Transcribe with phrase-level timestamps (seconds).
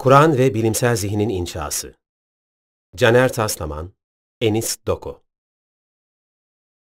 [0.00, 1.94] Kur'an ve Bilimsel Zihnin İnşası
[2.96, 3.92] Caner Taslaman,
[4.40, 5.22] Enis Doko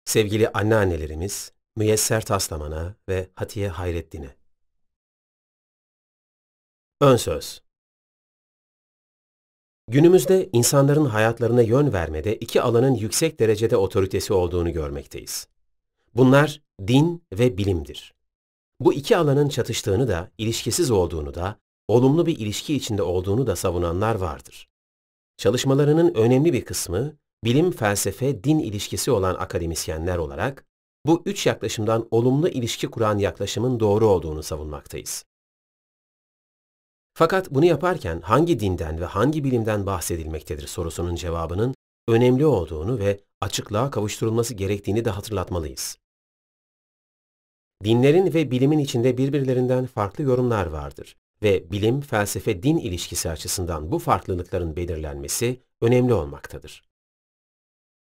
[0.05, 4.35] Sevgili anneannelerimiz Müyesser Taslaman'a ve Hatiye Hayrettin'e
[7.01, 7.61] Ön Söz
[9.87, 15.47] Günümüzde insanların hayatlarına yön vermede iki alanın yüksek derecede otoritesi olduğunu görmekteyiz.
[16.15, 18.13] Bunlar din ve bilimdir.
[18.79, 24.15] Bu iki alanın çatıştığını da, ilişkisiz olduğunu da, olumlu bir ilişki içinde olduğunu da savunanlar
[24.15, 24.69] vardır.
[25.37, 30.65] Çalışmalarının önemli bir kısmı, bilim, felsefe, din ilişkisi olan akademisyenler olarak,
[31.05, 35.25] bu üç yaklaşımdan olumlu ilişki kuran yaklaşımın doğru olduğunu savunmaktayız.
[37.13, 41.75] Fakat bunu yaparken hangi dinden ve hangi bilimden bahsedilmektedir sorusunun cevabının
[42.07, 45.97] önemli olduğunu ve açıklığa kavuşturulması gerektiğini de hatırlatmalıyız.
[47.83, 53.99] Dinlerin ve bilimin içinde birbirlerinden farklı yorumlar vardır ve bilim, felsefe, din ilişkisi açısından bu
[53.99, 56.83] farklılıkların belirlenmesi önemli olmaktadır.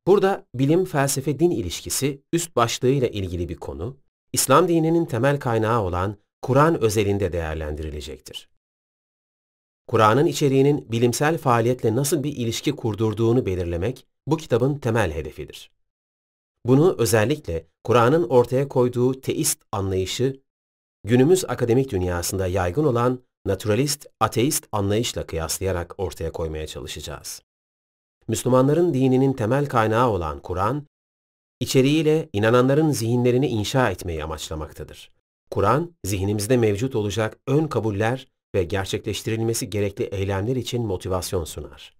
[0.08, 3.98] Burada bilim, felsefe, din ilişkisi üst başlığıyla ilgili bir konu,
[4.34, 8.50] İslam dininin temel kaynağı olan Kur'an özelinde değerlendirilecektir.
[9.88, 15.72] Kur'an'ın içeriğinin bilimsel faaliyetle nasıl bir ilişki kurdurduğunu belirlemek bu kitabın temel hedefidir.
[16.66, 20.42] Bunu özellikle Kur'an'ın ortaya koyduğu teist anlayışı,
[21.04, 27.42] günümüz akademik dünyasında yaygın olan naturalist, ateist anlayışla kıyaslayarak ortaya koymaya çalışacağız.
[28.28, 30.88] Müslümanların dininin temel kaynağı olan Kur'an,
[31.60, 35.12] içeriğiyle inananların zihinlerini inşa etmeyi amaçlamaktadır.
[35.52, 41.96] Kur'an, zihnimizde mevcut olacak ön kabuller ve gerçekleştirilmesi gerekli eylemler için motivasyon sunar.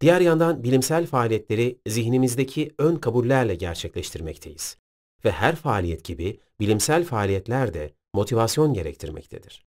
[0.00, 4.78] Diğer yandan bilimsel faaliyetleri zihnimizdeki ön kabullerle gerçekleştirmekteyiz.
[5.24, 9.67] Ve her faaliyet gibi bilimsel faaliyetler de motivasyon gerektirmektedir.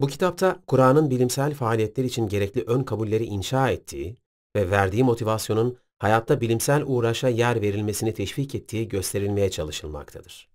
[0.00, 4.16] Bu kitapta Kur'an'ın bilimsel faaliyetler için gerekli ön kabulleri inşa ettiği
[4.56, 10.48] ve verdiği motivasyonun hayatta bilimsel uğraşa yer verilmesini teşvik ettiği gösterilmeye çalışılmaktadır.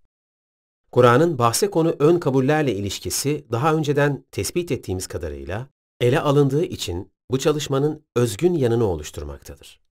[0.91, 5.67] Kur'an'ın bahse konu ön kabullerle ilişkisi daha önceden tespit ettiğimiz kadarıyla
[5.99, 9.81] ele alındığı için bu çalışmanın özgün yanını oluşturmaktadır.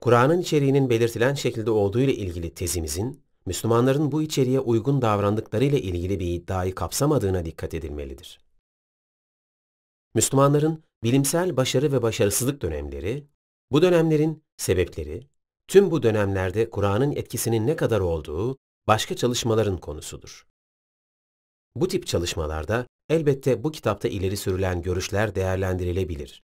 [0.00, 6.26] Kur'an'ın içeriğinin belirtilen şekilde olduğu ile ilgili tezimizin, Müslümanların bu içeriğe uygun davrandıklarıyla ilgili bir
[6.26, 8.38] iddiayı kapsamadığına dikkat edilmelidir.
[10.14, 13.26] Müslümanların bilimsel başarı ve başarısızlık dönemleri,
[13.70, 15.28] bu dönemlerin sebepleri,
[15.68, 20.46] tüm bu dönemlerde Kur'an'ın etkisinin ne kadar olduğu başka çalışmaların konusudur.
[21.74, 26.42] Bu tip çalışmalarda elbette bu kitapta ileri sürülen görüşler değerlendirilebilir.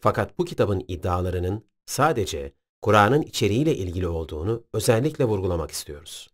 [0.00, 6.30] Fakat bu kitabın iddialarının sadece Kur'an'ın içeriğiyle ilgili olduğunu özellikle vurgulamak istiyoruz.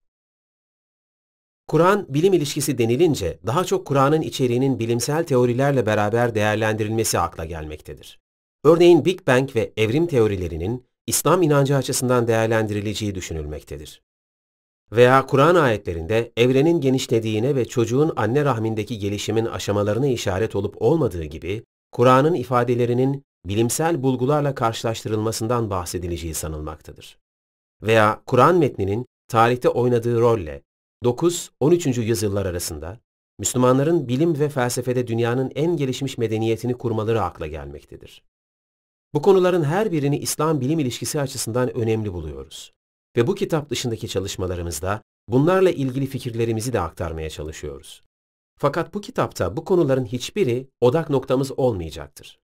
[1.69, 8.19] Kur'an bilim ilişkisi denilince daha çok Kur'an'ın içeriğinin bilimsel teorilerle beraber değerlendirilmesi akla gelmektedir.
[8.63, 14.01] Örneğin Big Bang ve evrim teorilerinin İslam inancı açısından değerlendirileceği düşünülmektedir.
[14.91, 21.63] Veya Kur'an ayetlerinde evrenin genişlediğine ve çocuğun anne rahmindeki gelişimin aşamalarına işaret olup olmadığı gibi,
[21.91, 27.17] Kur'an'ın ifadelerinin bilimsel bulgularla karşılaştırılmasından bahsedileceği sanılmaktadır.
[27.81, 30.61] Veya Kur'an metninin tarihte oynadığı rolle
[31.03, 32.01] 9-13.
[32.01, 32.99] yüzyıllar arasında
[33.39, 38.23] Müslümanların bilim ve felsefede dünyanın en gelişmiş medeniyetini kurmaları akla gelmektedir.
[39.13, 42.73] Bu konuların her birini İslam bilim ilişkisi açısından önemli buluyoruz.
[43.17, 48.03] Ve bu kitap dışındaki çalışmalarımızda bunlarla ilgili fikirlerimizi de aktarmaya çalışıyoruz.
[48.57, 52.39] Fakat bu kitapta bu konuların hiçbiri odak noktamız olmayacaktır.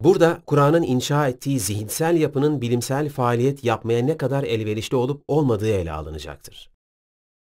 [0.00, 5.92] Burada Kur'an'ın inşa ettiği zihinsel yapının bilimsel faaliyet yapmaya ne kadar elverişli olup olmadığı ele
[5.92, 6.73] alınacaktır.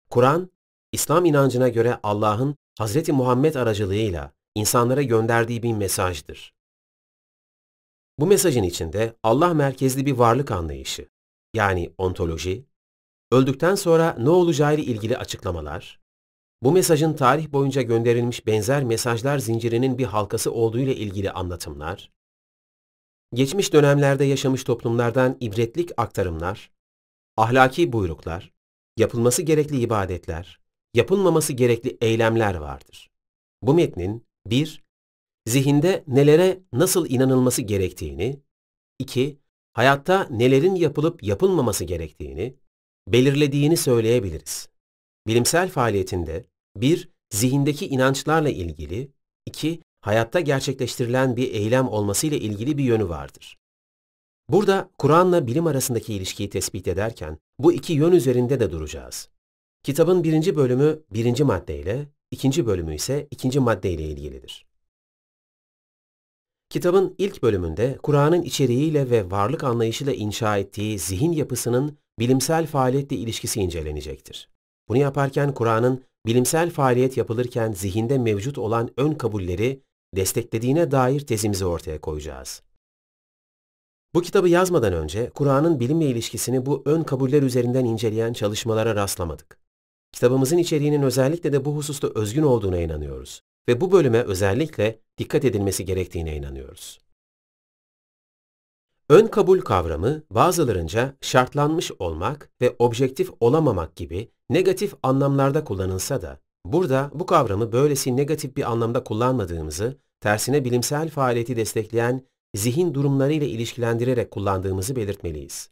[0.09, 0.49] Kur'an,
[0.91, 3.09] İslam inancına göre Allah'ın Hz.
[3.09, 6.53] Muhammed aracılığıyla insanlara gönderdiği bir mesajdır.
[8.19, 11.09] Bu mesajın içinde Allah merkezli bir varlık anlayışı,
[11.53, 12.65] yani ontoloji,
[13.31, 15.99] öldükten sonra ne olacağı ile ilgili açıklamalar,
[16.63, 22.11] bu mesajın tarih boyunca gönderilmiş benzer mesajlar zincirinin bir halkası olduğu ile ilgili anlatımlar,
[23.33, 26.71] geçmiş dönemlerde yaşamış toplumlardan ibretlik aktarımlar,
[27.37, 28.54] ahlaki buyruklar,
[28.97, 30.59] yapılması gerekli ibadetler,
[30.93, 33.09] yapılmaması gerekli eylemler vardır.
[33.61, 34.83] Bu metnin 1.
[35.45, 38.39] Zihinde nelere nasıl inanılması gerektiğini,
[38.99, 39.39] 2.
[39.73, 42.55] Hayatta nelerin yapılıp yapılmaması gerektiğini,
[43.07, 44.69] belirlediğini söyleyebiliriz.
[45.27, 46.45] Bilimsel faaliyetinde
[46.77, 47.09] 1.
[47.29, 49.11] Zihindeki inançlarla ilgili,
[49.45, 49.81] 2.
[50.01, 53.57] Hayatta gerçekleştirilen bir eylem olmasıyla ilgili bir yönü vardır.
[54.49, 59.29] Burada Kur'an'la bilim arasındaki ilişkiyi tespit ederken bu iki yön üzerinde de duracağız.
[59.83, 64.65] Kitabın birinci bölümü birinci maddeyle, ikinci bölümü ise ikinci maddeyle ilgilidir.
[66.69, 73.61] Kitabın ilk bölümünde Kur'an'ın içeriğiyle ve varlık anlayışıyla inşa ettiği zihin yapısının bilimsel faaliyetle ilişkisi
[73.61, 74.49] incelenecektir.
[74.89, 79.81] Bunu yaparken Kur'an'ın bilimsel faaliyet yapılırken zihinde mevcut olan ön kabulleri
[80.15, 82.61] desteklediğine dair tezimizi ortaya koyacağız.
[84.15, 89.57] Bu kitabı yazmadan önce Kur'an'ın bilimle ilişkisini bu ön kabuller üzerinden inceleyen çalışmalara rastlamadık.
[90.11, 95.85] Kitabımızın içeriğinin özellikle de bu hususta özgün olduğuna inanıyoruz ve bu bölüme özellikle dikkat edilmesi
[95.85, 96.99] gerektiğine inanıyoruz.
[99.09, 107.11] Ön kabul kavramı bazılarınca şartlanmış olmak ve objektif olamamak gibi negatif anlamlarda kullanılsa da burada
[107.13, 114.95] bu kavramı böylesi negatif bir anlamda kullanmadığımızı, tersine bilimsel faaliyeti destekleyen zihin durumlarıyla ilişkilendirerek kullandığımızı
[114.95, 115.69] belirtmeliyiz.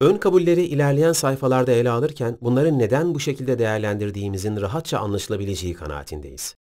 [0.00, 6.54] Ön kabulleri ilerleyen sayfalarda ele alırken bunları neden bu şekilde değerlendirdiğimizin rahatça anlaşılabileceği kanaatindeyiz.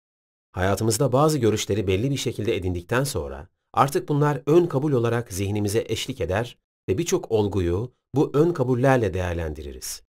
[0.53, 6.21] Hayatımızda bazı görüşleri belli bir şekilde edindikten sonra artık bunlar ön kabul olarak zihnimize eşlik
[6.21, 6.59] eder
[6.89, 10.03] ve birçok olguyu bu ön kabullerle değerlendiririz.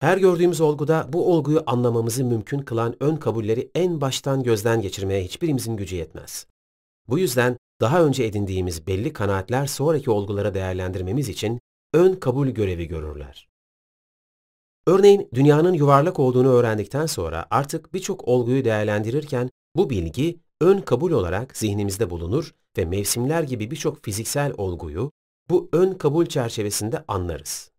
[0.00, 5.76] Her gördüğümüz olguda bu olguyu anlamamızı mümkün kılan ön kabulleri en baştan gözden geçirmeye hiçbirimizin
[5.76, 6.46] gücü yetmez.
[7.08, 11.60] Bu yüzden daha önce edindiğimiz belli kanaatler sonraki olgulara değerlendirmemiz için
[11.92, 13.48] ön kabul görevi görürler.
[14.86, 21.56] Örneğin dünyanın yuvarlak olduğunu öğrendikten sonra artık birçok olguyu değerlendirirken bu bilgi ön kabul olarak
[21.56, 25.12] zihnimizde bulunur ve mevsimler gibi birçok fiziksel olguyu
[25.50, 27.70] bu ön kabul çerçevesinde anlarız.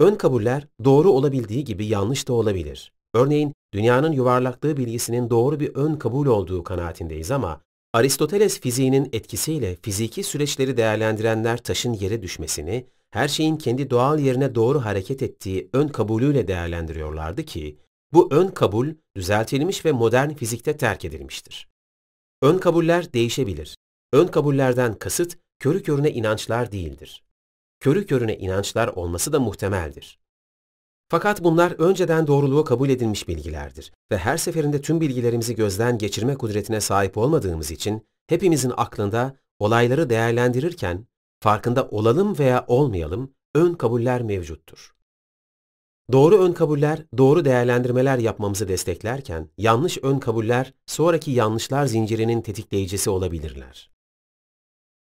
[0.00, 2.92] Ön kabuller doğru olabildiği gibi yanlış da olabilir.
[3.14, 7.60] Örneğin dünyanın yuvarlaklığı bilgisinin doğru bir ön kabul olduğu kanaatindeyiz ama
[7.92, 14.84] Aristoteles fiziğinin etkisiyle fiziki süreçleri değerlendirenler taşın yere düşmesini, her şeyin kendi doğal yerine doğru
[14.84, 17.78] hareket ettiği ön kabulüyle değerlendiriyorlardı ki,
[18.12, 21.68] bu ön kabul düzeltilmiş ve modern fizikte terk edilmiştir.
[22.42, 23.76] Ön kabuller değişebilir.
[24.12, 27.24] Ön kabullerden kasıt körü körüne inançlar değildir.
[27.80, 30.18] Körü körüne inançlar olması da muhtemeldir.
[31.08, 36.80] Fakat bunlar önceden doğruluğu kabul edilmiş bilgilerdir ve her seferinde tüm bilgilerimizi gözden geçirme kudretine
[36.80, 41.06] sahip olmadığımız için hepimizin aklında olayları değerlendirirken
[41.40, 44.94] farkında olalım veya olmayalım ön kabuller mevcuttur.
[46.12, 53.90] Doğru ön kabuller, doğru değerlendirmeler yapmamızı desteklerken, yanlış ön kabuller, sonraki yanlışlar zincirinin tetikleyicisi olabilirler.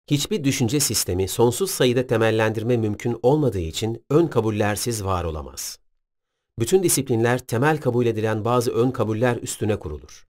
[0.10, 5.83] Hiçbir düşünce sistemi sonsuz sayıda temellendirme mümkün olmadığı için ön kabullersiz var olamaz.
[6.60, 10.28] Bütün disiplinler temel kabul edilen bazı ön kabuller üstüne kurulur.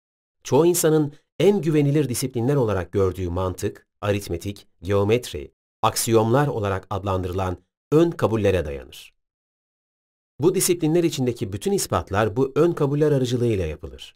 [0.44, 7.58] Çoğu insanın en güvenilir disiplinler olarak gördüğü mantık, aritmetik, geometri, aksiyomlar olarak adlandırılan
[7.92, 9.14] ön kabullere dayanır.
[10.40, 14.16] Bu disiplinler içindeki bütün ispatlar bu ön kabuller aracılığıyla yapılır.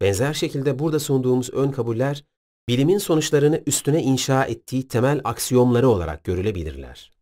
[0.00, 2.24] Benzer şekilde burada sunduğumuz ön kabuller,
[2.68, 7.17] bilimin sonuçlarını üstüne inşa ettiği temel aksiyomları olarak görülebilirler.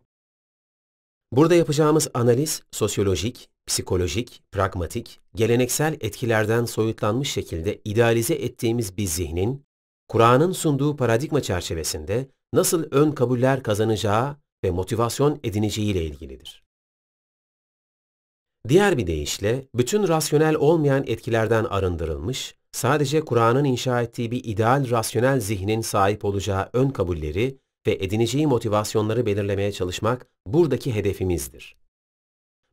[1.33, 9.67] Burada yapacağımız analiz sosyolojik, psikolojik, pragmatik, geleneksel etkilerden soyutlanmış şekilde idealize ettiğimiz bir zihnin,
[10.09, 16.65] Kur'an'ın sunduğu paradigma çerçevesinde nasıl ön kabuller kazanacağı ve motivasyon edineceğiyle ilgilidir.
[18.69, 25.41] Diğer bir deyişle, bütün rasyonel olmayan etkilerden arındırılmış, sadece Kur'an'ın inşa ettiği bir ideal rasyonel
[25.41, 31.77] zihnin sahip olacağı ön kabulleri ve edineceği motivasyonları belirlemeye çalışmak buradaki hedefimizdir.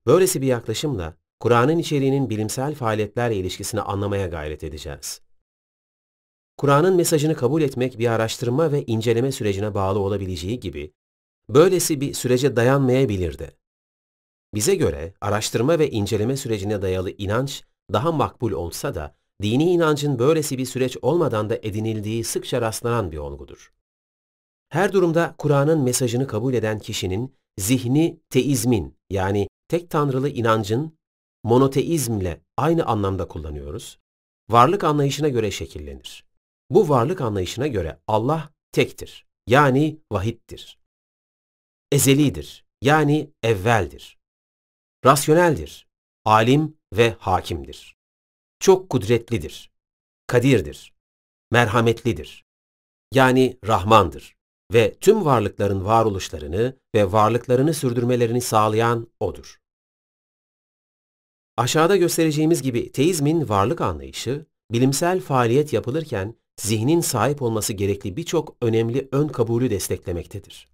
[0.05, 5.21] Böylesi bir yaklaşımla Kur'an'ın içeriğinin bilimsel faaliyetlerle ilişkisini anlamaya gayret edeceğiz.
[6.57, 10.93] Kur'an'ın mesajını kabul etmek bir araştırma ve inceleme sürecine bağlı olabileceği gibi,
[11.49, 13.51] böylesi bir sürece dayanmayabilir de.
[14.53, 20.57] Bize göre araştırma ve inceleme sürecine dayalı inanç daha makbul olsa da, dini inancın böylesi
[20.57, 23.73] bir süreç olmadan da edinildiği sıkça rastlanan bir olgudur.
[24.73, 30.97] Her durumda Kur'an'ın mesajını kabul eden kişinin zihni teizmin yani tek tanrılı inancın
[31.43, 33.99] monoteizmle aynı anlamda kullanıyoruz.
[34.49, 36.25] Varlık anlayışına göre şekillenir.
[36.69, 39.25] Bu varlık anlayışına göre Allah tektir.
[39.47, 40.79] Yani vahittir.
[41.91, 42.65] Ezelidir.
[42.81, 44.17] Yani evveldir.
[45.05, 45.87] Rasyoneldir.
[46.25, 47.95] Alim ve hakimdir.
[48.59, 49.71] Çok kudretlidir.
[50.27, 50.93] Kadirdir.
[51.51, 52.45] Merhametlidir.
[53.11, 54.35] Yani Rahmandır
[54.73, 59.59] ve tüm varlıkların varoluşlarını ve varlıklarını sürdürmelerini sağlayan O'dur.
[61.57, 69.07] Aşağıda göstereceğimiz gibi teizmin varlık anlayışı, bilimsel faaliyet yapılırken zihnin sahip olması gerekli birçok önemli
[69.11, 70.69] ön kabulü desteklemektedir.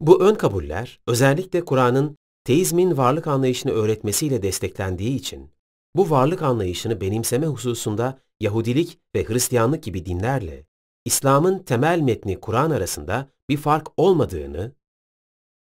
[0.00, 5.50] Bu ön kabuller özellikle Kur'an'ın teizmin varlık anlayışını öğretmesiyle desteklendiği için
[5.96, 10.66] bu varlık anlayışını benimseme hususunda Yahudilik ve Hristiyanlık gibi dinlerle
[11.04, 14.72] İslam'ın temel metni Kur'an arasında bir fark olmadığını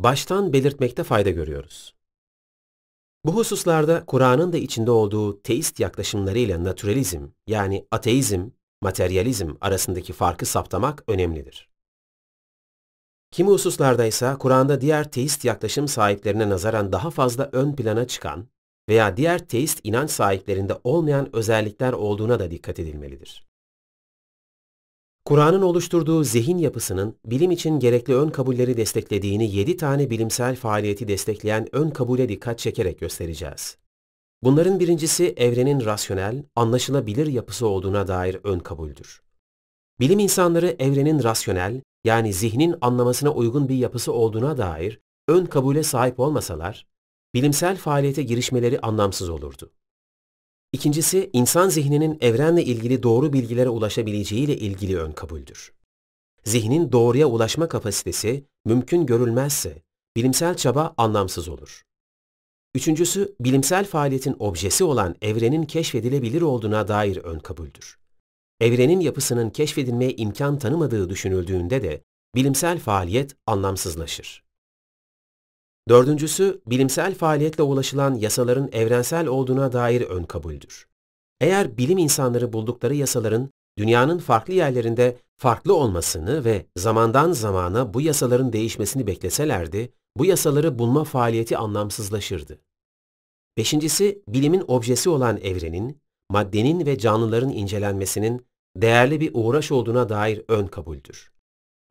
[0.00, 1.94] baştan belirtmekte fayda görüyoruz.
[3.24, 8.48] Bu hususlarda Kur'an'ın da içinde olduğu teist yaklaşımlarıyla naturalizm yani ateizm,
[8.82, 11.70] materyalizm arasındaki farkı saptamak önemlidir.
[13.30, 18.48] Kimi hususlarda ise Kur'an'da diğer teist yaklaşım sahiplerine nazaran daha fazla ön plana çıkan
[18.88, 23.53] veya diğer teist inanç sahiplerinde olmayan özellikler olduğuna da dikkat edilmelidir.
[25.26, 31.68] Kur'an'ın oluşturduğu zihin yapısının bilim için gerekli ön kabulleri desteklediğini 7 tane bilimsel faaliyeti destekleyen
[31.72, 33.76] ön kabule dikkat çekerek göstereceğiz.
[34.42, 39.22] Bunların birincisi evrenin rasyonel, anlaşılabilir yapısı olduğuna dair ön kabuldür.
[40.00, 46.20] Bilim insanları evrenin rasyonel, yani zihnin anlamasına uygun bir yapısı olduğuna dair ön kabule sahip
[46.20, 46.86] olmasalar,
[47.34, 49.70] bilimsel faaliyete girişmeleri anlamsız olurdu.
[50.74, 55.72] İkincisi, insan zihninin evrenle ilgili doğru bilgilere ulaşabileceğiyle ilgili ön kabuldür.
[56.44, 59.82] Zihnin doğruya ulaşma kapasitesi mümkün görülmezse,
[60.16, 61.82] bilimsel çaba anlamsız olur.
[62.74, 67.98] Üçüncüsü, bilimsel faaliyetin objesi olan evrenin keşfedilebilir olduğuna dair ön kabuldür.
[68.60, 72.02] Evrenin yapısının keşfedilmeye imkan tanımadığı düşünüldüğünde de
[72.34, 74.43] bilimsel faaliyet anlamsızlaşır.
[75.88, 80.88] Dördüncüsü, bilimsel faaliyetle ulaşılan yasaların evrensel olduğuna dair ön kabuldür.
[81.40, 88.52] Eğer bilim insanları buldukları yasaların dünyanın farklı yerlerinde farklı olmasını ve zamandan zamana bu yasaların
[88.52, 92.58] değişmesini bekleselerdi, bu yasaları bulma faaliyeti anlamsızlaşırdı.
[93.56, 96.00] Beşincisi, bilimin objesi olan evrenin,
[96.30, 101.32] maddenin ve canlıların incelenmesinin değerli bir uğraş olduğuna dair ön kabuldür.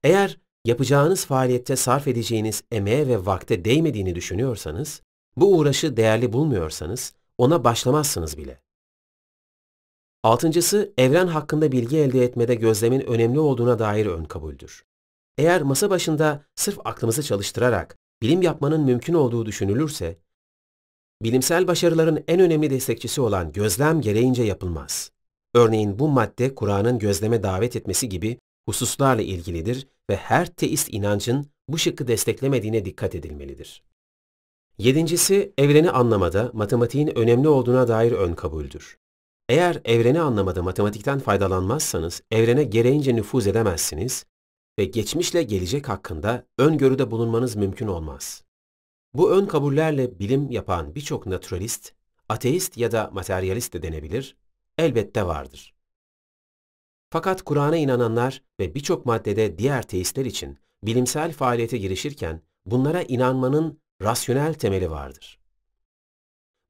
[0.03, 5.01] Eğer yapacağınız faaliyette sarf edeceğiniz emeğe ve vakte değmediğini düşünüyorsanız,
[5.37, 8.61] bu uğraşı değerli bulmuyorsanız ona başlamazsınız bile.
[10.23, 14.85] Altıncısı, evren hakkında bilgi elde etmede gözlemin önemli olduğuna dair ön kabuldür.
[15.37, 20.17] Eğer masa başında sırf aklımızı çalıştırarak bilim yapmanın mümkün olduğu düşünülürse,
[21.21, 25.11] bilimsel başarıların en önemli destekçisi olan gözlem gereğince yapılmaz.
[25.53, 31.77] Örneğin bu madde Kur'an'ın gözleme davet etmesi gibi hususlarla ilgilidir ve her teist inancın bu
[31.77, 33.83] şıkkı desteklemediğine dikkat edilmelidir.
[34.77, 38.97] Yedincisi, evreni anlamada matematiğin önemli olduğuna dair ön kabuldür.
[39.49, 44.25] Eğer evreni anlamada matematikten faydalanmazsanız, evrene gereğince nüfuz edemezsiniz
[44.79, 48.43] ve geçmişle gelecek hakkında öngörüde bulunmanız mümkün olmaz.
[49.13, 51.93] Bu ön kabullerle bilim yapan birçok naturalist,
[52.29, 54.37] ateist ya da materyalist de denebilir,
[54.77, 55.72] elbette vardır.
[57.13, 64.53] Fakat Kur'an'a inananlar ve birçok maddede diğer teistler için bilimsel faaliyete girişirken bunlara inanmanın rasyonel
[64.53, 65.39] temeli vardır.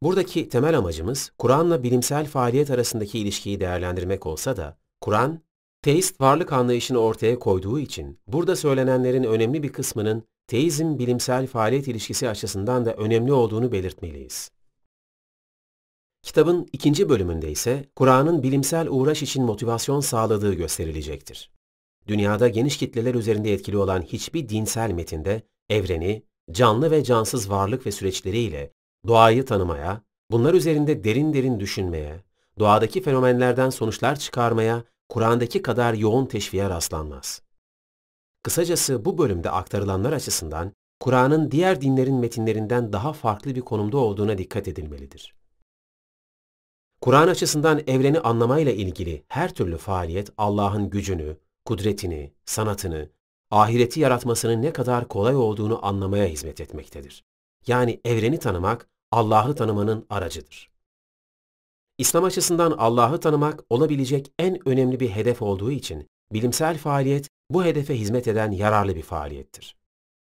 [0.02, 5.40] Buradaki temel amacımız Kur'an'la bilimsel faaliyet arasındaki ilişkiyi değerlendirmek olsa da Kur'an,
[5.82, 12.30] teist varlık anlayışını ortaya koyduğu için burada söylenenlerin önemli bir kısmının teizm bilimsel faaliyet ilişkisi
[12.30, 14.52] açısından da önemli olduğunu belirtmeliyiz.
[16.24, 21.52] Kitabın ikinci bölümünde ise Kur'an'ın bilimsel uğraş için motivasyon sağladığı gösterilecektir.
[22.08, 27.92] Dünyada geniş kitleler üzerinde etkili olan hiçbir dinsel metinde evreni, canlı ve cansız varlık ve
[27.92, 28.74] süreçleriyle
[29.08, 30.02] doğayı tanımaya,
[30.32, 32.24] bunlar üzerinde derin derin düşünmeye,
[32.60, 37.42] doğadaki fenomenlerden sonuçlar çıkarmaya Kur'an'daki kadar yoğun teşviğe rastlanmaz.
[38.44, 44.68] Kısacası bu bölümde aktarılanlar açısından Kur'an'ın diğer dinlerin metinlerinden daha farklı bir konumda olduğuna dikkat
[44.68, 45.43] edilmelidir.
[47.04, 53.10] Kur'an açısından evreni anlamayla ilgili her türlü faaliyet Allah'ın gücünü, kudretini, sanatını,
[53.52, 57.24] ahireti yaratmasının ne kadar kolay olduğunu anlamaya hizmet etmektedir.
[57.68, 60.72] Yani evreni tanımak, Allah'ı tanımanın aracıdır.
[61.98, 68.00] İslam açısından Allah'ı tanımak olabilecek en önemli bir hedef olduğu için bilimsel faaliyet bu hedefe
[68.00, 69.76] hizmet eden yararlı bir faaliyettir.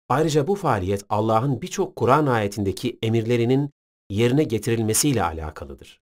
[0.09, 3.71] Ayrıca bu faaliyet Allah'ın birçok Kur'an ayetindeki emirlerinin
[4.11, 6.04] yerine getirilmesiyle alakalıdır.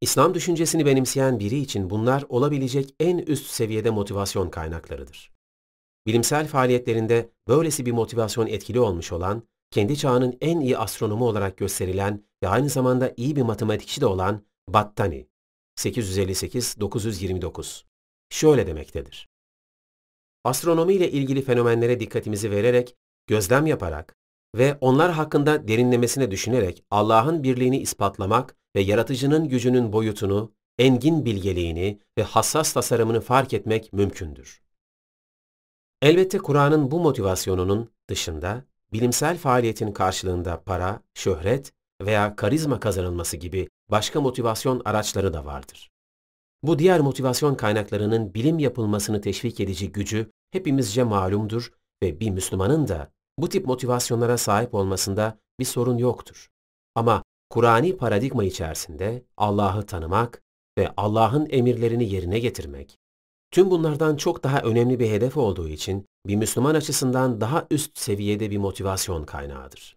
[0.00, 5.32] İslam düşüncesini benimseyen biri için bunlar olabilecek en üst seviyede motivasyon kaynaklarıdır.
[6.06, 12.24] Bilimsel faaliyetlerinde böylesi bir motivasyon etkili olmuş olan, kendi çağının en iyi astronomu olarak gösterilen
[12.42, 15.28] ve aynı zamanda iyi bir matematikçi de olan Battani,
[15.78, 17.84] 858-929,
[18.30, 19.28] şöyle demektedir.
[20.44, 24.19] Astronomi ile ilgili fenomenlere dikkatimizi vererek, gözlem yaparak
[24.54, 32.22] ve onlar hakkında derinlemesine düşünerek Allah'ın birliğini ispatlamak ve yaratıcının gücünün boyutunu, engin bilgeliğini ve
[32.22, 34.62] hassas tasarımını fark etmek mümkündür.
[36.02, 44.20] Elbette Kur'an'ın bu motivasyonunun dışında bilimsel faaliyetin karşılığında para, şöhret veya karizma kazanılması gibi başka
[44.20, 45.90] motivasyon araçları da vardır.
[46.62, 53.12] Bu diğer motivasyon kaynaklarının bilim yapılmasını teşvik edici gücü hepimizce malumdur ve bir Müslümanın da
[53.42, 56.50] bu tip motivasyonlara sahip olmasında bir sorun yoktur.
[56.94, 60.42] Ama Kur'ani paradigma içerisinde Allah'ı tanımak
[60.78, 62.98] ve Allah'ın emirlerini yerine getirmek,
[63.50, 68.50] tüm bunlardan çok daha önemli bir hedef olduğu için bir Müslüman açısından daha üst seviyede
[68.50, 69.96] bir motivasyon kaynağıdır.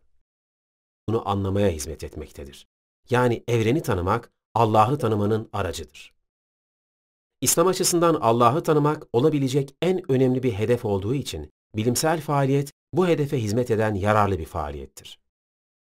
[1.10, 2.67] Bunu anlamaya hizmet etmektedir.
[3.10, 6.13] Yani evreni tanımak, Allah'ı tanımanın aracıdır.
[7.41, 13.41] İslam açısından Allah'ı tanımak olabilecek en önemli bir hedef olduğu için bilimsel faaliyet bu hedefe
[13.41, 15.19] hizmet eden yararlı bir faaliyettir.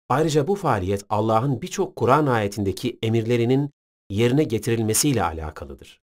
[0.10, 3.72] Ayrıca bu faaliyet Allah'ın birçok Kur'an ayetindeki emirlerinin
[4.10, 6.02] yerine getirilmesiyle alakalıdır.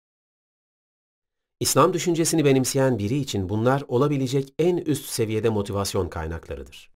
[1.61, 6.90] İslam düşüncesini benimseyen biri için bunlar olabilecek en üst seviyede motivasyon kaynaklarıdır.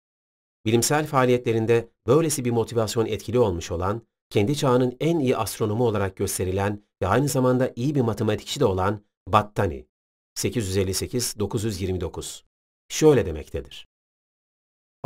[0.67, 6.83] Bilimsel faaliyetlerinde böylesi bir motivasyon etkili olmuş olan, kendi çağının en iyi astronomu olarak gösterilen
[7.03, 9.87] ve aynı zamanda iyi bir matematikçi de olan Battani,
[10.37, 12.43] 858-929,
[12.89, 13.87] şöyle demektedir.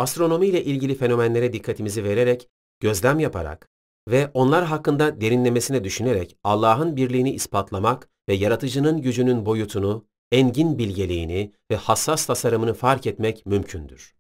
[0.01, 2.49] Astronomi ile ilgili fenomenlere dikkatimizi vererek,
[2.81, 3.69] gözlem yaparak
[4.09, 11.77] ve onlar hakkında derinlemesine düşünerek Allah'ın birliğini ispatlamak ve yaratıcının gücünün boyutunu, engin bilgeliğini ve
[11.77, 14.15] hassas tasarımını fark etmek mümkündür.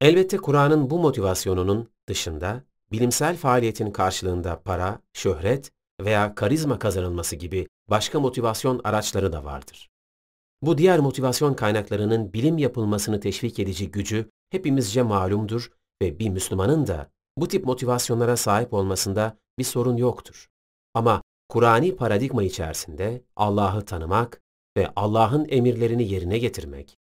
[0.00, 8.20] Elbette Kur'an'ın bu motivasyonunun dışında bilimsel faaliyetin karşılığında para, şöhret veya karizma kazanılması gibi başka
[8.20, 9.88] motivasyon araçları da vardır.
[10.62, 17.10] Bu diğer motivasyon kaynaklarının bilim yapılmasını teşvik edici gücü hepimizce malumdur ve bir Müslümanın da
[17.38, 20.48] bu tip motivasyonlara sahip olmasında bir sorun yoktur.
[20.94, 24.42] Ama Kur'ani paradigma içerisinde Allah'ı tanımak
[24.76, 26.96] ve Allah'ın emirlerini yerine getirmek,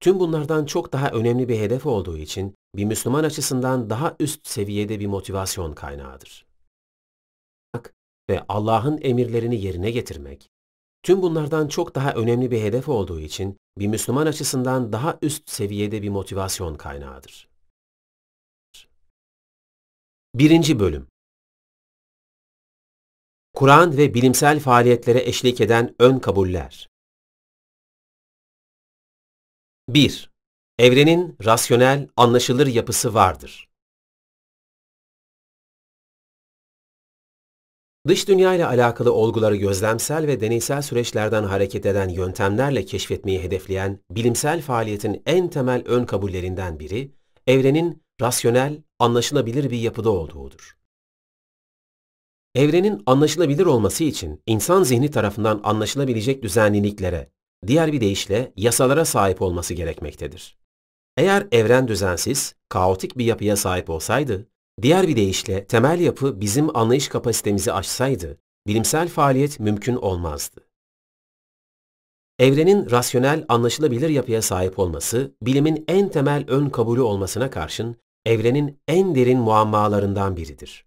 [0.00, 5.00] tüm bunlardan çok daha önemli bir hedef olduğu için bir Müslüman açısından daha üst seviyede
[5.00, 6.46] bir motivasyon kaynağıdır.
[8.30, 10.50] Ve Allah'ın emirlerini yerine getirmek,
[11.06, 16.02] tüm bunlardan çok daha önemli bir hedef olduğu için bir Müslüman açısından daha üst seviyede
[16.02, 17.48] bir motivasyon kaynağıdır.
[20.34, 21.06] Birinci Bölüm
[23.54, 26.88] Kur'an ve bilimsel faaliyetlere eşlik eden ön kabuller
[29.88, 30.30] 1.
[30.78, 33.68] Evrenin rasyonel, anlaşılır yapısı vardır.
[38.06, 44.62] Dış dünya ile alakalı olguları gözlemsel ve deneysel süreçlerden hareket eden yöntemlerle keşfetmeyi hedefleyen bilimsel
[44.62, 47.12] faaliyetin en temel ön kabullerinden biri,
[47.46, 50.76] evrenin rasyonel, anlaşılabilir bir yapıda olduğudur.
[52.54, 57.30] Evrenin anlaşılabilir olması için insan zihni tarafından anlaşılabilecek düzenliliklere,
[57.66, 60.58] diğer bir deyişle yasalara sahip olması gerekmektedir.
[61.16, 64.46] Eğer evren düzensiz, kaotik bir yapıya sahip olsaydı,
[64.82, 70.60] diğer bir deyişle temel yapı bizim anlayış kapasitemizi aşsaydı, bilimsel faaliyet mümkün olmazdı.
[72.38, 79.14] Evrenin rasyonel, anlaşılabilir yapıya sahip olması, bilimin en temel ön kabulü olmasına karşın, evrenin en
[79.14, 80.86] derin muammalarından biridir.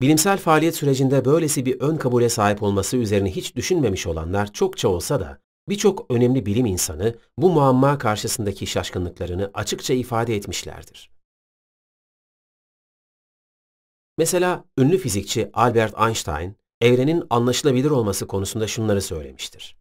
[0.00, 5.20] Bilimsel faaliyet sürecinde böylesi bir ön kabule sahip olması üzerine hiç düşünmemiş olanlar çokça olsa
[5.20, 11.19] da, birçok önemli bilim insanı bu muamma karşısındaki şaşkınlıklarını açıkça ifade etmişlerdir.
[14.20, 19.76] Mesela ünlü fizikçi Albert Einstein, evrenin anlaşılabilir olması konusunda şunları söylemiştir.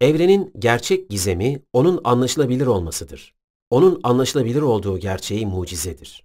[0.00, 3.34] Evrenin gerçek gizemi onun anlaşılabilir olmasıdır.
[3.70, 6.24] Onun anlaşılabilir olduğu gerçeği mucizedir.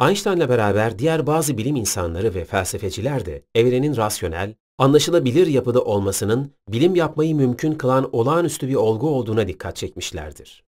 [0.00, 6.94] Einstein'la beraber diğer bazı bilim insanları ve felsefeciler de evrenin rasyonel, anlaşılabilir yapıda olmasının bilim
[6.94, 10.63] yapmayı mümkün kılan olağanüstü bir olgu olduğuna dikkat çekmişlerdir.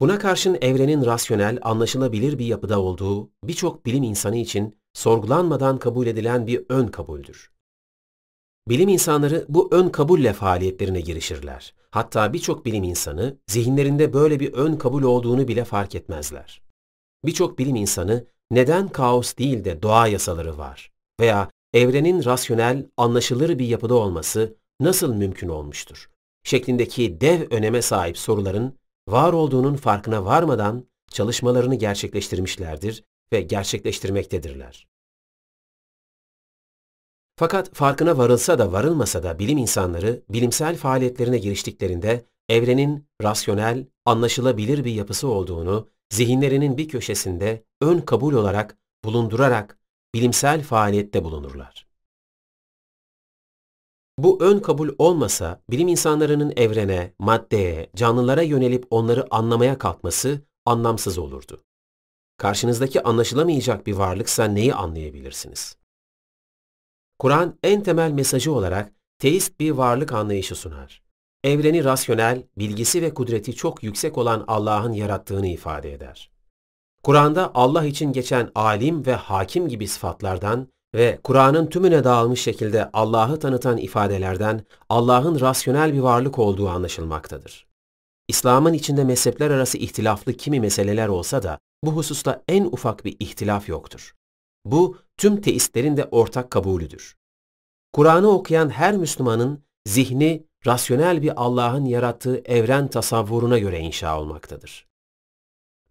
[0.00, 6.46] Buna karşın evrenin rasyonel, anlaşılabilir bir yapıda olduğu birçok bilim insanı için sorgulanmadan kabul edilen
[6.46, 7.50] bir ön kabuldür.
[8.68, 11.74] Bilim insanları bu ön kabulle faaliyetlerine girişirler.
[11.90, 16.62] Hatta birçok bilim insanı zihinlerinde böyle bir ön kabul olduğunu bile fark etmezler.
[17.24, 23.66] Birçok bilim insanı neden kaos değil de doğa yasaları var veya evrenin rasyonel, anlaşılır bir
[23.66, 26.10] yapıda olması nasıl mümkün olmuştur?
[26.46, 34.86] şeklindeki dev öneme sahip soruların var olduğunun farkına varmadan çalışmalarını gerçekleştirmişlerdir ve gerçekleştirmektedirler.
[37.38, 44.92] Fakat farkına varılsa da varılmasa da bilim insanları bilimsel faaliyetlerine giriştiklerinde evrenin rasyonel, anlaşılabilir bir
[44.92, 49.78] yapısı olduğunu zihinlerinin bir köşesinde ön kabul olarak bulundurarak
[50.14, 51.85] bilimsel faaliyette bulunurlar.
[54.18, 61.62] Bu ön kabul olmasa bilim insanlarının evrene, maddeye, canlılara yönelip onları anlamaya kalkması anlamsız olurdu.
[62.38, 65.76] Karşınızdaki anlaşılamayacak bir varlıksa neyi anlayabilirsiniz?
[67.18, 71.02] Kur'an en temel mesajı olarak teist bir varlık anlayışı sunar.
[71.44, 76.30] Evreni rasyonel, bilgisi ve kudreti çok yüksek olan Allah'ın yarattığını ifade eder.
[77.02, 83.38] Kur'an'da Allah için geçen alim ve hakim gibi sıfatlardan ve Kur'an'ın tümüne dağılmış şekilde Allah'ı
[83.38, 87.66] tanıtan ifadelerden Allah'ın rasyonel bir varlık olduğu anlaşılmaktadır.
[88.28, 93.68] İslam'ın içinde mezhepler arası ihtilaflı kimi meseleler olsa da bu hususta en ufak bir ihtilaf
[93.68, 94.14] yoktur.
[94.64, 97.16] Bu tüm teistlerin de ortak kabulüdür.
[97.92, 104.86] Kur'an'ı okuyan her Müslümanın zihni rasyonel bir Allah'ın yarattığı evren tasavvuruna göre inşa olmaktadır.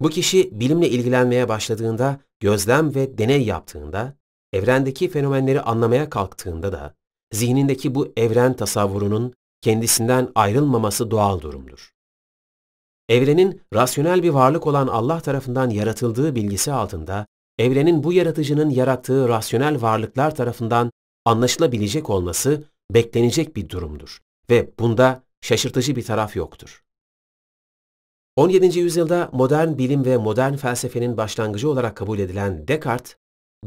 [0.01, 4.17] Bu kişi bilimle ilgilenmeye başladığında, gözlem ve deney yaptığında,
[4.55, 6.93] evrendeki fenomenleri anlamaya kalktığında da,
[7.33, 11.91] zihnindeki bu evren tasavvurunun kendisinden ayrılmaması doğal durumdur.
[13.09, 17.25] Evrenin rasyonel bir varlık olan Allah tarafından yaratıldığı bilgisi altında,
[17.59, 20.91] evrenin bu yaratıcının yarattığı rasyonel varlıklar tarafından
[21.25, 22.63] anlaşılabilecek olması
[22.93, 26.83] beklenecek bir durumdur ve bunda şaşırtıcı bir taraf yoktur.
[28.35, 28.79] 17.
[28.79, 33.15] yüzyılda modern bilim ve modern felsefenin başlangıcı olarak kabul edilen Descartes,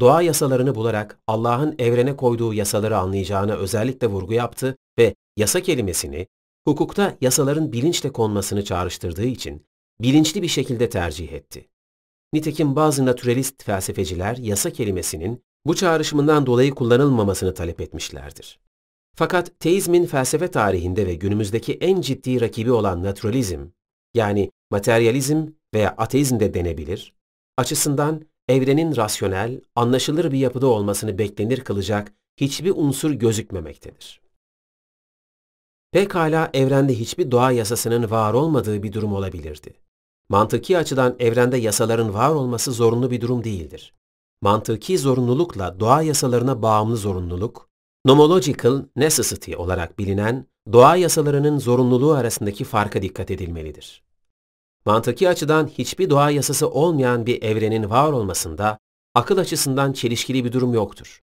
[0.00, 6.26] doğa yasalarını bularak Allah'ın evrene koyduğu yasaları anlayacağına özellikle vurgu yaptı ve yasa kelimesini
[6.68, 9.66] hukukta yasaların bilinçle konmasını çağrıştırdığı için
[10.00, 11.68] bilinçli bir şekilde tercih etti.
[12.32, 18.60] Nitekim bazı naturalist felsefeciler yasa kelimesinin bu çağrışımından dolayı kullanılmamasını talep etmişlerdir.
[19.16, 23.60] Fakat teizmin felsefe tarihinde ve günümüzdeki en ciddi rakibi olan naturalizm,
[24.14, 27.14] yani materyalizm veya ateizm de denebilir,
[27.56, 34.20] açısından evrenin rasyonel, anlaşılır bir yapıda olmasını beklenir kılacak hiçbir unsur gözükmemektedir.
[35.92, 39.74] Pekala evrende hiçbir doğa yasasının var olmadığı bir durum olabilirdi.
[40.28, 43.94] Mantıki açıdan evrende yasaların var olması zorunlu bir durum değildir.
[44.42, 47.68] Mantıki zorunlulukla doğa yasalarına bağımlı zorunluluk,
[48.06, 54.07] nomological necessity olarak bilinen doğa yasalarının zorunluluğu arasındaki farka dikkat edilmelidir.
[54.88, 58.78] Mantıki açıdan hiçbir doğa yasası olmayan bir evrenin var olmasında
[59.14, 61.20] akıl açısından çelişkili bir durum yoktur.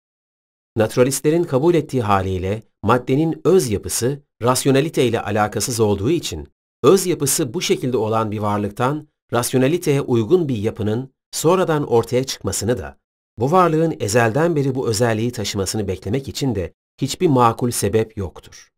[0.76, 6.48] Naturalistlerin kabul ettiği haliyle maddenin öz yapısı rasyonelite ile alakasız olduğu için
[6.82, 12.98] öz yapısı bu şekilde olan bir varlıktan rasyonaliteye uygun bir yapının sonradan ortaya çıkmasını da
[13.38, 18.70] bu varlığın ezelden beri bu özelliği taşımasını beklemek için de hiçbir makul sebep yoktur.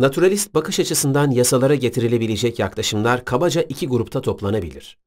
[0.00, 4.98] Naturalist bakış açısından yasalara getirilebilecek yaklaşımlar kabaca iki grupta toplanabilir.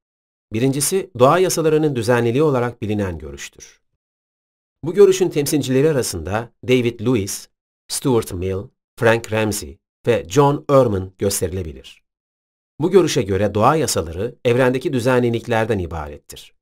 [0.54, 3.82] Birincisi, doğa yasalarının düzenliliği olarak bilinen görüştür.
[4.84, 7.48] Bu görüşün temsilcileri arasında David Lewis,
[7.88, 8.58] Stuart Mill,
[9.00, 12.04] Frank Ramsey ve John Ehrman gösterilebilir.
[12.80, 16.54] Bu görüşe göre doğa yasaları evrendeki düzenliliklerden ibarettir.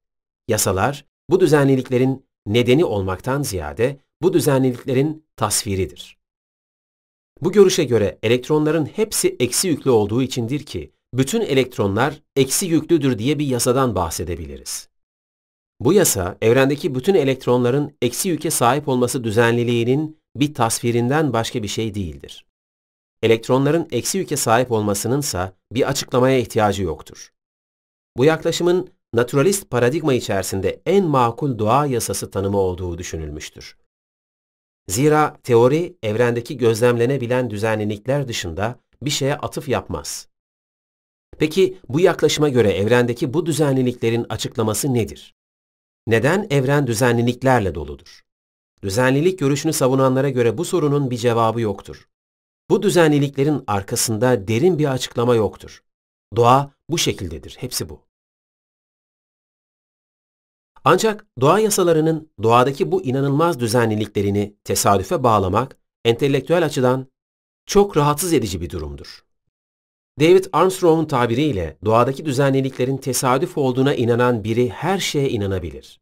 [0.47, 6.16] Yasalar, bu düzenliliklerin nedeni olmaktan ziyade bu düzenliliklerin tasviridir.
[7.41, 13.39] Bu görüşe göre elektronların hepsi eksi yüklü olduğu içindir ki, bütün elektronlar eksi yüklüdür diye
[13.39, 14.89] bir yasadan bahsedebiliriz.
[15.79, 21.95] Bu yasa, evrendeki bütün elektronların eksi yüke sahip olması düzenliliğinin bir tasvirinden başka bir şey
[21.95, 22.45] değildir.
[23.23, 27.33] Elektronların eksi yüke sahip olmasınınsa bir açıklamaya ihtiyacı yoktur.
[28.17, 33.77] Bu yaklaşımın naturalist paradigma içerisinde en makul doğa yasası tanımı olduğu düşünülmüştür.
[34.87, 40.27] Zira teori evrendeki gözlemlenebilen düzenlilikler dışında bir şeye atıf yapmaz.
[41.39, 45.35] Peki bu yaklaşıma göre evrendeki bu düzenliliklerin açıklaması nedir?
[46.07, 48.23] Neden evren düzenliliklerle doludur?
[48.83, 52.07] Düzenlilik görüşünü savunanlara göre bu sorunun bir cevabı yoktur.
[52.69, 55.83] Bu düzenliliklerin arkasında derin bir açıklama yoktur.
[56.35, 58.06] Doğa bu şekildedir, hepsi bu.
[60.89, 67.07] Ancak doğa yasalarının doğadaki bu inanılmaz düzenliliklerini tesadüfe bağlamak, entelektüel açıdan
[67.65, 69.23] çok rahatsız edici bir durumdur.
[70.19, 75.99] David Armstrong'un tabiriyle doğadaki düzenliliklerin tesadüf olduğuna inanan biri her şeye inanabilir.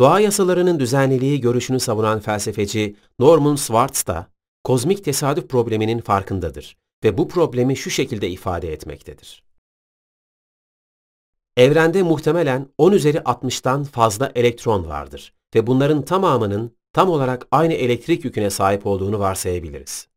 [0.00, 4.26] Doğa yasalarının düzenliliği görüşünü savunan felsefeci Norman Swartz da
[4.64, 9.45] kozmik tesadüf probleminin farkındadır ve bu problemi şu şekilde ifade etmektedir.
[11.56, 18.24] Evrende muhtemelen 10 üzeri 60'tan fazla elektron vardır ve bunların tamamının tam olarak aynı elektrik
[18.24, 20.08] yüküne sahip olduğunu varsayabiliriz.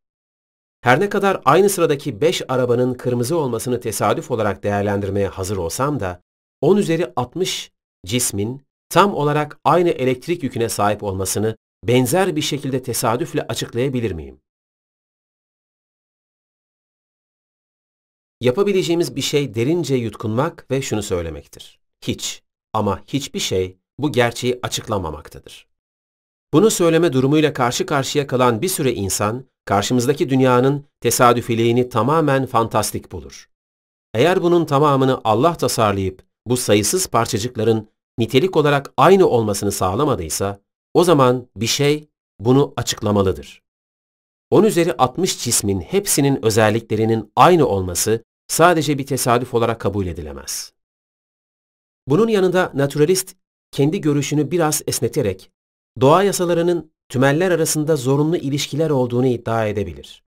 [0.81, 6.21] Her ne kadar aynı sıradaki 5 arabanın kırmızı olmasını tesadüf olarak değerlendirmeye hazır olsam da
[6.61, 7.71] 10 üzeri 60
[8.05, 11.55] cismin tam olarak aynı elektrik yüküne sahip olmasını
[11.87, 14.41] benzer bir şekilde tesadüfle açıklayabilir miyim?
[18.41, 21.79] Yapabileceğimiz bir şey derince yutkunmak ve şunu söylemektir.
[22.01, 25.67] Hiç ama hiçbir şey bu gerçeği açıklamamaktadır.
[26.53, 33.49] Bunu söyleme durumuyla karşı karşıya kalan bir süre insan, karşımızdaki dünyanın tesadüfiliğini tamamen fantastik bulur.
[34.13, 40.59] Eğer bunun tamamını Allah tasarlayıp bu sayısız parçacıkların nitelik olarak aynı olmasını sağlamadıysa,
[40.93, 43.61] o zaman bir şey bunu açıklamalıdır.
[44.51, 50.73] 10 üzeri 60 cismin hepsinin özelliklerinin aynı olması sadece bir tesadüf olarak kabul edilemez.
[52.07, 53.35] Bunun yanında naturalist
[53.71, 55.51] kendi görüşünü biraz esneterek
[56.01, 60.23] doğa yasalarının tümeller arasında zorunlu ilişkiler olduğunu iddia edebilir.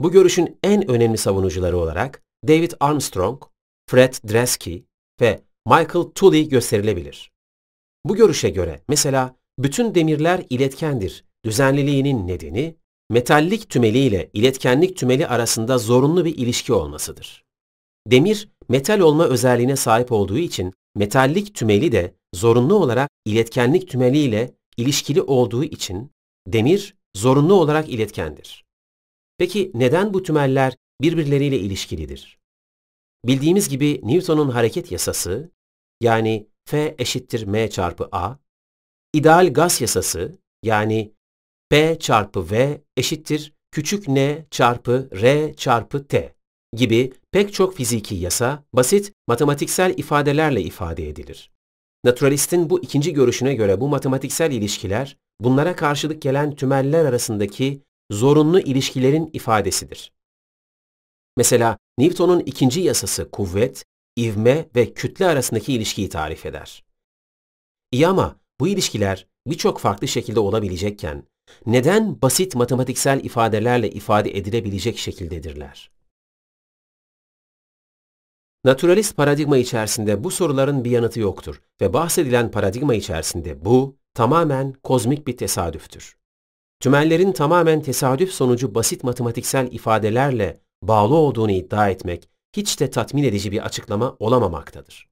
[0.00, 3.42] Bu görüşün en önemli savunucuları olarak David Armstrong,
[3.90, 4.84] Fred Dresky
[5.20, 7.32] ve Michael Tooley gösterilebilir.
[8.04, 11.24] Bu görüşe göre mesela bütün demirler iletkendir.
[11.44, 12.76] Düzenliliğinin nedeni
[13.10, 17.44] metallik tümeli ile iletkenlik tümeli arasında zorunlu bir ilişki olmasıdır.
[18.06, 24.54] Demir, metal olma özelliğine sahip olduğu için metallik tümeli de zorunlu olarak iletkenlik tümeli ile
[24.76, 26.10] ilişkili olduğu için
[26.46, 28.64] demir zorunlu olarak iletkendir.
[29.38, 32.38] Peki neden bu tümeller birbirleriyle ilişkilidir?
[33.24, 35.50] Bildiğimiz gibi Newton'un hareket yasası,
[36.00, 38.36] yani F eşittir m çarpı a,
[39.12, 41.12] ideal gaz yasası, yani
[41.68, 46.34] P çarpı V eşittir küçük n çarpı R çarpı T
[46.76, 51.50] gibi pek çok fiziki yasa basit matematiksel ifadelerle ifade edilir.
[52.04, 59.30] Naturalistin bu ikinci görüşüne göre bu matematiksel ilişkiler bunlara karşılık gelen tümeller arasındaki zorunlu ilişkilerin
[59.32, 60.12] ifadesidir.
[61.36, 63.84] Mesela Newton'un ikinci yasası kuvvet,
[64.18, 66.84] ivme ve kütle arasındaki ilişkiyi tarif eder.
[67.92, 71.24] İyi ama bu ilişkiler birçok farklı şekilde olabilecekken
[71.66, 75.90] neden basit matematiksel ifadelerle ifade edilebilecek şekildedirler?
[78.64, 85.26] Naturalist paradigma içerisinde bu soruların bir yanıtı yoktur ve bahsedilen paradigma içerisinde bu tamamen kozmik
[85.26, 86.16] bir tesadüftür.
[86.80, 93.52] Tümellerin tamamen tesadüf sonucu basit matematiksel ifadelerle bağlı olduğunu iddia etmek hiç de tatmin edici
[93.52, 95.08] bir açıklama olamamaktadır.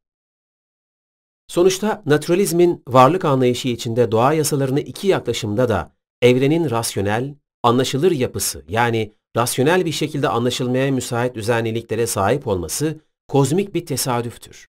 [1.49, 9.13] Sonuçta naturalizmin varlık anlayışı içinde doğa yasalarını iki yaklaşımda da evrenin rasyonel, anlaşılır yapısı yani
[9.37, 13.01] rasyonel bir şekilde anlaşılmaya müsait düzenliliklere sahip olması
[13.33, 14.69] kozmik bir tesadüftür.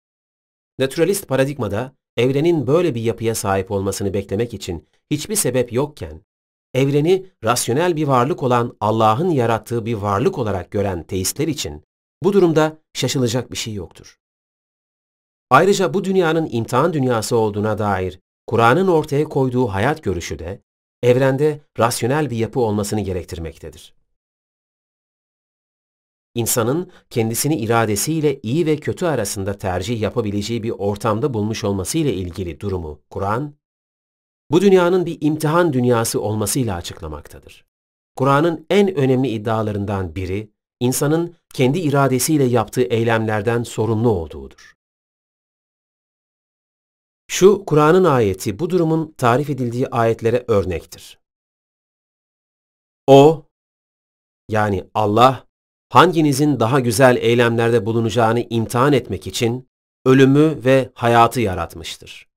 [0.80, 6.22] Naturalist paradigmada evrenin böyle bir yapıya sahip olmasını beklemek için hiçbir sebep yokken,
[6.74, 11.84] evreni rasyonel bir varlık olan Allah'ın yarattığı bir varlık olarak gören teistler için
[12.24, 14.18] bu durumda şaşılacak bir şey yoktur.
[15.50, 20.62] Ayrıca bu dünyanın imtihan dünyası olduğuna dair Kur'an'ın ortaya koyduğu hayat görüşü de
[21.04, 23.94] evrende rasyonel bir yapı olmasını gerektirmektedir.
[26.36, 32.60] İnsanın kendisini iradesiyle iyi ve kötü arasında tercih yapabileceği bir ortamda bulmuş olması ile ilgili
[32.60, 33.56] durumu Kur'an,
[34.52, 37.66] bu dünyanın bir imtihan dünyası olmasıyla açıklamaktadır.
[38.16, 44.74] Kur'an'ın en önemli iddialarından biri, insanın kendi iradesiyle yaptığı eylemlerden sorumlu olduğudur.
[47.28, 51.20] Şu Kur'an'ın ayeti bu durumun tarif edildiği ayetlere örnektir.
[53.08, 53.46] O,
[54.50, 55.48] yani Allah,
[55.94, 59.70] hanginizin daha güzel eylemlerde bulunacağını imtihan etmek için
[60.06, 62.30] ölümü ve hayatı yaratmıştır.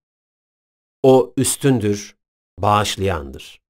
[1.02, 2.16] O üstündür,
[2.58, 3.60] bağışlayandır.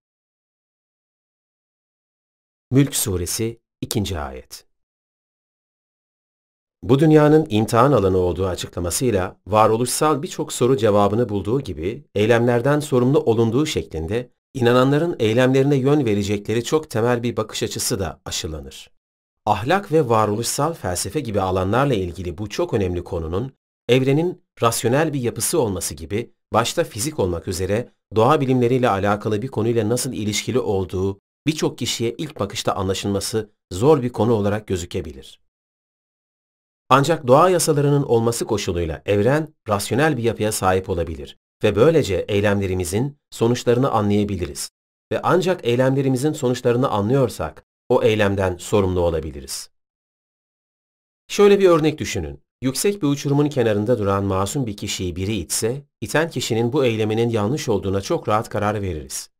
[2.70, 4.18] Mülk Suresi 2.
[4.18, 4.66] Ayet
[6.82, 13.66] Bu dünyanın imtihan alanı olduğu açıklamasıyla varoluşsal birçok soru cevabını bulduğu gibi eylemlerden sorumlu olunduğu
[13.66, 18.95] şeklinde inananların eylemlerine yön verecekleri çok temel bir bakış açısı da aşılanır.
[19.46, 23.52] Ahlak ve varoluşsal felsefe gibi alanlarla ilgili bu çok önemli konunun
[23.88, 29.88] evrenin rasyonel bir yapısı olması gibi başta fizik olmak üzere doğa bilimleriyle alakalı bir konuyla
[29.88, 35.40] nasıl ilişkili olduğu birçok kişiye ilk bakışta anlaşılması zor bir konu olarak gözükebilir.
[36.88, 43.90] Ancak doğa yasalarının olması koşuluyla evren rasyonel bir yapıya sahip olabilir ve böylece eylemlerimizin sonuçlarını
[43.90, 44.70] anlayabiliriz.
[45.12, 49.70] Ve ancak eylemlerimizin sonuçlarını anlıyorsak o eylemden sorumlu olabiliriz.
[51.28, 52.42] Şöyle bir örnek düşünün.
[52.62, 57.68] Yüksek bir uçurumun kenarında duran masum bir kişiyi biri itse, iten kişinin bu eyleminin yanlış
[57.68, 59.30] olduğuna çok rahat karar veririz.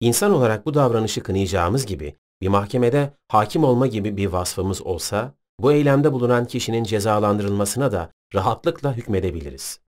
[0.00, 5.72] İnsan olarak bu davranışı kınayacağımız gibi bir mahkemede hakim olma gibi bir vasfımız olsa, bu
[5.72, 9.80] eylemde bulunan kişinin cezalandırılmasına da rahatlıkla hükmedebiliriz.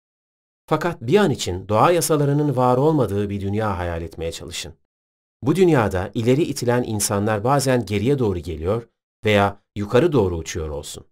[0.65, 4.73] Fakat bir an için doğa yasalarının var olmadığı bir dünya hayal etmeye çalışın.
[5.43, 8.87] Bu dünyada ileri itilen insanlar bazen geriye doğru geliyor
[9.25, 11.05] veya yukarı doğru uçuyor olsun.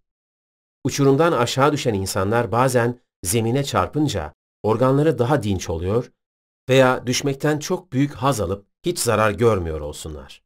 [0.83, 6.11] Uçurumdan aşağı düşen insanlar bazen zemine çarpınca organları daha dinç oluyor
[6.69, 10.43] veya düşmekten çok büyük haz alıp hiç zarar görmüyor olsunlar.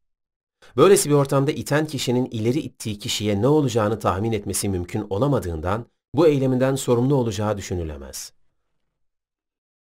[0.76, 6.26] Böylesi bir ortamda iten kişinin ileri ittiği kişiye ne olacağını tahmin etmesi mümkün olamadığından bu
[6.26, 8.35] eyleminden sorumlu olacağı düşünülemez.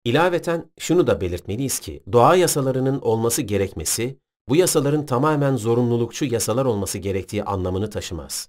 [0.05, 6.99] İlaveten şunu da belirtmeliyiz ki doğa yasalarının olması gerekmesi, bu yasaların tamamen zorunlulukçu yasalar olması
[6.99, 8.49] gerektiği anlamını taşımaz.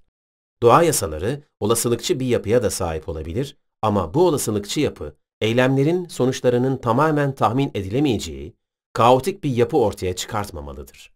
[0.64, 7.36] Doğa yasaları olasılıkçı bir yapıya da sahip olabilir ama bu olasılıkçı yapı, eylemlerin sonuçlarının tamamen
[7.36, 8.54] tahmin edilemeyeceği,
[8.94, 11.14] kaotik bir yapı ortaya çıkartmamalıdır.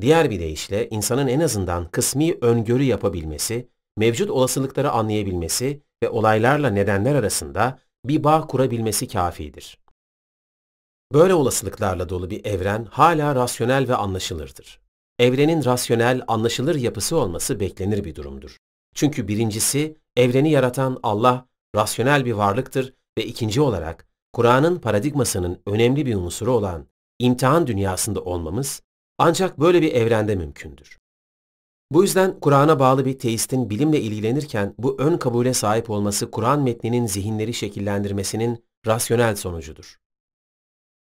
[0.00, 7.14] Diğer bir deyişle insanın en azından kısmi öngörü yapabilmesi, mevcut olasılıkları anlayabilmesi ve olaylarla nedenler
[7.14, 9.78] arasında bir bağ kurabilmesi kafidir.
[11.12, 14.80] Böyle olasılıklarla dolu bir evren hala rasyonel ve anlaşılırdır.
[15.18, 18.56] Evrenin rasyonel, anlaşılır yapısı olması beklenir bir durumdur.
[18.94, 26.14] Çünkü birincisi, evreni yaratan Allah rasyonel bir varlıktır ve ikinci olarak Kur'an'ın paradigmasının önemli bir
[26.14, 26.86] unsuru olan
[27.18, 28.82] imtihan dünyasında olmamız
[29.18, 30.98] ancak böyle bir evrende mümkündür.
[31.94, 37.06] Bu yüzden Kur'an'a bağlı bir teistin bilimle ilgilenirken bu ön kabule sahip olması Kur'an metninin
[37.06, 39.98] zihinleri şekillendirmesinin rasyonel sonucudur.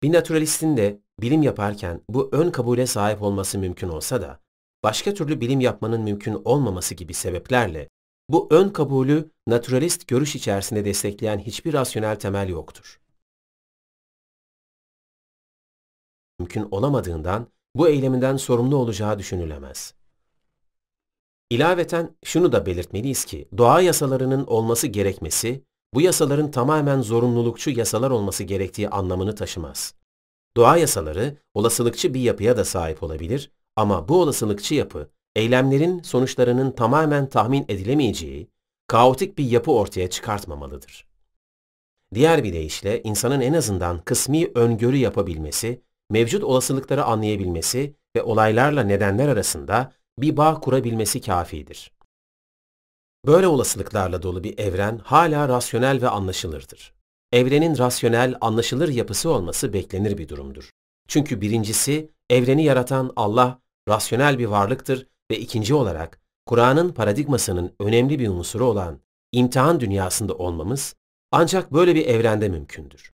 [0.04, 4.40] Bir naturalistin de bilim yaparken bu ön kabule sahip olması mümkün olsa da
[4.84, 7.90] başka türlü bilim yapmanın mümkün olmaması gibi sebeplerle
[8.30, 13.02] bu ön kabulü naturalist görüş içerisinde destekleyen hiçbir rasyonel temel yoktur.
[16.40, 19.94] Mümkün olamadığından bu eyleminden sorumlu olacağı düşünülemez.
[21.50, 28.44] İlaveten şunu da belirtmeliyiz ki doğa yasalarının olması gerekmesi, bu yasaların tamamen zorunlulukçu yasalar olması
[28.44, 29.94] gerektiği anlamını taşımaz.
[30.58, 37.30] Doğa yasaları olasılıkçı bir yapıya da sahip olabilir ama bu olasılıkçı yapı, eylemlerin sonuçlarının tamamen
[37.30, 38.48] tahmin edilemeyeceği,
[38.88, 41.08] kaotik bir yapı ortaya çıkartmamalıdır.
[42.14, 49.28] Diğer bir deyişle insanın en azından kısmi öngörü yapabilmesi, mevcut olasılıkları anlayabilmesi ve olaylarla nedenler
[49.28, 51.92] arasında bir bağ kurabilmesi kafidir.
[53.26, 56.94] Böyle olasılıklarla dolu bir evren hala rasyonel ve anlaşılırdır.
[57.32, 60.70] Evrenin rasyonel, anlaşılır yapısı olması beklenir bir durumdur.
[61.08, 63.60] Çünkü birincisi, evreni yaratan Allah
[63.90, 69.00] rasyonel bir varlıktır ve ikinci olarak Kur'an'ın paradigmasının önemli bir unsuru olan
[69.32, 70.96] imtihan dünyasında olmamız
[71.32, 73.15] ancak böyle bir evrende mümkündür.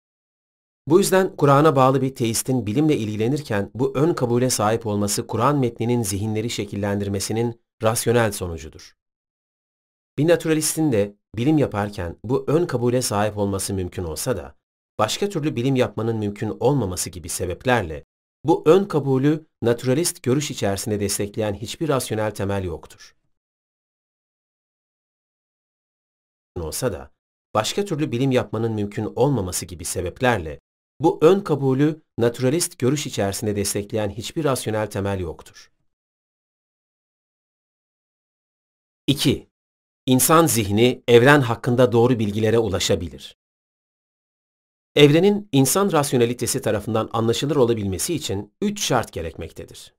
[0.89, 6.03] Bu yüzden Kur'an'a bağlı bir teistin bilimle ilgilenirken bu ön kabule sahip olması Kur'an metninin
[6.03, 8.97] zihinleri şekillendirmesinin rasyonel sonucudur.
[10.18, 14.57] Bir naturalistin de bilim yaparken bu ön kabule sahip olması mümkün olsa da
[14.99, 18.05] başka türlü bilim yapmanın mümkün olmaması gibi sebeplerle
[18.45, 23.14] bu ön kabulü naturalist görüş içerisinde destekleyen hiçbir rasyonel temel yoktur.
[26.57, 27.11] olsa da
[27.55, 30.61] başka türlü bilim yapmanın mümkün olmaması gibi sebeplerle
[31.01, 35.72] bu ön kabulü naturalist görüş içerisinde destekleyen hiçbir rasyonel temel yoktur.
[39.07, 39.49] 2.
[40.07, 43.36] İnsan zihni evren hakkında doğru bilgilere ulaşabilir.
[44.94, 49.94] Evrenin insan rasyonalitesi tarafından anlaşılır olabilmesi için üç şart gerekmektedir.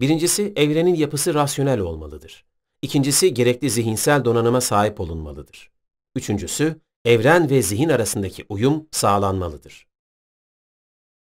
[0.00, 2.44] Birincisi evrenin yapısı rasyonel olmalıdır.
[2.82, 5.70] İkincisi gerekli zihinsel donanıma sahip olunmalıdır.
[6.16, 9.91] Üçüncüsü evren ve zihin arasındaki uyum sağlanmalıdır.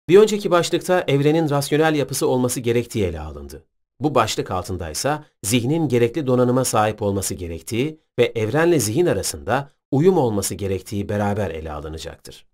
[0.10, 3.66] Bir önceki başlıkta evrenin rasyonel yapısı olması gerektiği ele alındı.
[4.00, 10.56] Bu başlık altındaysa zihnin gerekli donanıma sahip olması gerektiği ve evrenle zihin arasında uyum olması
[10.56, 12.46] gerektiği beraber ele alınacaktır.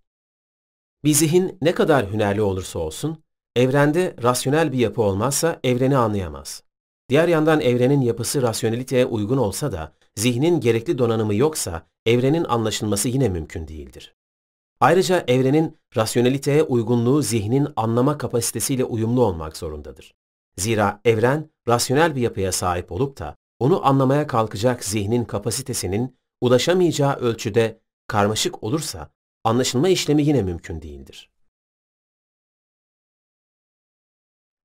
[1.04, 3.22] Bir zihin ne kadar hünerli olursa olsun,
[3.56, 6.62] evrende rasyonel bir yapı olmazsa evreni anlayamaz.
[7.08, 13.28] Diğer yandan evrenin yapısı rasyoneliteye uygun olsa da zihnin gerekli donanımı yoksa evrenin anlaşılması yine
[13.28, 14.14] mümkün değildir.
[14.82, 20.14] Ayrıca evrenin rasyoneliteye uygunluğu zihnin anlama kapasitesiyle uyumlu olmak zorundadır.
[20.56, 27.80] Zira evren rasyonel bir yapıya sahip olup da onu anlamaya kalkacak zihnin kapasitesinin ulaşamayacağı ölçüde
[28.06, 29.10] karmaşık olursa
[29.44, 31.30] anlaşılma işlemi yine mümkün değildir.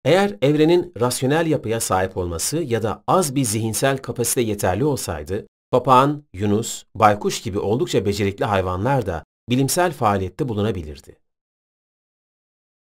[0.05, 6.23] Eğer evrenin rasyonel yapıya sahip olması ya da az bir zihinsel kapasite yeterli olsaydı, papağan,
[6.33, 11.15] yunus, baykuş gibi oldukça becerikli hayvanlar da bilimsel faaliyette bulunabilirdi.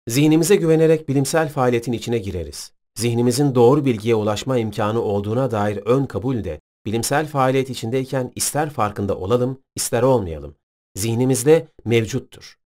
[0.08, 2.72] Zihnimize güvenerek bilimsel faaliyetin içine gireriz.
[2.96, 9.18] Zihnimizin doğru bilgiye ulaşma imkanı olduğuna dair ön kabul de bilimsel faaliyet içindeyken ister farkında
[9.18, 10.56] olalım, ister olmayalım.
[10.96, 12.60] Zihnimizde mevcuttur.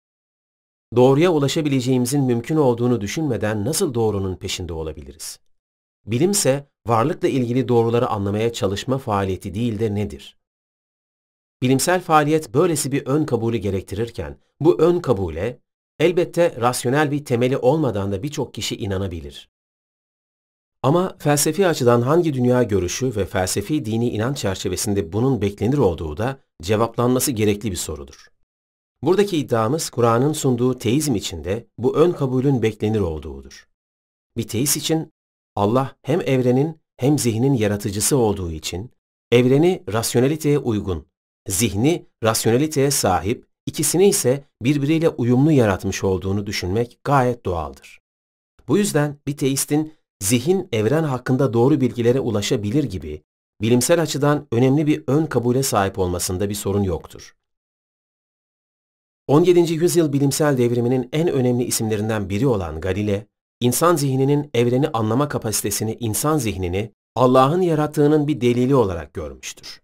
[0.96, 5.39] Doğruya ulaşabileceğimizin mümkün olduğunu düşünmeden nasıl doğrunun peşinde olabiliriz?
[6.06, 10.41] Bilimse varlıkla ilgili doğruları anlamaya çalışma faaliyeti değil de nedir?
[11.62, 15.59] Bilimsel faaliyet böylesi bir ön kabulü gerektirirken, bu ön kabule
[15.99, 19.49] elbette rasyonel bir temeli olmadan da birçok kişi inanabilir.
[20.84, 26.39] Ama felsefi açıdan hangi dünya görüşü ve felsefi dini inanç çerçevesinde bunun beklenir olduğu da
[26.62, 28.28] cevaplanması gerekli bir sorudur.
[29.03, 33.68] Buradaki iddiamız Kur'an'ın sunduğu teizm içinde bu ön kabulün beklenir olduğudur.
[34.38, 35.14] Bir teist için
[35.55, 38.91] Allah hem evrenin hem zihnin yaratıcısı olduğu için
[39.32, 41.11] evreni rasyoneliteye uygun,
[41.48, 48.00] zihni rasyoneliteye sahip, ikisini ise birbiriyle uyumlu yaratmış olduğunu düşünmek gayet doğaldır.
[48.68, 53.22] Bu yüzden bir teistin zihin evren hakkında doğru bilgilere ulaşabilir gibi
[53.62, 57.36] bilimsel açıdan önemli bir ön kabule sahip olmasında bir sorun yoktur.
[59.28, 59.74] 17.
[59.74, 63.28] yüzyıl bilimsel devriminin en önemli isimlerinden biri olan Galile,
[63.60, 69.82] insan zihninin evreni anlama kapasitesini insan zihnini Allah'ın yarattığının bir delili olarak görmüştür.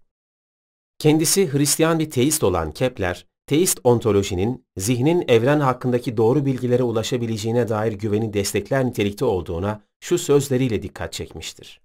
[1.00, 7.94] Kendisi Hristiyan bir teist olan Kepler, teist ontolojinin zihnin evren hakkındaki doğru bilgilere ulaşabileceğine dair
[7.94, 11.82] güveni destekler nitelikte olduğuna şu sözleriyle dikkat çekmiştir.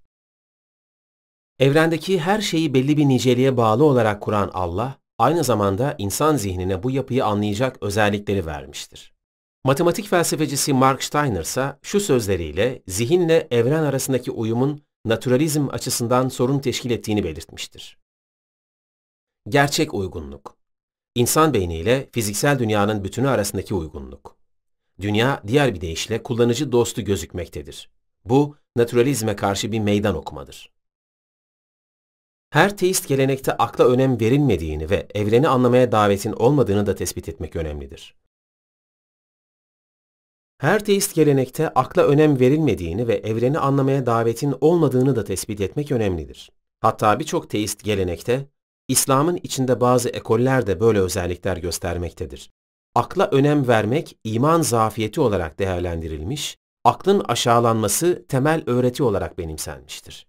[1.58, 6.90] Evrendeki her şeyi belli bir niceliğe bağlı olarak kuran Allah, aynı zamanda insan zihnine bu
[6.90, 9.14] yapıyı anlayacak özellikleri vermiştir.
[9.64, 16.90] Matematik felsefecisi Mark Steiner ise şu sözleriyle zihinle evren arasındaki uyumun naturalizm açısından sorun teşkil
[16.90, 18.01] ettiğini belirtmiştir.
[19.48, 20.56] Gerçek uygunluk
[21.14, 24.36] İnsan beyniyle fiziksel dünyanın bütünü arasındaki uygunluk.
[25.00, 27.90] Dünya diğer bir deyişle kullanıcı dostu gözükmektedir.
[28.24, 30.72] Bu, naturalizme karşı bir meydan okumadır.
[32.50, 38.14] Her teist gelenekte akla önem verilmediğini ve evreni anlamaya davetin olmadığını da tespit etmek önemlidir.
[40.58, 46.50] Her teist gelenekte akla önem verilmediğini ve evreni anlamaya davetin olmadığını da tespit etmek önemlidir.
[46.80, 48.48] Hatta birçok teist gelenekte,
[48.92, 52.50] İslam'ın içinde bazı ekoller de böyle özellikler göstermektedir.
[52.94, 60.26] Akla önem vermek iman zafiyeti olarak değerlendirilmiş, aklın aşağılanması temel öğreti olarak benimsenmiştir.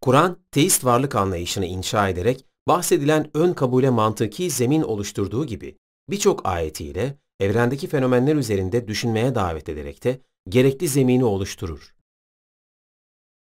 [0.00, 5.76] Kur'an, teist varlık anlayışını inşa ederek bahsedilen ön kabule mantıki zemin oluşturduğu gibi
[6.10, 11.94] birçok ayetiyle evrendeki fenomenler üzerinde düşünmeye davet ederek de gerekli zemini oluşturur.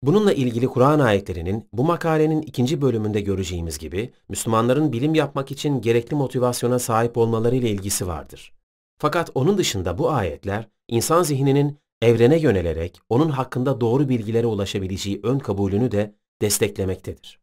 [0.03, 6.14] Bununla ilgili Kur'an ayetlerinin bu makalenin ikinci bölümünde göreceğimiz gibi Müslümanların bilim yapmak için gerekli
[6.14, 8.53] motivasyona sahip olmaları ile ilgisi vardır.
[8.98, 15.38] Fakat onun dışında bu ayetler insan zihninin evrene yönelerek onun hakkında doğru bilgilere ulaşabileceği ön
[15.38, 17.40] kabulünü de desteklemektedir.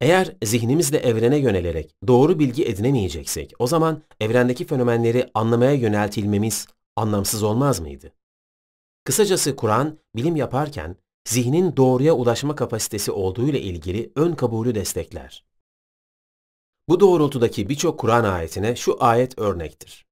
[0.00, 7.80] Eğer zihnimizle evrene yönelerek doğru bilgi edinemeyeceksek, o zaman evrendeki fenomenleri anlamaya yöneltilmemiz anlamsız olmaz
[7.80, 8.12] mıydı?
[9.04, 10.96] Kısacası Kur'an, bilim yaparken
[11.28, 15.44] zihnin doğruya ulaşma kapasitesi olduğu ile ilgili ön kabulü destekler.
[16.88, 20.06] Bu doğrultudaki birçok Kur'an ayetine şu ayet örnektir.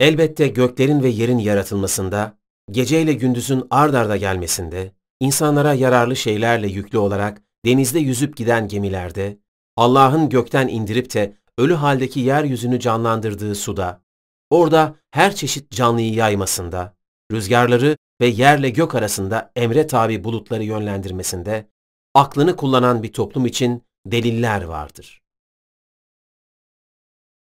[0.00, 2.38] Elbette göklerin ve yerin yaratılmasında,
[2.70, 9.38] geceyle gündüzün ard arda gelmesinde, insanlara yararlı şeylerle yüklü olarak denizde yüzüp giden gemilerde,
[9.76, 14.02] Allah'ın gökten indirip de ölü haldeki yeryüzünü canlandırdığı suda,
[14.50, 16.96] orada her çeşit canlıyı yaymasında,
[17.32, 21.68] rüzgarları ve yerle gök arasında emre tabi bulutları yönlendirmesinde,
[22.14, 25.22] aklını kullanan bir toplum için deliller vardır.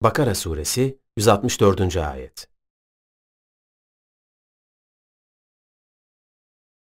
[0.02, 1.96] Bakara Suresi 164.
[1.96, 2.48] Ayet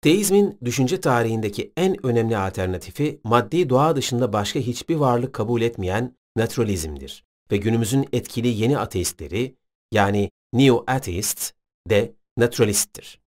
[0.00, 7.24] Teizmin düşünce tarihindeki en önemli alternatifi maddi doğa dışında başka hiçbir varlık kabul etmeyen naturalizmdir
[7.50, 9.56] ve günümüzün etkili yeni ateistleri
[9.92, 11.52] yani neo-atheists
[11.88, 13.25] de naturalisttir.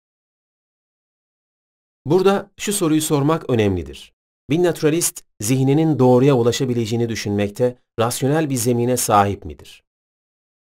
[2.06, 4.12] Burada şu soruyu sormak önemlidir.
[4.50, 9.84] Bir naturalist zihninin doğruya ulaşabileceğini düşünmekte rasyonel bir zemine sahip midir?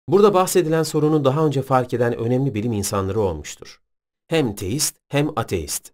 [0.09, 3.81] Burada bahsedilen sorunu daha önce fark eden önemli bilim insanları olmuştur.
[4.27, 5.93] Hem teist hem ateist.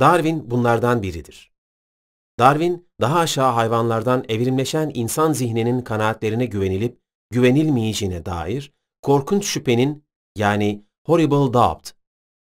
[0.00, 1.52] Darwin bunlardan biridir.
[2.38, 6.98] Darwin, daha aşağı hayvanlardan evrimleşen insan zihninin kanaatlerine güvenilip
[7.30, 10.04] güvenilmeyeceğine dair korkunç şüphenin
[10.36, 12.01] yani horrible doubt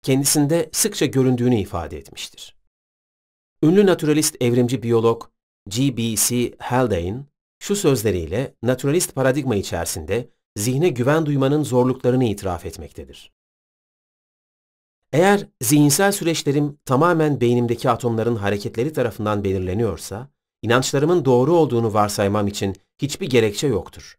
[0.06, 2.56] kendisinde sıkça göründüğünü ifade etmiştir.
[3.62, 5.24] Ünlü naturalist evrimci biyolog
[5.68, 6.54] G.B.C.
[6.58, 7.24] Haldane
[7.58, 13.32] şu sözleriyle naturalist paradigma içerisinde zihne güven duymanın zorluklarını itiraf etmektedir.
[15.12, 20.28] Eğer zihinsel süreçlerim tamamen beynimdeki atomların hareketleri tarafından belirleniyorsa,
[20.62, 24.18] inançlarımın doğru olduğunu varsaymam için hiçbir gerekçe yoktur.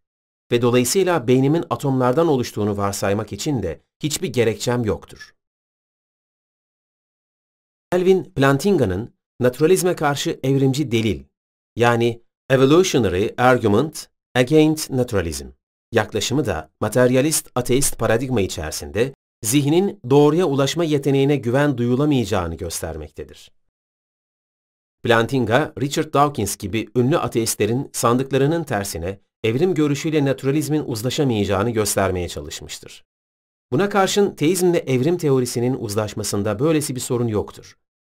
[0.51, 5.36] Ve dolayısıyla beynimin atomlardan oluştuğunu varsaymak için de hiçbir gerekçem yoktur.
[7.91, 11.23] Elvin Plantinga'nın naturalizme karşı evrimci delil
[11.75, 15.47] yani Evolutionary Argument Against Naturalism
[15.91, 19.13] yaklaşımı da materyalist ateist paradigma içerisinde
[19.43, 23.51] zihnin doğruya ulaşma yeteneğine güven duyulamayacağını göstermektedir.
[25.03, 33.03] Plantinga, Richard Dawkins gibi ünlü ateistlerin sandıklarının tersine evrim görüşüyle naturalizmin uzlaşamayacağını göstermeye çalışmıştır.
[33.71, 37.77] Buna karşın teizmle evrim teorisinin uzlaşmasında böylesi bir sorun yoktur.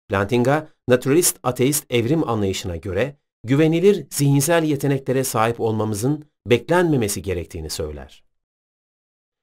[0.08, 8.24] Plantinga, naturalist ateist evrim anlayışına göre güvenilir zihinsel yeteneklere sahip olmamızın beklenmemesi gerektiğini söyler.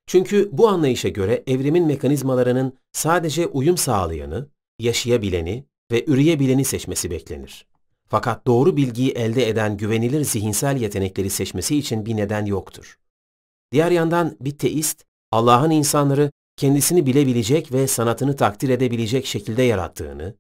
[0.08, 4.49] Çünkü bu anlayışa göre evrimin mekanizmalarının sadece uyum sağlayanı,
[4.80, 7.68] yaşayabileni ve üreyebileni seçmesi beklenir.
[8.08, 12.99] Fakat doğru bilgiyi elde eden güvenilir zihinsel yetenekleri seçmesi için bir neden yoktur.
[13.72, 20.36] Diğer yandan bir teist, Allah'ın insanları kendisini bilebilecek ve sanatını takdir edebilecek şekilde yarattığını,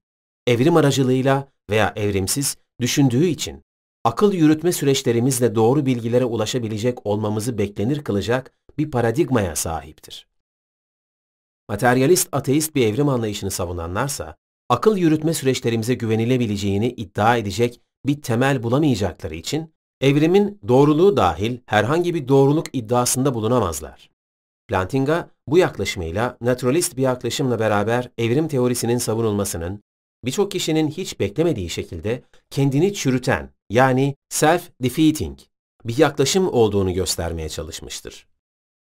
[0.47, 3.63] evrim aracılığıyla veya evrimsiz düşündüğü için
[4.03, 10.27] akıl yürütme süreçlerimizle doğru bilgilere ulaşabilecek olmamızı beklenir kılacak bir paradigmaya sahiptir.
[11.69, 14.35] Materyalist ateist bir evrim anlayışını savunanlarsa,
[14.69, 22.27] akıl yürütme süreçlerimize güvenilebileceğini iddia edecek bir temel bulamayacakları için, evrimin doğruluğu dahil herhangi bir
[22.27, 24.14] doğruluk iddiasında bulunamazlar.
[24.67, 29.83] Plantinga bu yaklaşımıyla naturalist bir yaklaşımla beraber evrim teorisinin savunulmasının
[30.25, 35.37] birçok kişinin hiç beklemediği şekilde kendini çürüten yani self-defeating
[35.85, 38.27] bir yaklaşım olduğunu göstermeye çalışmıştır.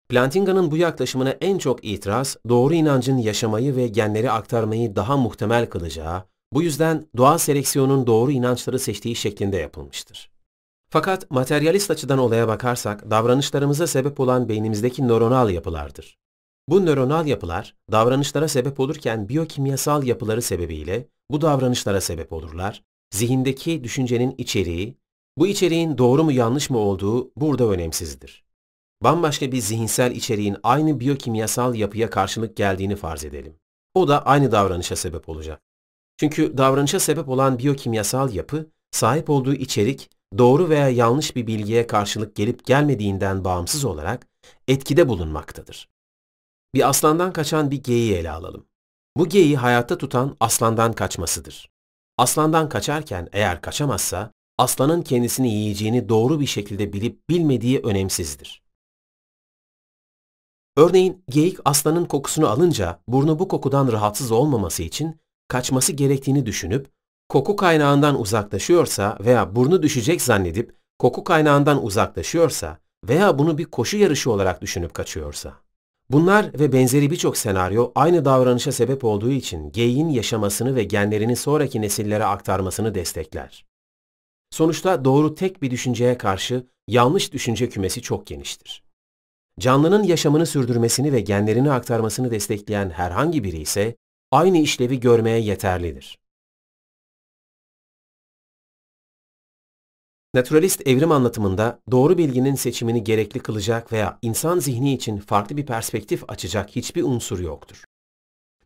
[0.10, 6.24] Plantinga'nın bu yaklaşımına en çok itiraz, doğru inancın yaşamayı ve genleri aktarmayı daha muhtemel kılacağı,
[6.54, 10.37] bu yüzden doğal seleksiyonun doğru inançları seçtiği şeklinde yapılmıştır.
[10.90, 16.18] Fakat materyalist açıdan olaya bakarsak, davranışlarımıza sebep olan beynimizdeki nöronal yapılardır.
[16.70, 22.84] Bu nöronal yapılar, davranışlara sebep olurken biyokimyasal yapıları sebebiyle bu davranışlara sebep olurlar.
[23.12, 24.98] Zihindeki düşüncenin içeriği,
[25.38, 28.48] bu içeriğin doğru mu yanlış mı olduğu burada önemsizdir
[29.04, 33.60] bambaşka bir zihinsel içeriğin aynı biyokimyasal yapıya karşılık geldiğini farz edelim.
[33.94, 35.62] O da aynı davranışa sebep olacak.
[36.18, 42.36] Çünkü davranışa sebep olan biyokimyasal yapı, sahip olduğu içerik doğru veya yanlış bir bilgiye karşılık
[42.36, 44.28] gelip gelmediğinden bağımsız olarak
[44.68, 45.90] etkide bulunmaktadır.
[46.74, 48.66] Bir aslandan kaçan bir geyiği ele alalım.
[49.18, 51.70] Bu geyiği hayatta tutan aslandan kaçmasıdır.
[52.18, 58.64] Aslandan kaçarken eğer kaçamazsa, aslanın kendisini yiyeceğini doğru bir şekilde bilip bilmediği önemsizdir.
[60.78, 66.97] Örneğin geyik aslanın kokusunu alınca burnu bu kokudan rahatsız olmaması için kaçması gerektiğini düşünüp
[67.30, 74.32] koku kaynağından uzaklaşıyorsa veya burnu düşecek zannedip koku kaynağından uzaklaşıyorsa veya bunu bir koşu yarışı
[74.32, 75.54] olarak düşünüp kaçıyorsa.
[76.10, 81.82] Bunlar ve benzeri birçok senaryo aynı davranışa sebep olduğu için geyiğin yaşamasını ve genlerini sonraki
[81.82, 83.66] nesillere aktarmasını destekler.
[84.52, 88.84] Sonuçta doğru tek bir düşünceye karşı yanlış düşünce kümesi çok geniştir.
[89.60, 93.96] Canlının yaşamını sürdürmesini ve genlerini aktarmasını destekleyen herhangi biri ise
[94.32, 96.18] aynı işlevi görmeye yeterlidir.
[100.34, 106.24] Naturalist evrim anlatımında doğru bilginin seçimini gerekli kılacak veya insan zihni için farklı bir perspektif
[106.28, 107.84] açacak hiçbir unsur yoktur.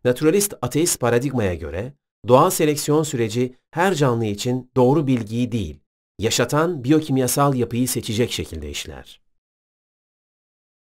[0.05, 1.93] Naturalist ateist paradigmaya göre
[2.27, 5.79] doğal seleksiyon süreci her canlı için doğru bilgiyi değil,
[6.19, 9.21] yaşatan biyokimyasal yapıyı seçecek şekilde işler.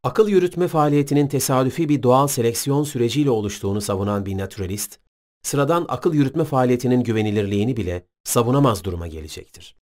[0.02, 4.98] Akıl yürütme faaliyetinin tesadüfi bir doğal seleksiyon süreciyle oluştuğunu savunan bir naturalist,
[5.42, 9.76] sıradan akıl yürütme faaliyetinin güvenilirliğini bile savunamaz duruma gelecektir.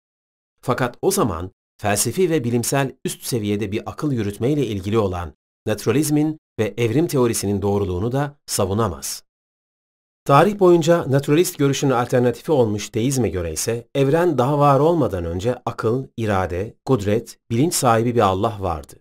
[0.62, 1.52] Fakat o zaman
[1.82, 5.34] felsefi ve bilimsel üst seviyede bir akıl yürütmeyle ilgili olan
[5.68, 9.24] naturalizmin ve evrim teorisinin doğruluğunu da savunamaz.
[10.26, 16.08] Tarih boyunca naturalist görüşünün alternatifi olmuş teizme göre ise evren daha var olmadan önce akıl,
[16.18, 18.94] irade, kudret, bilinç sahibi bir Allah vardı.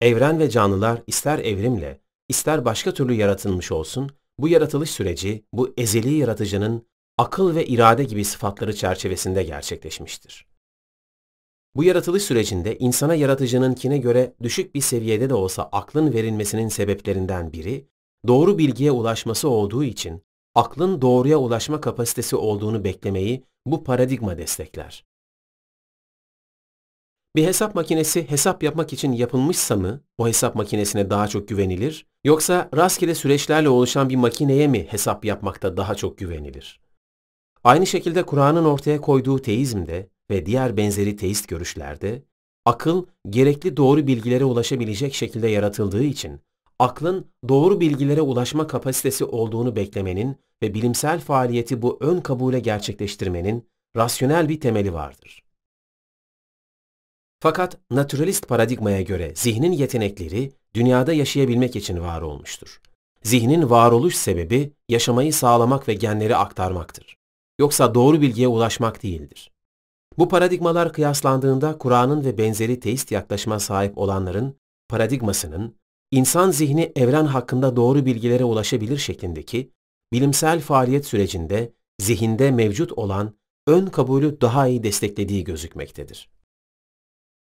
[0.00, 6.14] Evren ve canlılar ister evrimle, ister başka türlü yaratılmış olsun, bu yaratılış süreci bu ezeli
[6.14, 6.86] yaratıcının
[7.18, 10.49] akıl ve irade gibi sıfatları çerçevesinde gerçekleşmiştir.
[11.76, 17.86] Bu yaratılış sürecinde insana yaratıcınınkine göre düşük bir seviyede de olsa aklın verilmesinin sebeplerinden biri,
[18.26, 20.22] doğru bilgiye ulaşması olduğu için
[20.54, 25.04] aklın doğruya ulaşma kapasitesi olduğunu beklemeyi bu paradigma destekler.
[27.36, 32.68] Bir hesap makinesi hesap yapmak için yapılmışsa mı o hesap makinesine daha çok güvenilir yoksa
[32.76, 36.80] rastgele süreçlerle oluşan bir makineye mi hesap yapmakta daha çok güvenilir?
[37.64, 42.22] Aynı şekilde Kur'an'ın ortaya koyduğu teizmde ve diğer benzeri teist görüşlerde
[42.64, 46.40] akıl gerekli doğru bilgilere ulaşabilecek şekilde yaratıldığı için
[46.78, 54.48] aklın doğru bilgilere ulaşma kapasitesi olduğunu beklemenin ve bilimsel faaliyeti bu ön kabule gerçekleştirmenin rasyonel
[54.48, 55.42] bir temeli vardır.
[57.42, 62.80] Fakat naturalist paradigmaya göre zihnin yetenekleri dünyada yaşayabilmek için var olmuştur.
[63.22, 67.16] Zihnin varoluş sebebi yaşamayı sağlamak ve genleri aktarmaktır.
[67.58, 69.50] Yoksa doğru bilgiye ulaşmak değildir.
[70.18, 74.56] Bu paradigmalar kıyaslandığında Kur'an'ın ve benzeri teist yaklaşıma sahip olanların
[74.88, 75.76] paradigmasının
[76.10, 79.72] insan zihni evren hakkında doğru bilgilere ulaşabilir şeklindeki
[80.12, 83.34] bilimsel faaliyet sürecinde zihinde mevcut olan
[83.66, 86.30] ön kabulü daha iyi desteklediği gözükmektedir.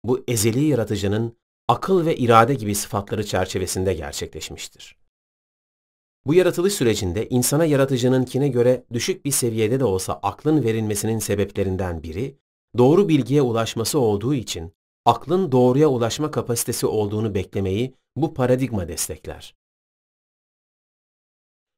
[0.05, 1.37] Bu ezeli yaratıcının
[1.69, 4.97] akıl ve irade gibi sıfatları çerçevesinde gerçekleşmiştir.
[6.27, 12.39] Bu yaratılış sürecinde insana yaratıcınınkine göre düşük bir seviyede de olsa aklın verilmesinin sebeplerinden biri,
[12.79, 14.73] doğru bilgiye ulaşması olduğu için
[15.05, 19.55] aklın doğruya ulaşma kapasitesi olduğunu beklemeyi bu paradigma destekler.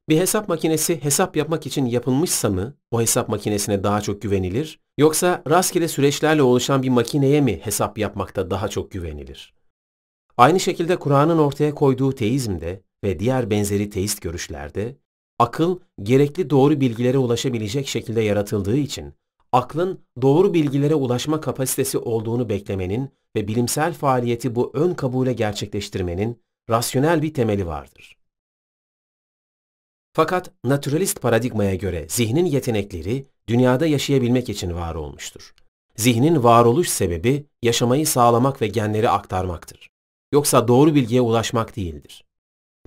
[0.09, 5.43] Bir hesap makinesi hesap yapmak için yapılmışsa mı o hesap makinesine daha çok güvenilir yoksa
[5.49, 9.53] rastgele süreçlerle oluşan bir makineye mi hesap yapmakta daha çok güvenilir?
[10.37, 14.95] Aynı şekilde Kur'an'ın ortaya koyduğu teizmde ve diğer benzeri teist görüşlerde
[15.39, 19.13] akıl gerekli doğru bilgilere ulaşabilecek şekilde yaratıldığı için
[19.51, 27.21] aklın doğru bilgilere ulaşma kapasitesi olduğunu beklemenin ve bilimsel faaliyeti bu ön kabule gerçekleştirmenin rasyonel
[27.21, 28.17] bir temeli vardır.
[30.13, 35.53] Fakat naturalist paradigmaya göre zihnin yetenekleri dünyada yaşayabilmek için var olmuştur.
[35.95, 39.89] Zihnin varoluş sebebi yaşamayı sağlamak ve genleri aktarmaktır.
[40.31, 42.25] Yoksa doğru bilgiye ulaşmak değildir.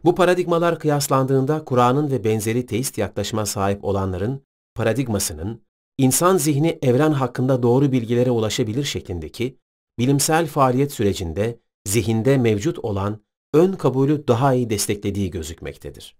[0.05, 4.43] Bu paradigmalar kıyaslandığında Kur'an'ın ve benzeri teist yaklaşıma sahip olanların
[4.75, 5.63] paradigmasının
[5.99, 9.59] insan zihni evren hakkında doğru bilgilere ulaşabilir şeklindeki
[9.99, 13.25] bilimsel faaliyet sürecinde zihinde mevcut olan
[13.55, 16.17] ön kabulü daha iyi desteklediği gözükmektedir.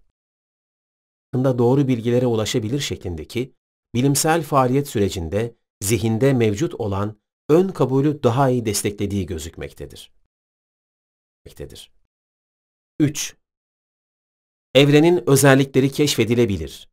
[1.33, 3.55] Hakkında doğru bilgilere ulaşabilir şeklindeki
[3.95, 10.13] bilimsel faaliyet sürecinde zihinde mevcut olan ön kabulü daha iyi desteklediği gözükmektedir.
[13.01, 13.37] 3.
[14.75, 16.92] Evrenin özellikleri keşfedilebilir.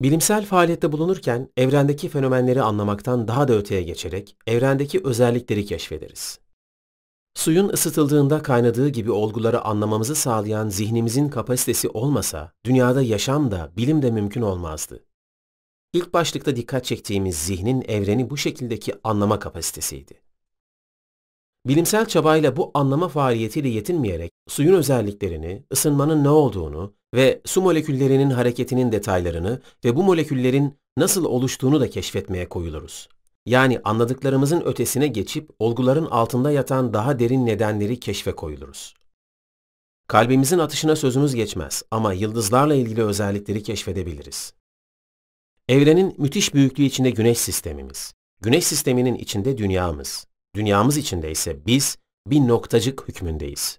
[0.00, 6.40] Bilimsel faaliyette bulunurken evrendeki fenomenleri anlamaktan daha da öteye geçerek evrendeki özellikleri keşfederiz.
[7.34, 14.10] Suyun ısıtıldığında kaynadığı gibi olguları anlamamızı sağlayan zihnimizin kapasitesi olmasa dünyada yaşam da bilim de
[14.10, 15.04] mümkün olmazdı.
[15.92, 20.22] İlk başlıkta dikkat çektiğimiz zihnin evreni bu şekildeki anlama kapasitesiydi.
[21.66, 28.92] Bilimsel çabayla bu anlama faaliyetiyle yetinmeyerek suyun özelliklerini, ısınmanın ne olduğunu ve su moleküllerinin hareketinin
[28.92, 33.08] detaylarını ve bu moleküllerin nasıl oluştuğunu da keşfetmeye koyuluruz.
[33.46, 38.94] Yani anladıklarımızın ötesine geçip olguların altında yatan daha derin nedenleri keşfe koyuluruz.
[40.08, 44.54] Kalbimizin atışına sözümüz geçmez ama yıldızlarla ilgili özellikleri keşfedebiliriz.
[45.68, 52.40] Evrenin müthiş büyüklüğü içinde güneş sistemimiz, güneş sisteminin içinde dünyamız, dünyamız içinde ise biz bir
[52.40, 53.78] noktacık hükmündeyiz.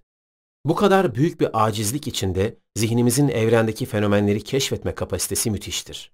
[0.65, 6.11] Bu kadar büyük bir acizlik içinde zihnimizin evrendeki fenomenleri keşfetme kapasitesi müthiştir.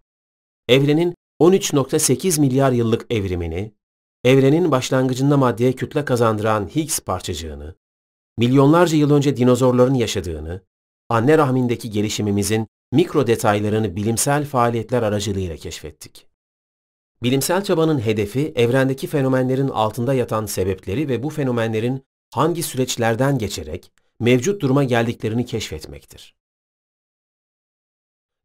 [0.68, 3.74] Evrenin 13.8 milyar yıllık evrimini,
[4.24, 7.76] evrenin başlangıcında maddeye kütle kazandıran Higgs parçacığını,
[8.38, 10.62] milyonlarca yıl önce dinozorların yaşadığını,
[11.10, 16.28] anne rahmindeki gelişimimizin mikro detaylarını bilimsel faaliyetler aracılığıyla keşfettik.
[17.24, 24.62] Bilimsel çabanın hedefi evrendeki fenomenlerin altında yatan sebepleri ve bu fenomenlerin hangi süreçlerden geçerek mevcut
[24.62, 26.36] duruma geldiklerini keşfetmektir.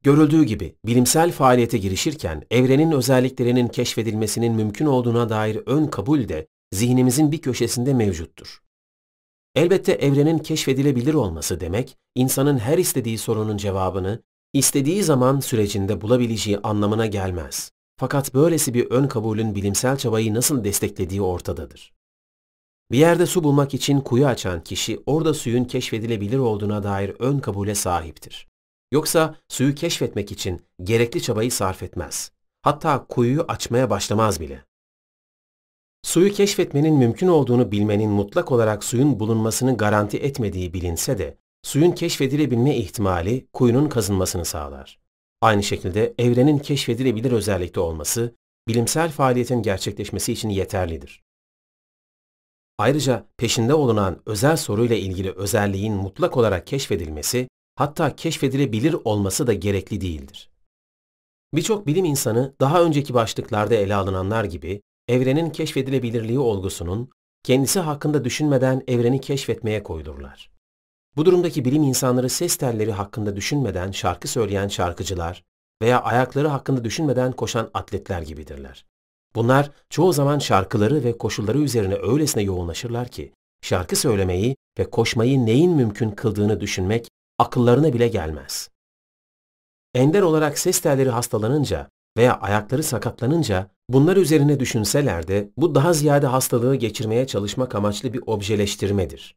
[0.02, 7.32] Görüldüğü gibi bilimsel faaliyete girişirken evrenin özelliklerinin keşfedilmesinin mümkün olduğuna dair ön kabul de zihnimizin
[7.32, 8.62] bir köşesinde mevcuttur.
[9.54, 17.06] Elbette evrenin keşfedilebilir olması demek, insanın her istediği sorunun cevabını istediği zaman sürecinde bulabileceği anlamına
[17.06, 17.72] gelmez.
[17.96, 21.97] Fakat böylesi bir ön kabulün bilimsel çabayı nasıl desteklediği ortadadır.
[22.92, 27.74] Bir yerde su bulmak için kuyu açan kişi orada suyun keşfedilebilir olduğuna dair ön kabule
[27.74, 28.48] sahiptir.
[28.92, 32.32] Yoksa suyu keşfetmek için gerekli çabayı sarf etmez.
[32.62, 34.64] Hatta kuyuyu açmaya başlamaz bile.
[36.02, 42.76] Suyu keşfetmenin mümkün olduğunu bilmenin mutlak olarak suyun bulunmasını garanti etmediği bilinse de, suyun keşfedilebilme
[42.76, 44.98] ihtimali kuyunun kazınmasını sağlar.
[45.40, 48.34] Aynı şekilde evrenin keşfedilebilir özellikte olması,
[48.68, 51.27] bilimsel faaliyetin gerçekleşmesi için yeterlidir.
[52.78, 60.00] Ayrıca peşinde olunan özel soruyla ilgili özelliğin mutlak olarak keşfedilmesi, hatta keşfedilebilir olması da gerekli
[60.00, 60.50] değildir.
[61.54, 67.10] Birçok bilim insanı daha önceki başlıklarda ele alınanlar gibi evrenin keşfedilebilirliği olgusunun
[67.42, 70.50] kendisi hakkında düşünmeden evreni keşfetmeye koydurlar.
[71.16, 75.44] Bu durumdaki bilim insanları ses telleri hakkında düşünmeden şarkı söyleyen şarkıcılar
[75.82, 78.84] veya ayakları hakkında düşünmeden koşan atletler gibidirler.
[79.34, 85.70] Bunlar çoğu zaman şarkıları ve koşulları üzerine öylesine yoğunlaşırlar ki şarkı söylemeyi ve koşmayı neyin
[85.70, 87.08] mümkün kıldığını düşünmek
[87.38, 88.70] akıllarına bile gelmez.
[89.94, 96.26] Ender olarak ses telleri hastalanınca veya ayakları sakatlanınca bunlar üzerine düşünseler de bu daha ziyade
[96.26, 99.36] hastalığı geçirmeye çalışmak amaçlı bir objeleştirmedir.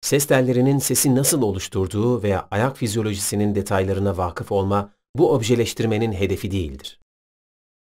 [0.00, 7.00] Ses tellerinin sesi nasıl oluşturduğu veya ayak fizyolojisinin detaylarına vakıf olma bu objeleştirmenin hedefi değildir.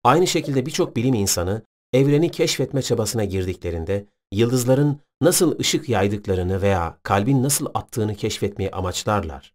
[0.03, 1.61] Aynı şekilde birçok bilim insanı
[1.93, 9.53] evreni keşfetme çabasına girdiklerinde yıldızların nasıl ışık yaydıklarını veya kalbin nasıl attığını keşfetmeyi amaçlarlar.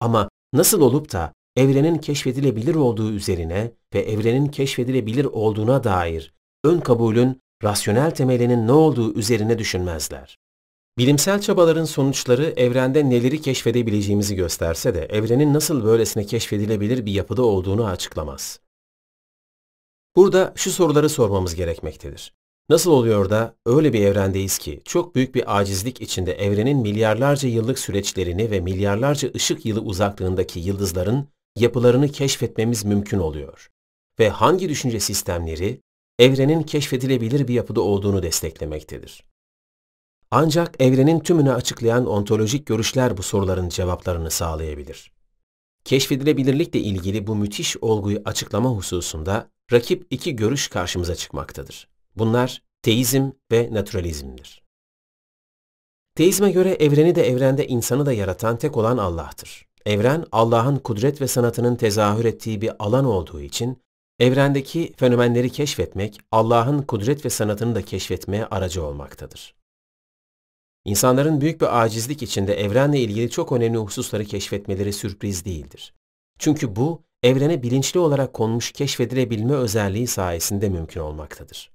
[0.00, 6.34] Ama nasıl olup da evrenin keşfedilebilir olduğu üzerine ve evrenin keşfedilebilir olduğuna dair
[6.64, 10.38] ön kabulün rasyonel temelinin ne olduğu üzerine düşünmezler.
[10.98, 17.86] Bilimsel çabaların sonuçları evrende neleri keşfedebileceğimizi gösterse de evrenin nasıl böylesine keşfedilebilir bir yapıda olduğunu
[17.86, 18.60] açıklamaz.
[20.16, 22.32] Burada şu soruları sormamız gerekmektedir.
[22.68, 27.78] Nasıl oluyor da öyle bir evrendeyiz ki çok büyük bir acizlik içinde evrenin milyarlarca yıllık
[27.78, 33.70] süreçlerini ve milyarlarca ışık yılı uzaklığındaki yıldızların yapılarını keşfetmemiz mümkün oluyor.
[34.18, 35.80] Ve hangi düşünce sistemleri
[36.18, 39.24] evrenin keşfedilebilir bir yapıda olduğunu desteklemektedir.
[40.30, 45.11] Ancak evrenin tümünü açıklayan ontolojik görüşler bu soruların cevaplarını sağlayabilir.
[45.84, 51.88] Keşfedilebilirlikle ilgili bu müthiş olguyu açıklama hususunda rakip iki görüş karşımıza çıkmaktadır.
[52.16, 54.62] Bunlar teizm ve naturalizmdir.
[56.14, 59.66] Teizme göre evreni de evrende insanı da yaratan tek olan Allah'tır.
[59.86, 63.82] Evren Allah'ın kudret ve sanatının tezahür ettiği bir alan olduğu için
[64.18, 69.54] evrendeki fenomenleri keşfetmek Allah'ın kudret ve sanatını da keşfetmeye aracı olmaktadır.
[70.84, 75.94] İnsanların büyük bir acizlik içinde evrenle ilgili çok önemli hususları keşfetmeleri sürpriz değildir.
[76.38, 81.72] Çünkü bu, evrene bilinçli olarak konmuş keşfedilebilme özelliği sayesinde mümkün olmaktadır.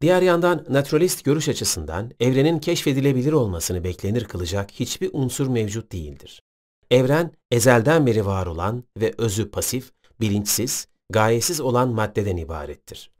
[0.00, 6.42] Diğer yandan naturalist görüş açısından evrenin keşfedilebilir olmasını beklenir kılacak hiçbir unsur mevcut değildir.
[6.90, 13.13] Evren ezelden beri var olan ve özü pasif, bilinçsiz, gayesiz olan maddeden ibarettir.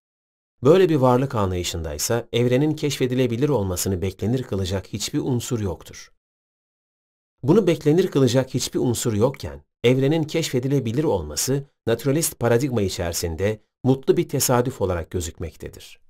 [0.64, 6.12] Böyle bir varlık anlayışındaysa evrenin keşfedilebilir olmasını beklenir kılacak hiçbir unsur yoktur.
[7.42, 14.80] Bunu beklenir kılacak hiçbir unsur yokken, evrenin keşfedilebilir olması naturalist paradigma içerisinde mutlu bir tesadüf
[14.80, 16.00] olarak gözükmektedir.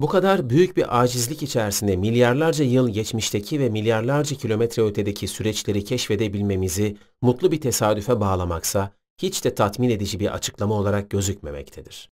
[0.00, 6.96] Bu kadar büyük bir acizlik içerisinde milyarlarca yıl geçmişteki ve milyarlarca kilometre ötedeki süreçleri keşfedebilmemizi
[7.22, 8.92] mutlu bir tesadüfe bağlamaksa
[9.22, 12.11] hiç de tatmin edici bir açıklama olarak gözükmemektedir.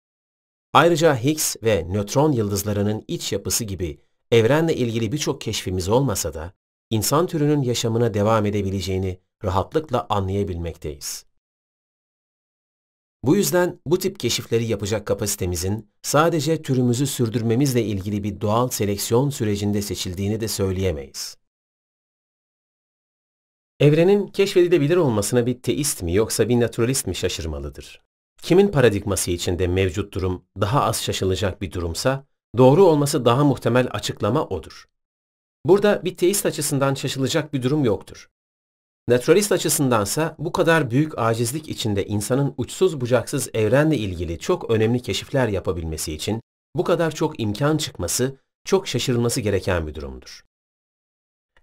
[0.75, 4.01] Ayrıca Higgs ve nötron yıldızlarının iç yapısı gibi
[4.31, 6.53] evrenle ilgili birçok keşfimiz olmasa da
[6.91, 11.25] insan türünün yaşamına devam edebileceğini rahatlıkla anlayabilmekteyiz.
[13.22, 19.83] Bu yüzden bu tip keşifleri yapacak kapasitemizin sadece türümüzü sürdürmemizle ilgili bir doğal seleksiyon sürecinde
[19.83, 21.37] seçildiğini de söyleyemeyiz.
[23.81, 28.05] Evrenin keşfedilebilir olmasına bir teist mi yoksa bir naturalist mi şaşırmalıdır?
[28.45, 32.26] Kimin paradigması içinde mevcut durum daha az şaşılacak bir durumsa,
[32.59, 34.84] doğru olması daha muhtemel açıklama odur.
[35.66, 38.30] Burada bir teist açısından şaşılacak bir durum yoktur.
[39.09, 45.49] Naturalist açısındansa bu kadar büyük acizlik içinde insanın uçsuz bucaksız evrenle ilgili çok önemli keşifler
[45.49, 46.40] yapabilmesi için
[46.76, 50.45] bu kadar çok imkan çıkması çok şaşırılması gereken bir durumdur.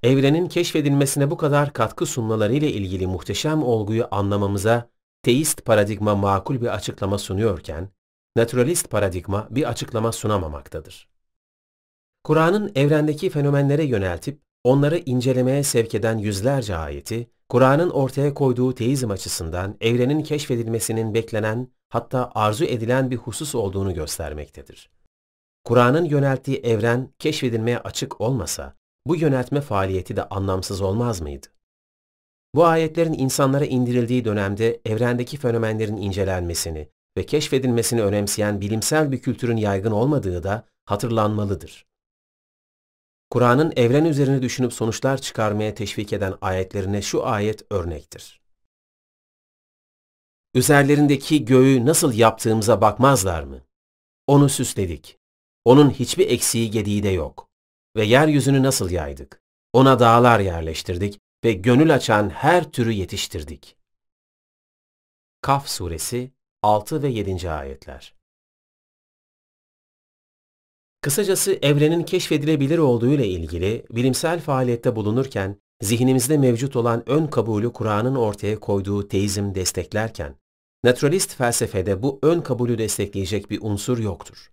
[0.03, 4.91] Evrenin keşfedilmesine bu kadar katkı sunmaları ile ilgili muhteşem olguyu anlamamıza
[5.24, 7.89] teist paradigma makul bir açıklama sunuyorken,
[8.36, 11.09] naturalist paradigma bir açıklama sunamamaktadır.
[12.24, 19.78] Kur'an'ın evrendeki fenomenlere yöneltip onları incelemeye sevk eden yüzlerce ayeti, Kur'an'ın ortaya koyduğu teizm açısından
[19.82, 24.89] evrenin keşfedilmesinin beklenen hatta arzu edilen bir husus olduğunu göstermektedir.
[25.63, 28.76] Kur'an'ın yönelttiği evren keşfedilmeye açık olmasa,
[29.07, 31.47] bu yöneltme faaliyeti de anlamsız olmaz mıydı?
[32.56, 39.91] Bu ayetlerin insanlara indirildiği dönemde evrendeki fenomenlerin incelenmesini ve keşfedilmesini önemseyen bilimsel bir kültürün yaygın
[39.91, 41.86] olmadığı da hatırlanmalıdır.
[43.30, 48.41] Kur'an'ın evren üzerine düşünüp sonuçlar çıkarmaya teşvik eden ayetlerine şu ayet örnektir.
[50.56, 53.62] Üzerlerindeki göğü nasıl yaptığımıza bakmazlar mı?
[54.28, 55.18] Onu süsledik.
[55.66, 57.49] Onun hiçbir eksiği gediği de yok.
[57.95, 59.41] Ve yeryüzünü nasıl yaydık?
[59.74, 63.78] Ona dağlar yerleştirdik ve gönül açan her türü yetiştirdik.
[65.42, 66.32] Kaf Suresi
[66.62, 67.52] 6 ve 7.
[67.52, 68.16] ayetler
[71.02, 78.16] Kısacası evrenin keşfedilebilir olduğu ile ilgili bilimsel faaliyette bulunurken zihnimizde mevcut olan ön kabulü Kur'an'ın
[78.16, 80.36] ortaya koyduğu teizm desteklerken,
[80.84, 84.52] naturalist felsefede bu ön kabulü destekleyecek bir unsur yoktur.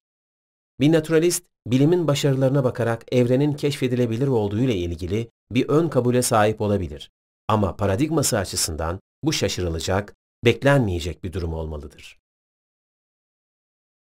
[0.81, 7.11] Bir naturalist, bilimin başarılarına bakarak evrenin keşfedilebilir olduğu ile ilgili bir ön kabule sahip olabilir.
[7.49, 12.19] Ama paradigması açısından bu şaşırılacak, beklenmeyecek bir durum olmalıdır.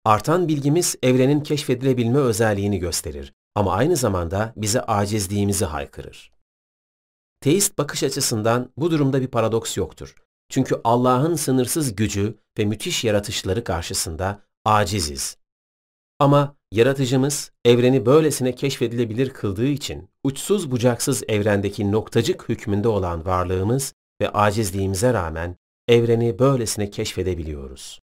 [0.04, 6.32] Artan bilgimiz evrenin keşfedilebilme özelliğini gösterir ama aynı zamanda bize acizliğimizi haykırır.
[7.40, 10.14] Teist bakış açısından bu durumda bir paradoks yoktur.
[10.48, 15.36] Çünkü Allah'ın sınırsız gücü ve müthiş yaratışları karşısında aciziz.
[16.18, 24.30] Ama yaratıcımız evreni böylesine keşfedilebilir kıldığı için uçsuz bucaksız evrendeki noktacık hükmünde olan varlığımız ve
[24.30, 25.56] acizliğimize rağmen
[25.88, 28.00] evreni böylesine keşfedebiliyoruz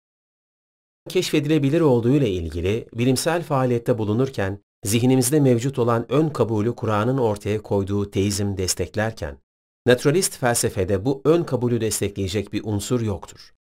[1.10, 8.12] keşfedilebilir olduğu ile ilgili bilimsel faaliyette bulunurken zihnimizde mevcut olan ön kabulü Kur'an'ın ortaya koyduğu
[8.12, 9.38] teizm desteklerken,
[9.88, 13.55] naturalist felsefede bu ön kabulü destekleyecek bir unsur yoktur.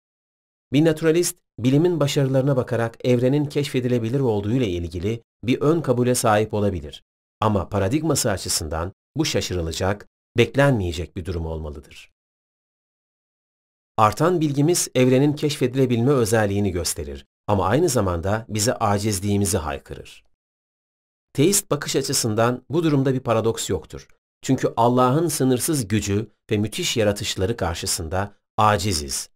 [0.73, 7.05] Bir naturalist, bilimin başarılarına bakarak evrenin keşfedilebilir olduğu ile ilgili bir ön kabule sahip olabilir.
[7.41, 12.13] Ama paradigması açısından bu şaşırılacak, beklenmeyecek bir durum olmalıdır.
[13.97, 20.25] Artan bilgimiz evrenin keşfedilebilme özelliğini gösterir ama aynı zamanda bize acizliğimizi haykırır.
[21.33, 24.09] Teist bakış açısından bu durumda bir paradoks yoktur.
[24.43, 29.31] Çünkü Allah'ın sınırsız gücü ve müthiş yaratışları karşısında aciziz.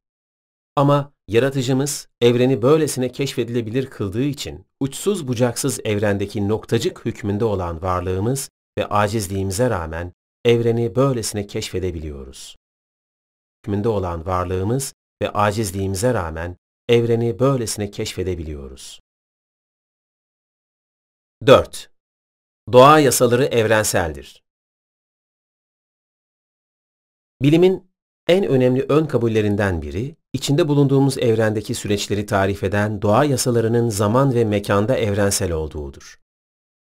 [0.77, 8.87] Ama yaratıcımız evreni böylesine keşfedilebilir kıldığı için uçsuz bucaksız evrendeki noktacık hükmünde olan varlığımız ve
[8.87, 10.13] acizliğimize rağmen
[10.45, 12.57] evreni böylesine keşfedebiliyoruz.
[13.59, 16.57] Hükmünde olan varlığımız ve acizliğimize rağmen
[16.89, 19.01] evreni böylesine keşfedebiliyoruz.
[21.47, 21.91] 4.
[22.73, 24.43] Doğa yasaları evrenseldir.
[27.43, 27.91] Bilimin
[28.29, 34.45] en önemli ön kabullerinden biri, içinde bulunduğumuz evrendeki süreçleri tarif eden doğa yasalarının zaman ve
[34.45, 36.21] mekanda evrensel olduğudur.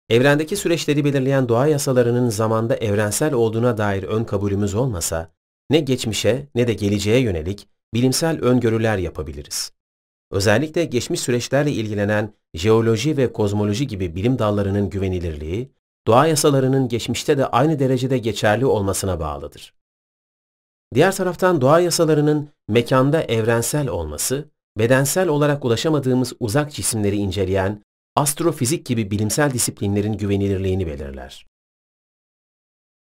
[0.08, 5.32] Evrendeki süreçleri belirleyen doğa yasalarının zamanda evrensel olduğuna dair ön kabulümüz olmasa,
[5.70, 9.72] ne geçmişe ne de geleceğe yönelik bilimsel öngörüler yapabiliriz.
[10.30, 15.72] Özellikle geçmiş süreçlerle ilgilenen jeoloji ve kozmoloji gibi bilim dallarının güvenilirliği,
[16.06, 19.77] doğa yasalarının geçmişte de aynı derecede geçerli olmasına bağlıdır.
[20.94, 27.82] Diğer taraftan doğa yasalarının mekanda evrensel olması, bedensel olarak ulaşamadığımız uzak cisimleri inceleyen
[28.16, 31.46] astrofizik gibi bilimsel disiplinlerin güvenilirliğini belirler.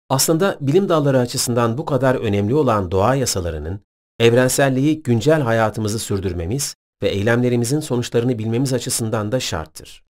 [0.08, 3.80] Aslında bilim dalları açısından bu kadar önemli olan doğa yasalarının
[4.18, 10.04] evrenselliği güncel hayatımızı sürdürmemiz ve eylemlerimizin sonuçlarını bilmemiz açısından da şarttır.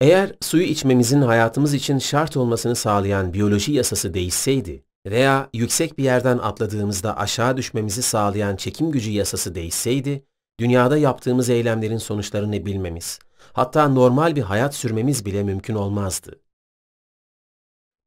[0.00, 6.38] Eğer suyu içmemizin hayatımız için şart olmasını sağlayan biyoloji yasası değişseydi veya yüksek bir yerden
[6.38, 10.24] atladığımızda aşağı düşmemizi sağlayan çekim gücü yasası değişseydi,
[10.60, 13.18] dünyada yaptığımız eylemlerin sonuçlarını bilmemiz,
[13.52, 16.40] hatta normal bir hayat sürmemiz bile mümkün olmazdı.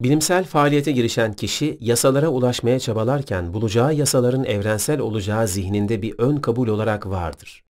[0.02, 6.68] Bilimsel faaliyete girişen kişi yasalara ulaşmaya çabalarken bulacağı yasaların evrensel olacağı zihninde bir ön kabul
[6.68, 7.64] olarak vardır.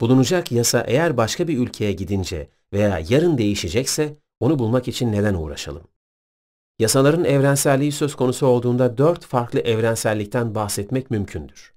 [0.00, 5.82] Bulunacak yasa eğer başka bir ülkeye gidince veya yarın değişecekse onu bulmak için neden uğraşalım?
[6.80, 11.74] Yasaların evrenselliği söz konusu olduğunda dört farklı evrensellikten bahsetmek mümkündür.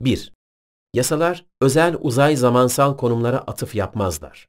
[0.00, 0.32] 1.
[0.94, 4.48] Yasalar özel uzay zamansal konumlara atıf yapmazlar.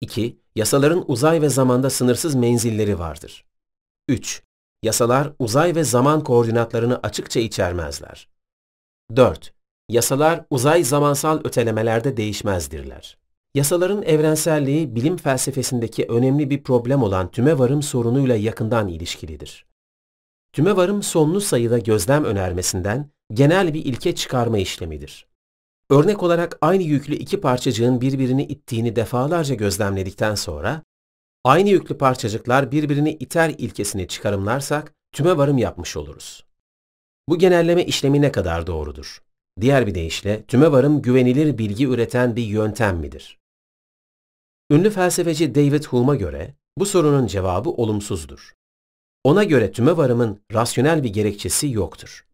[0.00, 0.38] 2.
[0.56, 3.44] Yasaların uzay ve zamanda sınırsız menzilleri vardır.
[4.08, 4.42] 3.
[4.82, 8.28] Yasalar uzay ve zaman koordinatlarını açıkça içermezler.
[9.16, 9.54] 4.
[9.88, 13.18] Yasalar uzay zamansal ötelemelerde değişmezdirler.
[13.56, 19.66] Yasaların evrenselliği bilim felsefesindeki önemli bir problem olan tümevarım sorunuyla yakından ilişkilidir.
[20.52, 25.26] Tümevarım sonlu sayıda gözlem önermesinden genel bir ilke çıkarma işlemidir.
[25.90, 30.82] Örnek olarak aynı yüklü iki parçacığın birbirini ittiğini defalarca gözlemledikten sonra,
[31.44, 36.44] aynı yüklü parçacıklar birbirini iter ilkesini çıkarımlarsak tümevarım yapmış oluruz.
[37.28, 39.22] Bu genelleme işlemi ne kadar doğrudur?
[39.60, 43.38] Diğer bir deyişle tümevarım güvenilir bilgi üreten bir yöntem midir?
[44.70, 48.52] Ünlü felsefeci David Hume'a göre bu sorunun cevabı olumsuzdur.
[49.24, 52.26] Ona göre tümevarımın rasyonel bir gerekçesi yoktur.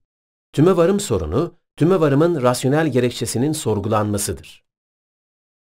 [0.53, 4.65] Tümevarım sorunu, tümevarımın rasyonel gerekçesinin sorgulanmasıdır.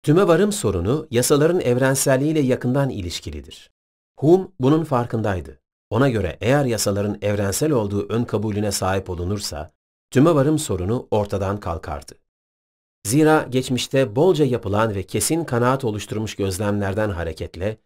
[0.04, 3.72] Tümevarım sorunu yasaların evrenselliğiyle yakından ilişkilidir.
[4.20, 5.60] Hume bunun farkındaydı.
[5.90, 9.72] Ona göre eğer yasaların evrensel olduğu ön kabulüne sahip olunursa,
[10.12, 12.23] tümevarım sorunu ortadan kalkardı.
[13.08, 17.78] Zira geçmişte bolca yapılan ve kesin kanaat oluşturmuş gözlemlerden hareketle,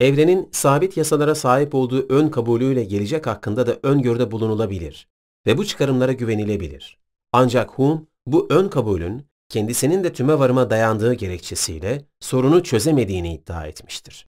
[0.00, 5.08] evrenin sabit yasalara sahip olduğu ön kabulüyle gelecek hakkında da öngörüde bulunulabilir
[5.46, 6.98] ve bu çıkarımlara güvenilebilir.
[7.32, 14.26] Ancak Hume bu ön kabulün kendisinin de tüme varıma dayandığı gerekçesiyle sorunu çözemediğini iddia etmiştir.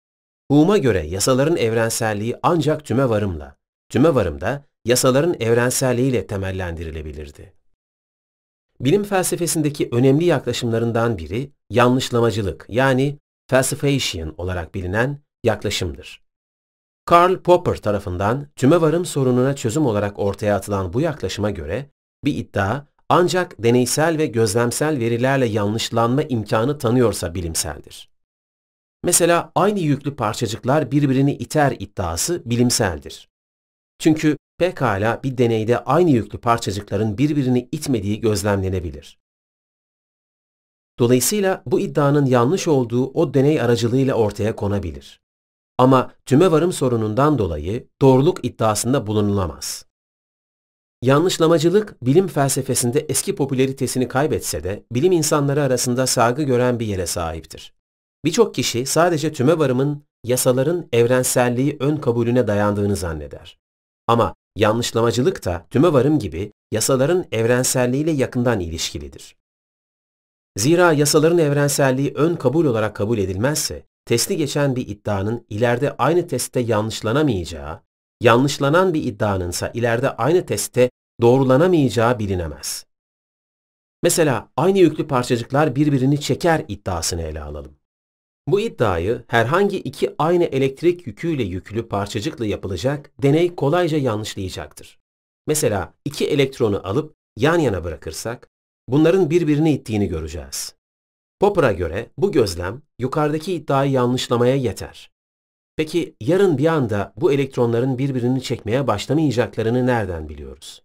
[0.51, 3.57] Hume'a göre yasaların evrenselliği ancak tüme varımla,
[3.89, 7.54] tüme varım da yasaların evrenselliğiyle temellendirilebilirdi.
[8.81, 13.19] Bilim felsefesindeki önemli yaklaşımlarından biri yanlışlamacılık yani
[13.51, 16.25] falsification olarak bilinen yaklaşımdır.
[17.07, 21.91] Karl Popper tarafından tümevarım sorununa çözüm olarak ortaya atılan bu yaklaşıma göre
[22.25, 28.11] bir iddia ancak deneysel ve gözlemsel verilerle yanlışlanma imkanı tanıyorsa bilimseldir.
[29.05, 33.29] Mesela aynı yüklü parçacıklar birbirini iter iddiası bilimseldir.
[33.99, 39.19] Çünkü pekala bir deneyde aynı yüklü parçacıkların birbirini itmediği gözlemlenebilir.
[40.99, 45.21] Dolayısıyla bu iddianın yanlış olduğu o deney aracılığıyla ortaya konabilir.
[45.79, 49.87] Ama tümevarım sorunundan dolayı doğruluk iddiasında bulunulamaz.
[51.03, 57.75] Yanlışlamacılık bilim felsefesinde eski popülaritesini kaybetse de bilim insanları arasında saygı gören bir yere sahiptir.
[58.25, 63.59] Birçok kişi sadece tümevarımın yasaların evrenselliği ön kabulüne dayandığını zanneder.
[64.07, 69.37] Ama yanlışlamacılık da tümevarım gibi yasaların evrenselliğiyle yakından ilişkilidir.
[70.57, 76.61] Zira yasaların evrenselliği ön kabul olarak kabul edilmezse, testi geçen bir iddianın ileride aynı testte
[76.61, 77.81] yanlışlanamayacağı,
[78.21, 80.91] yanlışlanan bir iddianınsa ileride aynı testte
[81.21, 82.87] doğrulanamayacağı bilinemez.
[84.03, 87.77] Mesela aynı yüklü parçacıklar birbirini çeker iddiasını ele alalım.
[88.49, 94.99] Bu iddiayı herhangi iki aynı elektrik yüküyle yüklü parçacıkla yapılacak deney kolayca yanlışlayacaktır.
[95.47, 98.51] Mesela iki elektronu alıp yan yana bırakırsak,
[98.89, 100.75] bunların birbirini ittiğini göreceğiz.
[101.41, 105.11] Popper'a göre bu gözlem yukarıdaki iddiayı yanlışlamaya yeter.
[105.77, 110.83] Peki yarın bir anda bu elektronların birbirini çekmeye başlamayacaklarını nereden biliyoruz?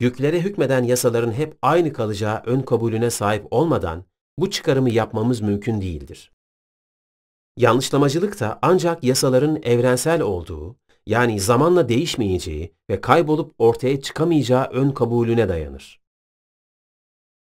[0.00, 4.04] Yüklere hükmeden yasaların hep aynı kalacağı ön kabulüne sahip olmadan
[4.38, 6.32] bu çıkarımı yapmamız mümkün değildir.
[7.58, 15.48] Yanlışlamacılık da ancak yasaların evrensel olduğu, yani zamanla değişmeyeceği ve kaybolup ortaya çıkamayacağı ön kabulüne
[15.48, 16.00] dayanır.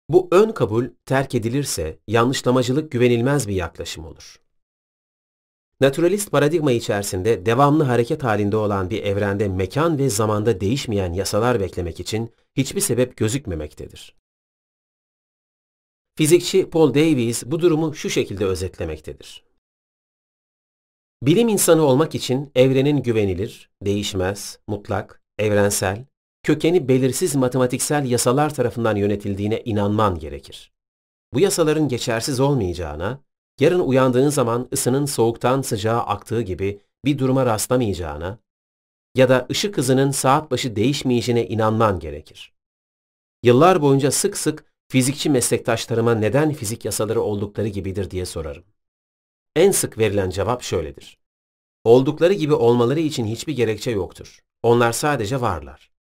[0.10, 4.42] Bu ön kabul terk edilirse yanlışlamacılık güvenilmez bir yaklaşım olur.
[5.82, 12.00] Naturalist paradigma içerisinde devamlı hareket halinde olan bir evrende mekan ve zamanda değişmeyen yasalar beklemek
[12.00, 14.16] için hiçbir sebep gözükmemektedir.
[16.18, 19.51] Fizikçi Paul Davies bu durumu şu şekilde özetlemektedir.
[21.24, 26.06] Bilim insanı olmak için evrenin güvenilir, değişmez, mutlak, evrensel,
[26.44, 30.72] kökeni belirsiz matematiksel yasalar tarafından yönetildiğine inanman gerekir.
[31.34, 33.22] Bu yasaların geçersiz olmayacağına,
[33.60, 38.38] yarın uyandığın zaman ısının soğuktan sıcağa aktığı gibi bir duruma rastlamayacağına
[39.16, 42.54] ya da ışık hızının saat başı değişmeyeceğine inanman gerekir.
[43.44, 48.64] Yıllar boyunca sık sık fizikçi meslektaşlarıma neden fizik yasaları oldukları gibidir diye sorarım.
[49.56, 51.18] En sık verilen cevap şöyledir.
[51.84, 54.40] Oldukları gibi olmaları için hiçbir gerekçe yoktur.
[54.64, 55.92] Onlar sadece varlar.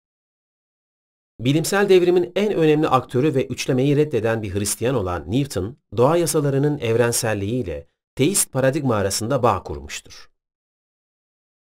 [1.39, 7.87] Bilimsel devrimin en önemli aktörü ve üçlemeyi reddeden bir Hristiyan olan Newton, doğa yasalarının evrenselliğiyle
[8.15, 10.31] teist paradigma arasında bağ kurmuştur.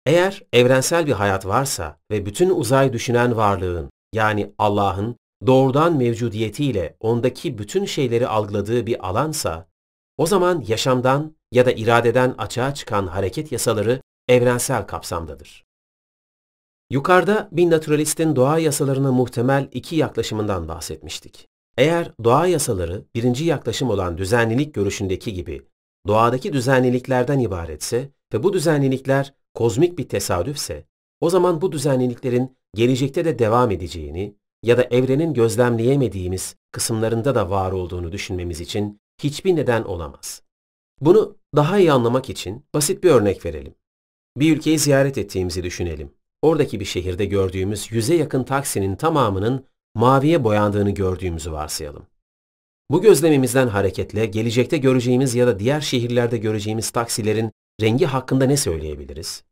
[0.06, 5.16] Eğer evrensel bir hayat varsa ve bütün uzay düşünen varlığın yani Allah'ın
[5.46, 9.68] doğrudan mevcudiyetiyle ondaki bütün şeyleri algıladığı bir alansa,
[10.18, 15.66] o zaman yaşamdan ya da iradeden açığa çıkan hareket yasaları evrensel kapsamdadır.
[16.90, 21.48] Yukarıda bir naturalistin doğa yasalarına muhtemel iki yaklaşımından bahsetmiştik.
[21.78, 25.62] Eğer doğa yasaları birinci yaklaşım olan düzenlilik görüşündeki gibi
[26.08, 30.86] doğadaki düzenliliklerden ibaretse ve bu düzenlilikler kozmik bir tesadüfse,
[31.22, 37.72] o zaman bu düzenliliklerin gelecekte de devam edeceğini ya da evrenin gözlemleyemediğimiz kısımlarında da var
[37.72, 40.42] olduğunu düşünmemiz için hiçbir neden olamaz.
[41.02, 43.76] Bunu daha iyi anlamak için basit bir örnek verelim.
[44.38, 46.14] Bir ülkeyi ziyaret ettiğimizi düşünelim.
[46.42, 49.66] Oradaki bir şehirde gördüğümüz yüze yakın taksinin tamamının
[49.96, 52.08] maviye boyandığını gördüğümüzü varsayalım.
[52.92, 57.52] Bu gözlemimizden hareketle gelecekte göreceğimiz ya da diğer şehirlerde göreceğimiz taksilerin
[57.82, 59.44] rengi hakkında ne söyleyebiliriz?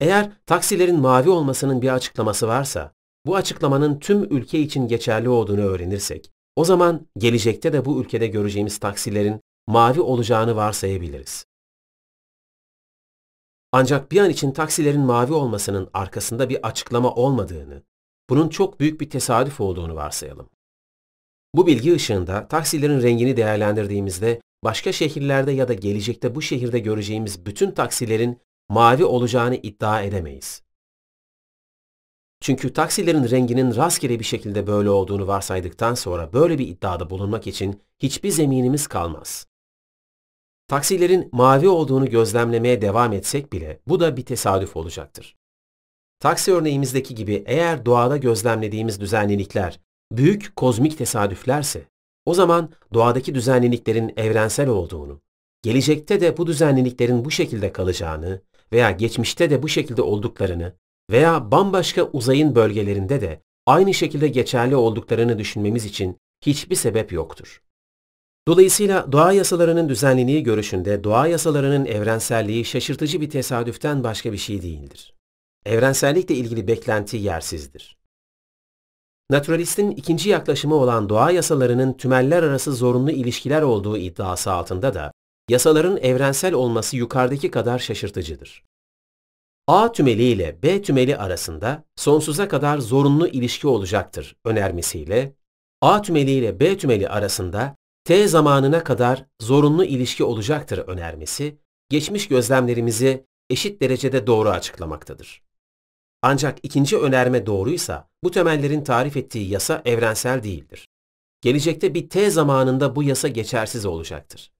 [0.00, 2.92] Eğer taksilerin mavi olmasının bir açıklaması varsa,
[3.26, 8.78] bu açıklamanın tüm ülke için geçerli olduğunu öğrenirsek, o zaman gelecekte de bu ülkede göreceğimiz
[8.78, 11.44] taksilerin mavi olacağını varsayabiliriz.
[13.72, 17.82] Ancak bir an için taksilerin mavi olmasının arkasında bir açıklama olmadığını,
[18.30, 20.50] bunun çok büyük bir tesadüf olduğunu varsayalım.
[21.54, 27.70] Bu bilgi ışığında taksilerin rengini değerlendirdiğimizde başka şehirlerde ya da gelecekte bu şehirde göreceğimiz bütün
[27.70, 30.62] taksilerin mavi olacağını iddia edemeyiz.
[32.40, 37.82] Çünkü taksilerin renginin rastgele bir şekilde böyle olduğunu varsaydıktan sonra böyle bir iddiada bulunmak için
[37.98, 39.46] hiçbir zeminimiz kalmaz.
[40.68, 45.36] Taksilerin mavi olduğunu gözlemlemeye devam etsek bile bu da bir tesadüf olacaktır.
[46.20, 49.80] Taksi örneğimizdeki gibi eğer doğada gözlemlediğimiz düzenlilikler
[50.12, 51.88] büyük kozmik tesadüflerse,
[52.26, 55.20] o zaman doğadaki düzenliliklerin evrensel olduğunu,
[55.62, 60.72] gelecekte de bu düzenliliklerin bu şekilde kalacağını veya geçmişte de bu şekilde olduklarını
[61.10, 67.62] veya bambaşka uzayın bölgelerinde de aynı şekilde geçerli olduklarını düşünmemiz için hiçbir sebep yoktur.
[68.48, 75.14] Dolayısıyla doğa yasalarının düzenliliği görüşünde doğa yasalarının evrenselliği şaşırtıcı bir tesadüften başka bir şey değildir.
[75.66, 77.96] Evrensellikle ilgili beklenti yersizdir.
[79.30, 85.12] Naturalistin ikinci yaklaşımı olan doğa yasalarının tümeller arası zorunlu ilişkiler olduğu iddiası altında da
[85.48, 88.64] yasaların evrensel olması yukarıdaki kadar şaşırtıcıdır.
[89.70, 95.34] A tümeli ile B tümeli arasında sonsuza kadar zorunlu ilişki olacaktır önermesiyle,
[95.80, 101.58] A tümeli ile B tümeli arasında T zamanına kadar zorunlu ilişki olacaktır önermesi,
[101.88, 105.42] geçmiş gözlemlerimizi eşit derecede doğru açıklamaktadır.
[106.22, 110.88] Ancak ikinci önerme doğruysa bu temellerin tarif ettiği yasa evrensel değildir.
[111.40, 114.52] Gelecekte bir T zamanında bu yasa geçersiz olacaktır.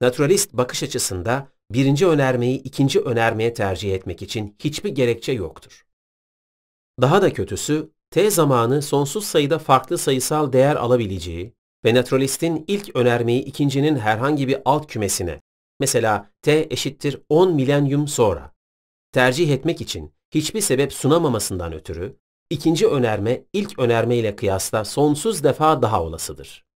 [0.00, 5.86] Naturalist bakış açısında birinci önermeyi ikinci önermeye tercih etmek için hiçbir gerekçe yoktur.
[7.00, 11.54] Daha da kötüsü, T zamanı sonsuz sayıda farklı sayısal değer alabileceği
[11.84, 15.40] ve naturalistin ilk önermeyi ikincinin herhangi bir alt kümesine,
[15.80, 18.52] mesela T eşittir 10 milenyum sonra,
[19.12, 22.16] tercih etmek için hiçbir sebep sunamamasından ötürü,
[22.50, 26.69] ikinci önerme ilk önerme ile kıyasla sonsuz defa daha olasıdır.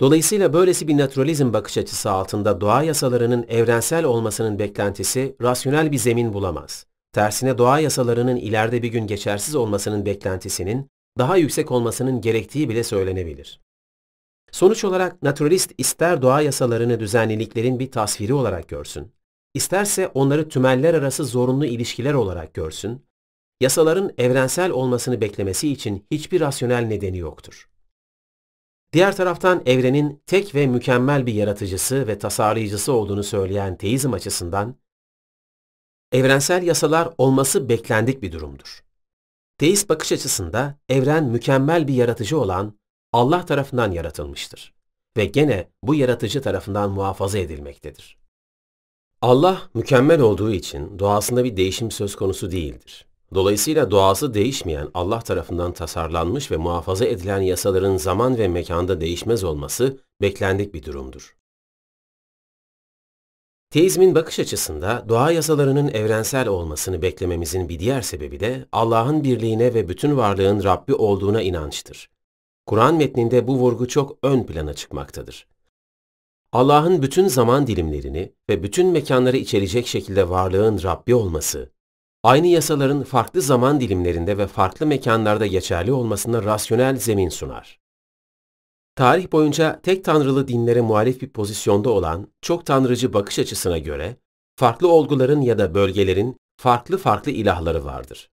[0.00, 6.32] Dolayısıyla böylesi bir naturalizm bakış açısı altında doğa yasalarının evrensel olmasının beklentisi rasyonel bir zemin
[6.32, 6.86] bulamaz.
[7.12, 13.60] Tersine doğa yasalarının ileride bir gün geçersiz olmasının beklentisinin daha yüksek olmasının gerektiği bile söylenebilir.
[14.52, 19.12] Sonuç olarak naturalist ister doğa yasalarını düzenliliklerin bir tasviri olarak görsün,
[19.54, 23.06] isterse onları tümeller arası zorunlu ilişkiler olarak görsün,
[23.60, 27.69] yasaların evrensel olmasını beklemesi için hiçbir rasyonel nedeni yoktur.
[28.92, 34.76] Diğer taraftan evrenin tek ve mükemmel bir yaratıcısı ve tasarlayıcısı olduğunu söyleyen teizm açısından,
[36.12, 38.84] evrensel yasalar olması beklendik bir durumdur.
[39.58, 42.78] Teist bakış açısında evren mükemmel bir yaratıcı olan
[43.12, 44.74] Allah tarafından yaratılmıştır
[45.16, 48.18] ve gene bu yaratıcı tarafından muhafaza edilmektedir.
[49.22, 53.09] Allah mükemmel olduğu için doğasında bir değişim söz konusu değildir.
[53.34, 59.98] Dolayısıyla doğası değişmeyen Allah tarafından tasarlanmış ve muhafaza edilen yasaların zaman ve mekanda değişmez olması
[60.20, 61.36] beklendik bir durumdur.
[63.70, 69.88] Teizmin bakış açısında doğa yasalarının evrensel olmasını beklememizin bir diğer sebebi de Allah'ın birliğine ve
[69.88, 72.10] bütün varlığın Rabbi olduğuna inançtır.
[72.66, 75.46] Kur'an metninde bu vurgu çok ön plana çıkmaktadır.
[76.52, 81.70] Allah'ın bütün zaman dilimlerini ve bütün mekanları içerecek şekilde varlığın Rabbi olması,
[82.22, 87.80] aynı yasaların farklı zaman dilimlerinde ve farklı mekanlarda geçerli olmasına rasyonel zemin sunar.
[88.96, 94.16] Tarih boyunca tek tanrılı dinlere muhalif bir pozisyonda olan çok tanrıcı bakış açısına göre,
[94.56, 98.30] farklı olguların ya da bölgelerin farklı farklı ilahları vardır.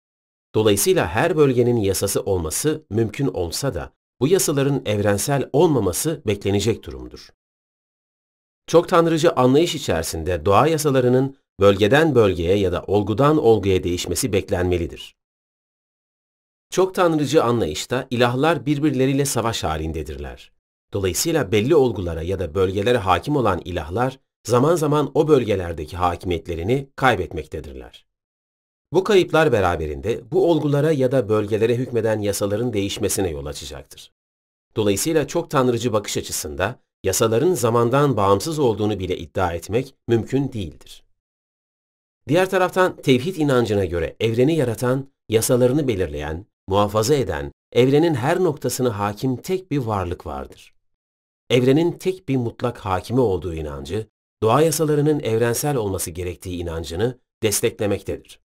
[0.55, 7.29] Dolayısıyla her bölgenin yasası olması mümkün olsa da bu yasaların evrensel olmaması beklenecek durumdur.
[8.67, 15.17] Çok tanrıcı anlayış içerisinde doğa yasalarının bölgeden bölgeye ya da olgudan olguya değişmesi beklenmelidir.
[16.71, 20.53] Çok tanrıcı anlayışta ilahlar birbirleriyle savaş halindedirler.
[20.93, 28.07] Dolayısıyla belli olgulara ya da bölgelere hakim olan ilahlar zaman zaman o bölgelerdeki hakimiyetlerini kaybetmektedirler.
[28.93, 34.13] Bu kayıplar beraberinde bu olgulara ya da bölgelere hükmeden yasaların değişmesine yol açacaktır.
[34.77, 41.06] Dolayısıyla çok tanrıcı bakış açısında yasaların zamandan bağımsız olduğunu bile iddia etmek mümkün değildir.
[42.29, 49.37] Diğer taraftan tevhid inancına göre evreni yaratan, yasalarını belirleyen, muhafaza eden, evrenin her noktasına hakim
[49.37, 50.75] tek bir varlık vardır.
[51.51, 54.07] Evrenin tek bir mutlak hakimi olduğu inancı,
[54.43, 58.41] doğa yasalarının evrensel olması gerektiği inancını desteklemektedir.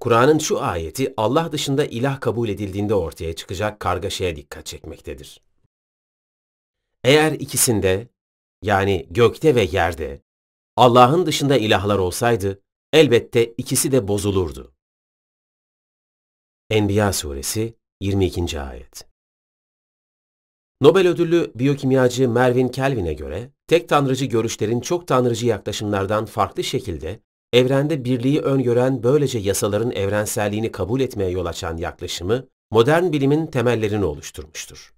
[0.00, 5.42] Kur'an'ın şu ayeti Allah dışında ilah kabul edildiğinde ortaya çıkacak kargaşaya dikkat çekmektedir.
[7.04, 8.08] Eğer ikisinde,
[8.62, 10.20] yani gökte ve yerde,
[10.76, 12.62] Allah'ın dışında ilahlar olsaydı,
[12.92, 14.72] elbette ikisi de bozulurdu.
[16.70, 18.60] Enbiya suresi 22.
[18.60, 19.06] ayet
[20.80, 27.20] Nobel ödüllü biyokimyacı Mervyn Kelvin'e göre, tek tanrıcı görüşlerin çok tanrıcı yaklaşımlardan farklı şekilde
[27.52, 34.94] evrende birliği öngören böylece yasaların evrenselliğini kabul etmeye yol açan yaklaşımı, modern bilimin temellerini oluşturmuştur.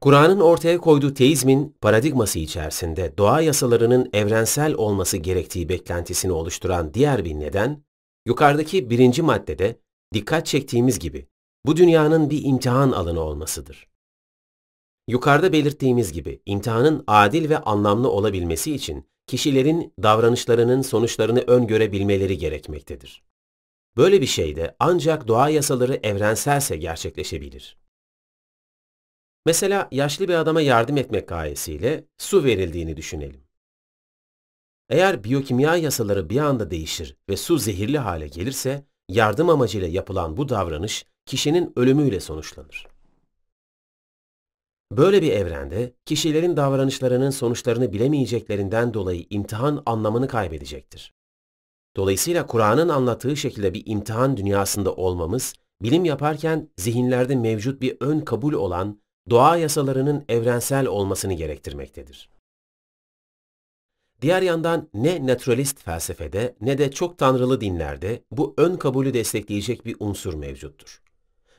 [0.00, 7.34] Kur'an'ın ortaya koyduğu teizmin paradigması içerisinde doğa yasalarının evrensel olması gerektiği beklentisini oluşturan diğer bir
[7.34, 7.84] neden,
[8.26, 9.80] yukarıdaki birinci maddede
[10.14, 11.28] dikkat çektiğimiz gibi
[11.66, 13.88] bu dünyanın bir imtihan alanı olmasıdır.
[15.08, 23.22] Yukarıda belirttiğimiz gibi imtihanın adil ve anlamlı olabilmesi için kişilerin davranışlarının sonuçlarını öngörebilmeleri gerekmektedir.
[23.96, 27.78] Böyle bir şey de ancak doğa yasaları evrenselse gerçekleşebilir.
[29.48, 33.40] Mesela yaşlı bir adama yardım etmek gayesiyle su verildiğini düşünelim.
[34.88, 40.48] Eğer biyokimya yasaları bir anda değişir ve su zehirli hale gelirse, yardım amacıyla yapılan bu
[40.48, 42.86] davranış kişinin ölümüyle sonuçlanır.
[44.92, 51.14] Böyle bir evrende kişilerin davranışlarının sonuçlarını bilemeyeceklerinden dolayı imtihan anlamını kaybedecektir.
[51.96, 58.52] Dolayısıyla Kur'an'ın anlattığı şekilde bir imtihan dünyasında olmamız, bilim yaparken zihinlerde mevcut bir ön kabul
[58.52, 58.98] olan
[59.30, 62.28] doğa yasalarının evrensel olmasını gerektirmektedir.
[64.20, 69.96] Diğer yandan ne naturalist felsefede ne de çok tanrılı dinlerde bu ön kabulü destekleyecek bir
[70.00, 71.02] unsur mevcuttur.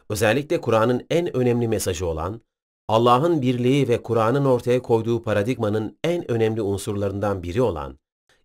[0.10, 2.42] Özellikle Kur'an'ın en önemli mesajı olan
[2.88, 8.00] Allah'ın birliği ve Kur'an'ın ortaya koyduğu paradigmanın en önemli unsurlarından biri olan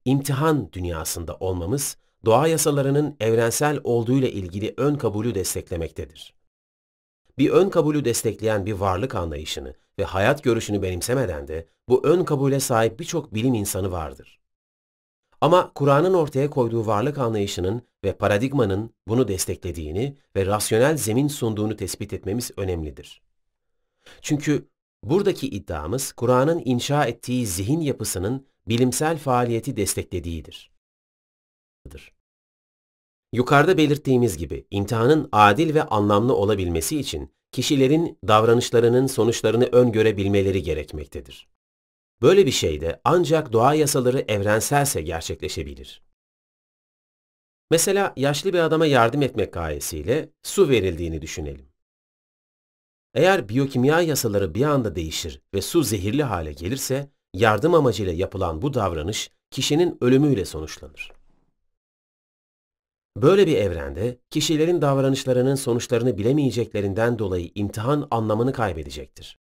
[0.04, 6.34] imtihan dünyasında olmamız, doğa yasalarının evrensel olduğuyla ilgili ön kabulü desteklemektedir.
[7.38, 12.60] Bir ön kabulü destekleyen bir varlık anlayışını ve hayat görüşünü benimsemeden de bu ön kabule
[12.60, 14.40] sahip birçok bilim insanı vardır.
[15.40, 22.12] Ama Kur'an'ın ortaya koyduğu varlık anlayışının ve paradigmanın bunu desteklediğini ve rasyonel zemin sunduğunu tespit
[22.12, 23.22] etmemiz önemlidir.
[24.20, 24.68] Çünkü
[25.02, 30.72] buradaki iddiamız Kur'an'ın inşa ettiği zihin yapısının bilimsel faaliyeti desteklediğidir.
[33.34, 41.48] Yukarıda belirttiğimiz gibi imtihanın adil ve anlamlı olabilmesi için kişilerin davranışlarının sonuçlarını öngörebilmeleri gerekmektedir.
[42.22, 46.02] Böyle bir şey de ancak doğa yasaları evrenselse gerçekleşebilir.
[47.70, 51.68] Mesela yaşlı bir adama yardım etmek gayesiyle su verildiğini düşünelim.
[53.14, 58.74] Eğer biyokimya yasaları bir anda değişir ve su zehirli hale gelirse, yardım amacıyla yapılan bu
[58.74, 61.13] davranış kişinin ölümüyle sonuçlanır.
[63.16, 69.38] Böyle bir evrende kişilerin davranışlarının sonuçlarını bilemeyeceklerinden dolayı imtihan anlamını kaybedecektir.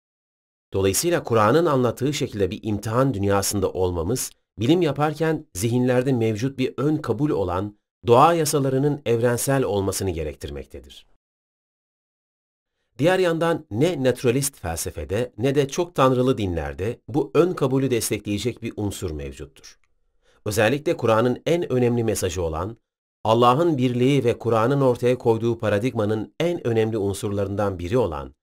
[0.73, 7.31] Dolayısıyla Kur'an'ın anlattığı şekilde bir imtihan dünyasında olmamız, bilim yaparken zihinlerde mevcut bir ön kabul
[7.31, 11.07] olan doğa yasalarının evrensel olmasını gerektirmektedir.
[12.99, 18.73] Diğer yandan ne naturalist felsefede ne de çok tanrılı dinlerde bu ön kabulü destekleyecek bir
[18.77, 19.79] unsur mevcuttur.
[20.45, 22.77] Özellikle Kur'an'ın en önemli mesajı olan
[23.27, 28.35] Allah'ın birliği ve Kur'an'ın ortaya koyduğu paradigmanın en önemli unsurlarından biri olan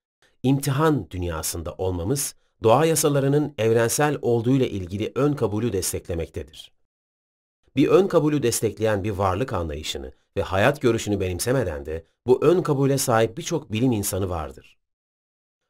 [0.43, 6.71] imtihan dünyasında olmamız, doğa yasalarının evrensel olduğuyla ilgili ön kabulü desteklemektedir.
[7.75, 12.97] Bir ön kabulü destekleyen bir varlık anlayışını ve hayat görüşünü benimsemeden de bu ön kabule
[12.97, 14.77] sahip birçok bilim insanı vardır.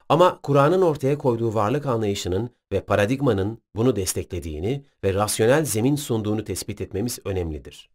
[0.09, 6.81] Ama Kur'an'ın ortaya koyduğu varlık anlayışının ve paradigmanın bunu desteklediğini ve rasyonel zemin sunduğunu tespit
[6.81, 7.93] etmemiz önemlidir.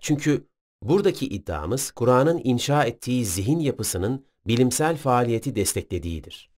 [0.00, 0.48] Çünkü
[0.82, 6.50] buradaki iddiamız Kur'an'ın inşa ettiği zihin yapısının bilimsel faaliyeti desteklediğidir.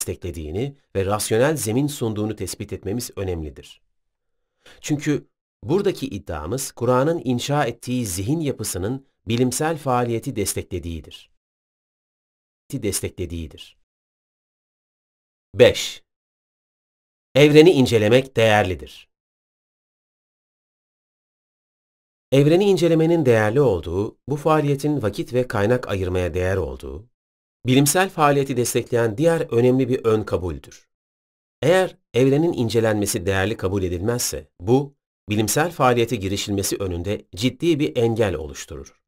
[0.00, 3.82] Desteklediğini ve rasyonel zemin sunduğunu tespit etmemiz önemlidir.
[4.80, 5.28] Çünkü
[5.62, 11.30] buradaki iddiamız Kur'an'ın inşa ettiği zihin yapısının bilimsel faaliyeti desteklediğidir.
[12.72, 13.76] desteklediğidir.
[15.54, 16.02] 5.
[17.34, 19.08] Evreni incelemek değerlidir.
[22.32, 27.08] Evreni incelemenin değerli olduğu, bu faaliyetin vakit ve kaynak ayırmaya değer olduğu,
[27.66, 30.88] bilimsel faaliyeti destekleyen diğer önemli bir ön kabuldür.
[31.62, 34.94] Eğer evrenin incelenmesi değerli kabul edilmezse, bu,
[35.28, 39.00] bilimsel faaliyete girişilmesi önünde ciddi bir engel oluşturur.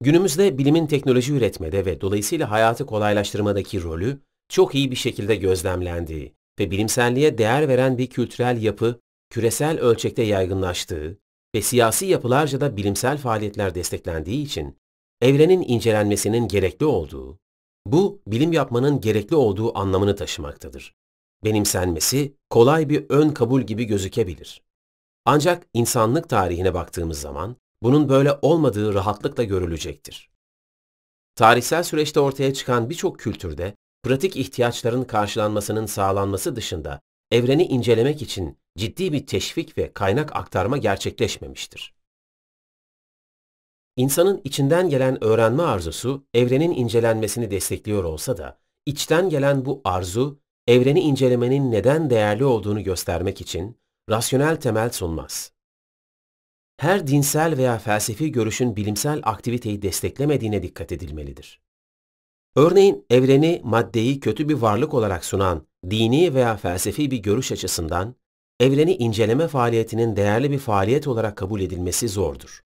[0.00, 6.70] Günümüzde bilimin teknoloji üretmede ve dolayısıyla hayatı kolaylaştırmadaki rolü çok iyi bir şekilde gözlemlendiği ve
[6.70, 9.00] bilimselliğe değer veren bir kültürel yapı
[9.30, 11.23] küresel ölçekte yaygınlaştığı
[11.54, 14.78] ve siyasi yapılarca da bilimsel faaliyetler desteklendiği için
[15.20, 17.38] evrenin incelenmesinin gerekli olduğu,
[17.86, 20.94] bu bilim yapmanın gerekli olduğu anlamını taşımaktadır.
[21.44, 24.62] Benimsenmesi kolay bir ön kabul gibi gözükebilir.
[25.24, 30.30] Ancak insanlık tarihine baktığımız zaman bunun böyle olmadığı rahatlıkla görülecektir.
[31.34, 37.00] Tarihsel süreçte ortaya çıkan birçok kültürde pratik ihtiyaçların karşılanmasının sağlanması dışında
[37.30, 41.94] evreni incelemek için ciddi bir teşvik ve kaynak aktarma gerçekleşmemiştir.
[43.96, 51.00] İnsanın içinden gelen öğrenme arzusu evrenin incelenmesini destekliyor olsa da içten gelen bu arzu evreni
[51.00, 53.78] incelemenin neden değerli olduğunu göstermek için
[54.10, 55.52] rasyonel temel sunmaz.
[56.76, 61.60] Her dinsel veya felsefi görüşün bilimsel aktiviteyi desteklemediğine dikkat edilmelidir.
[62.56, 68.14] Örneğin evreni, maddeyi kötü bir varlık olarak sunan dini veya felsefi bir görüş açısından
[68.60, 72.60] evreni inceleme faaliyetinin değerli bir faaliyet olarak kabul edilmesi zordur.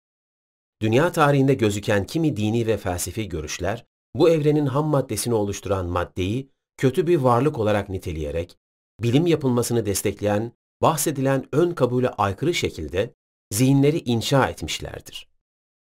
[0.81, 3.85] Dünya tarihinde gözüken kimi dini ve felsefi görüşler,
[4.15, 8.57] bu evrenin ham maddesini oluşturan maddeyi kötü bir varlık olarak niteleyerek,
[9.03, 10.51] bilim yapılmasını destekleyen,
[10.81, 13.13] bahsedilen ön kabule aykırı şekilde
[13.51, 15.27] zihinleri inşa etmişlerdir.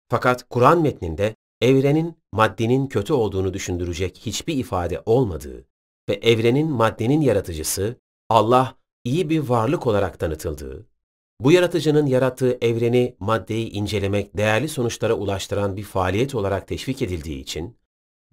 [0.09, 5.65] Fakat Kur'an metninde evrenin maddenin kötü olduğunu düşündürecek hiçbir ifade olmadığı
[6.09, 7.95] ve evrenin maddenin yaratıcısı
[8.29, 10.85] Allah iyi bir varlık olarak tanıtıldığı,
[11.39, 17.77] bu yaratıcının yarattığı evreni, maddeyi incelemek değerli sonuçlara ulaştıran bir faaliyet olarak teşvik edildiği için,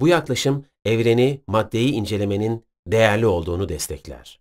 [0.01, 4.41] bu yaklaşım evreni, maddeyi incelemenin değerli olduğunu destekler.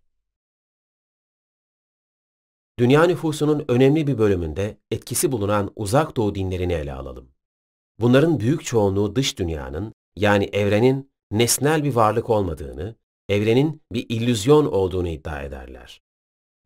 [2.79, 7.31] Dünya nüfusunun önemli bir bölümünde etkisi bulunan uzak doğu dinlerini ele alalım.
[7.99, 12.95] Bunların büyük çoğunluğu dış dünyanın, yani evrenin nesnel bir varlık olmadığını,
[13.31, 16.01] evrenin bir illüzyon olduğunu iddia ederler.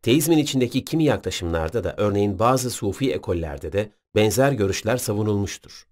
[0.02, 5.86] Teizmin içindeki kimi yaklaşımlarda da örneğin bazı sufi ekollerde de benzer görüşler savunulmuştur.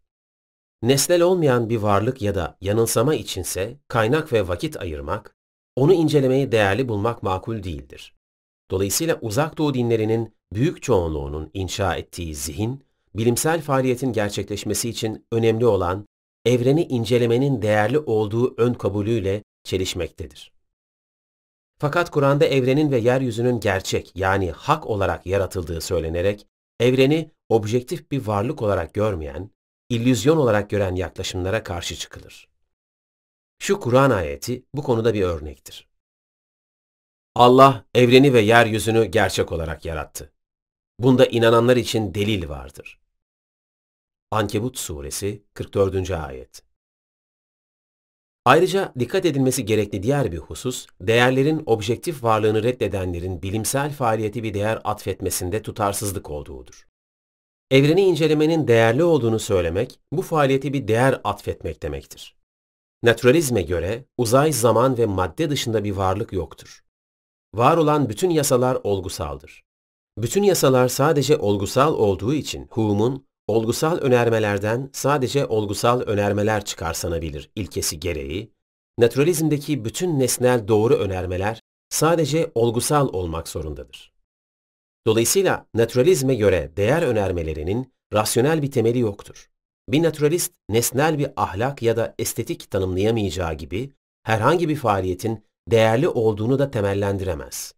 [0.83, 5.37] Nesnel olmayan bir varlık ya da yanılsama içinse kaynak ve vakit ayırmak,
[5.77, 8.15] onu incelemeyi değerli bulmak makul değildir.
[8.71, 12.85] Dolayısıyla uzak doğu dinlerinin büyük çoğunluğunun inşa ettiği zihin,
[13.15, 16.07] bilimsel faaliyetin gerçekleşmesi için önemli olan
[16.45, 20.54] evreni incelemenin değerli olduğu ön kabulüyle çelişmektedir.
[21.79, 26.47] Fakat Kur'an'da evrenin ve yeryüzünün gerçek yani hak olarak yaratıldığı söylenerek
[26.81, 29.51] evreni objektif bir varlık olarak görmeyen,
[29.89, 32.49] illüzyon olarak gören yaklaşımlara karşı çıkılır.
[33.59, 35.89] Şu Kur'an ayeti bu konuda bir örnektir.
[37.35, 40.33] Allah evreni ve yeryüzünü gerçek olarak yarattı.
[40.99, 43.01] Bunda inananlar için delil vardır.
[44.31, 46.11] Ankebut Suresi 44.
[46.11, 46.63] Ayet
[48.47, 54.81] Ayrıca dikkat edilmesi gerekli diğer bir husus, değerlerin objektif varlığını reddedenlerin bilimsel faaliyeti bir değer
[54.85, 56.87] atfetmesinde tutarsızlık olduğudur.
[57.71, 62.37] Evreni incelemenin değerli olduğunu söylemek, bu faaliyeti bir değer atfetmek demektir.
[63.03, 66.85] Naturalizme göre uzay, zaman ve madde dışında bir varlık yoktur.
[67.55, 69.65] Var olan bütün yasalar olgusaldır.
[70.19, 78.51] Bütün yasalar sadece olgusal olduğu için Hume'un olgusal önermelerden sadece olgusal önermeler çıkarsanabilir ilkesi gereği,
[78.99, 84.13] naturalizmdeki bütün nesnel doğru önermeler sadece olgusal olmak zorundadır.
[85.07, 89.51] Dolayısıyla naturalizme göre değer önermelerinin rasyonel bir temeli yoktur.
[89.89, 93.93] Bir naturalist nesnel bir ahlak ya da estetik tanımlayamayacağı gibi
[94.23, 97.75] herhangi bir faaliyetin değerli olduğunu da temellendiremez.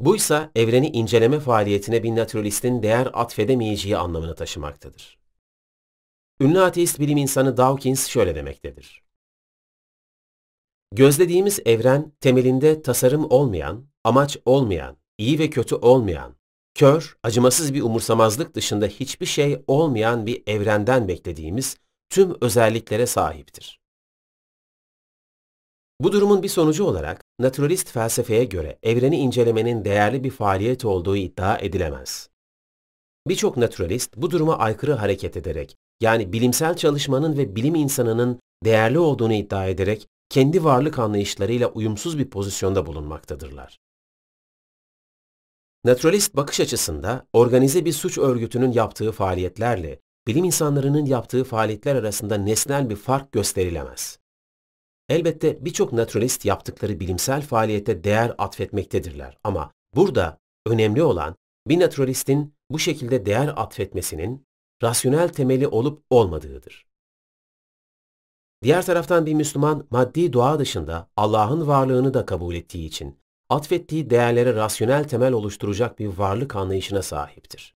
[0.00, 5.18] Buysa evreni inceleme faaliyetine bir naturalistin değer atfedemeyeceği anlamını taşımaktadır.
[6.40, 9.02] Ünlü ateist bilim insanı Dawkins şöyle demektedir.
[10.92, 16.36] Gözlediğimiz evren temelinde tasarım olmayan, amaç olmayan, iyi ve kötü olmayan,
[16.74, 21.76] kör, acımasız bir umursamazlık dışında hiçbir şey olmayan bir evrenden beklediğimiz
[22.10, 23.81] tüm özelliklere sahiptir.
[26.02, 31.58] Bu durumun bir sonucu olarak naturalist felsefeye göre evreni incelemenin değerli bir faaliyet olduğu iddia
[31.58, 32.28] edilemez.
[33.28, 39.32] Birçok naturalist bu duruma aykırı hareket ederek, yani bilimsel çalışmanın ve bilim insanının değerli olduğunu
[39.32, 43.78] iddia ederek kendi varlık anlayışlarıyla uyumsuz bir pozisyonda bulunmaktadırlar.
[45.84, 52.90] Naturalist bakış açısında organize bir suç örgütünün yaptığı faaliyetlerle bilim insanlarının yaptığı faaliyetler arasında nesnel
[52.90, 54.21] bir fark gösterilemez.
[55.12, 61.36] Elbette birçok naturalist yaptıkları bilimsel faaliyete değer atfetmektedirler ama burada önemli olan
[61.68, 64.46] bir naturalistin bu şekilde değer atfetmesinin
[64.82, 66.86] rasyonel temeli olup olmadığıdır.
[68.62, 73.18] Diğer taraftan bir Müslüman maddi doğa dışında Allah'ın varlığını da kabul ettiği için
[73.48, 77.74] atfettiği değerlere rasyonel temel oluşturacak bir varlık anlayışına sahiptir.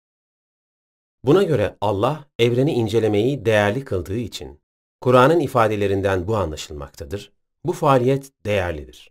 [1.24, 4.60] Buna göre Allah evreni incelemeyi değerli kıldığı için
[5.00, 7.32] Kur'an'ın ifadelerinden bu anlaşılmaktadır.
[7.64, 9.10] Bu faaliyet değerlidir.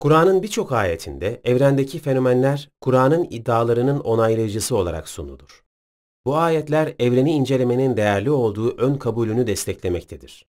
[0.00, 5.64] Kur'an'ın birçok ayetinde evrendeki fenomenler Kur'an'ın iddialarının onaylayıcısı olarak sunulur.
[6.24, 10.46] Bu ayetler evreni incelemenin değerli olduğu ön kabulünü desteklemektedir.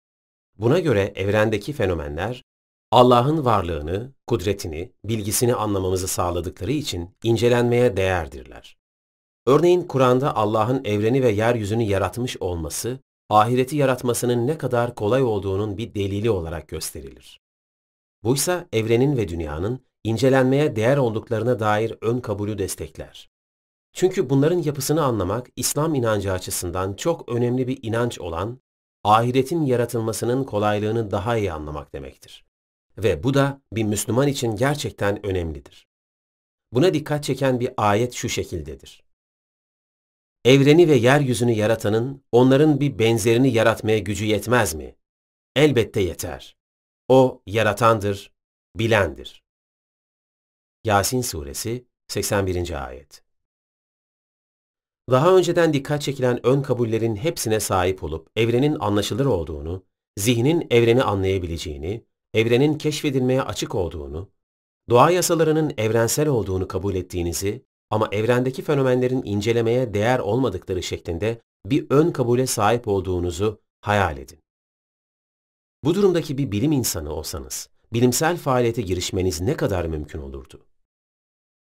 [0.59, 2.44] Buna göre evrendeki fenomenler
[2.90, 8.76] Allah'ın varlığını, kudretini, bilgisini anlamamızı sağladıkları için incelenmeye değerdirler.
[9.46, 12.98] Örneğin Kur'an'da Allah'ın evreni ve yeryüzünü yaratmış olması,
[13.35, 17.40] ahireti yaratmasının ne kadar kolay olduğunun bir delili olarak gösterilir.
[18.23, 23.31] Buysa evrenin ve dünyanın incelenmeye değer olduklarına dair ön kabulü destekler.
[23.93, 28.61] Çünkü bunların yapısını anlamak İslam inancı açısından çok önemli bir inanç olan
[29.05, 32.44] ahiretin yaratılmasının kolaylığını daha iyi anlamak demektir.
[32.98, 35.86] Ve bu da bir Müslüman için gerçekten önemlidir.
[36.73, 39.03] Buna dikkat çeken bir ayet şu şekildedir.
[40.44, 44.96] Evreni ve yeryüzünü yaratanın onların bir benzerini yaratmaya gücü yetmez mi?
[45.56, 46.56] Elbette yeter.
[47.08, 48.32] O yaratandır,
[48.76, 49.44] bilendir.
[50.84, 52.86] Yasin Suresi 81.
[52.86, 53.22] Ayet
[55.10, 59.84] Daha önceden dikkat çekilen ön kabullerin hepsine sahip olup evrenin anlaşılır olduğunu,
[60.16, 62.04] zihnin evreni anlayabileceğini,
[62.34, 64.30] evrenin keşfedilmeye açık olduğunu,
[64.90, 72.11] doğa yasalarının evrensel olduğunu kabul ettiğinizi ama evrendeki fenomenlerin incelemeye değer olmadıkları şeklinde bir ön
[72.11, 74.39] kabule sahip olduğunuzu hayal edin.
[75.85, 80.66] Bu durumdaki bir bilim insanı olsanız, bilimsel faaliyete girişmeniz ne kadar mümkün olurdu?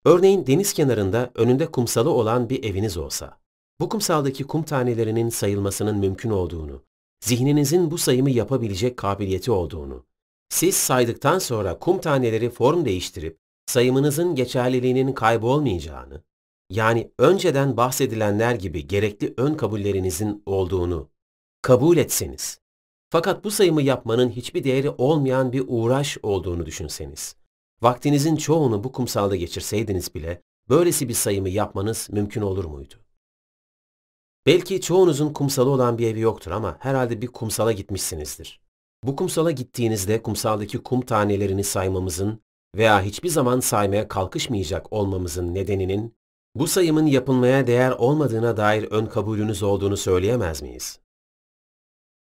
[0.04, 3.40] Örneğin deniz kenarında önünde kumsalı olan bir eviniz olsa,
[3.80, 6.82] bu kumsaldaki kum tanelerinin sayılmasının mümkün olduğunu,
[7.20, 10.06] zihninizin bu sayımı yapabilecek kabiliyeti olduğunu,
[10.48, 13.38] siz saydıktan sonra kum taneleri form değiştirip
[13.68, 16.22] sayımınızın geçerliliğinin kaybolmayacağını,
[16.70, 21.10] yani önceden bahsedilenler gibi gerekli ön kabullerinizin olduğunu
[21.62, 22.60] kabul etseniz,
[23.10, 27.36] fakat bu sayımı yapmanın hiçbir değeri olmayan bir uğraş olduğunu düşünseniz,
[27.82, 32.94] vaktinizin çoğunu bu kumsalda geçirseydiniz bile böylesi bir sayımı yapmanız mümkün olur muydu?
[34.46, 38.60] Belki çoğunuzun kumsalı olan bir evi yoktur ama herhalde bir kumsala gitmişsinizdir.
[39.04, 42.40] Bu kumsala gittiğinizde kumsaldaki kum tanelerini saymamızın
[42.78, 46.18] veya hiçbir zaman saymaya kalkışmayacak olmamızın nedeninin
[46.54, 51.00] bu sayımın yapılmaya değer olmadığına dair ön kabulünüz olduğunu söyleyemez miyiz?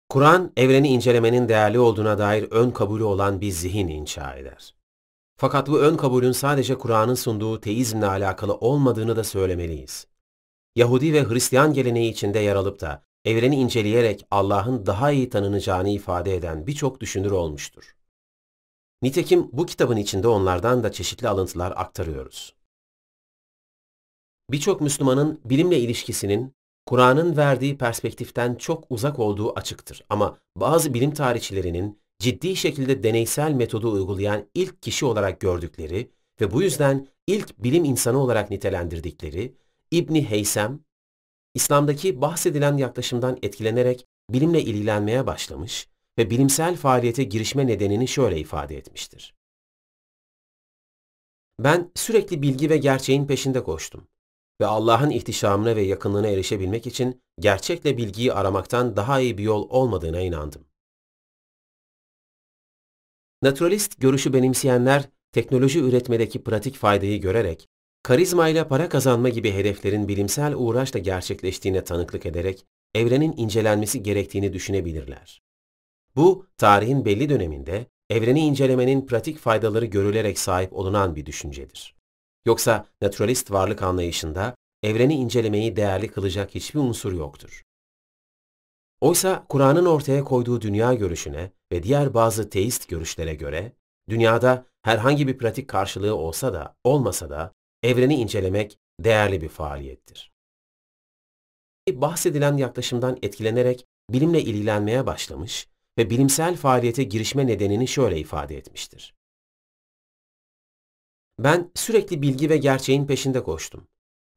[0.08, 4.74] Kur'an, evreni incelemenin değerli olduğuna dair ön kabulü olan bir zihin inşa eder.
[5.36, 10.06] Fakat bu ön kabulün sadece Kur'an'ın sunduğu teizmle alakalı olmadığını da söylemeliyiz.
[10.76, 16.34] Yahudi ve Hristiyan geleneği içinde yer alıp da evreni inceleyerek Allah'ın daha iyi tanınacağını ifade
[16.34, 17.99] eden birçok düşünür olmuştur.
[19.02, 22.54] Nitekim bu kitabın içinde onlardan da çeşitli alıntılar aktarıyoruz.
[24.50, 26.54] Birçok Müslümanın bilimle ilişkisinin
[26.86, 33.92] Kur'an'ın verdiği perspektiften çok uzak olduğu açıktır ama bazı bilim tarihçilerinin ciddi şekilde deneysel metodu
[33.92, 36.10] uygulayan ilk kişi olarak gördükleri
[36.40, 39.54] ve bu yüzden ilk bilim insanı olarak nitelendirdikleri
[39.90, 40.80] İbni Heysem,
[41.54, 45.88] İslam'daki bahsedilen yaklaşımdan etkilenerek bilimle ilgilenmeye başlamış
[46.20, 49.34] ve bilimsel faaliyete girişme nedenini şöyle ifade etmiştir.
[51.60, 54.08] Ben sürekli bilgi ve gerçeğin peşinde koştum
[54.60, 60.20] ve Allah'ın ihtişamına ve yakınlığına erişebilmek için gerçekle bilgiyi aramaktan daha iyi bir yol olmadığına
[60.20, 60.64] inandım.
[63.42, 67.68] Naturalist görüşü benimseyenler teknoloji üretmedeki pratik faydayı görerek,
[68.02, 75.49] karizma ile para kazanma gibi hedeflerin bilimsel uğraşla gerçekleştiğine tanıklık ederek evrenin incelenmesi gerektiğini düşünebilirler.
[76.16, 81.96] Bu, tarihin belli döneminde evreni incelemenin pratik faydaları görülerek sahip olunan bir düşüncedir.
[82.46, 87.62] Yoksa naturalist varlık anlayışında evreni incelemeyi değerli kılacak hiçbir unsur yoktur.
[89.00, 93.72] Oysa Kur'an'ın ortaya koyduğu dünya görüşüne ve diğer bazı teist görüşlere göre,
[94.08, 100.32] dünyada herhangi bir pratik karşılığı olsa da olmasa da evreni incelemek değerli bir faaliyettir.
[101.90, 105.69] Bahsedilen yaklaşımdan etkilenerek bilimle ilgilenmeye başlamış
[106.00, 109.14] ve bilimsel faaliyete girişme nedenini şöyle ifade etmiştir.
[111.38, 113.88] Ben sürekli bilgi ve gerçeğin peşinde koştum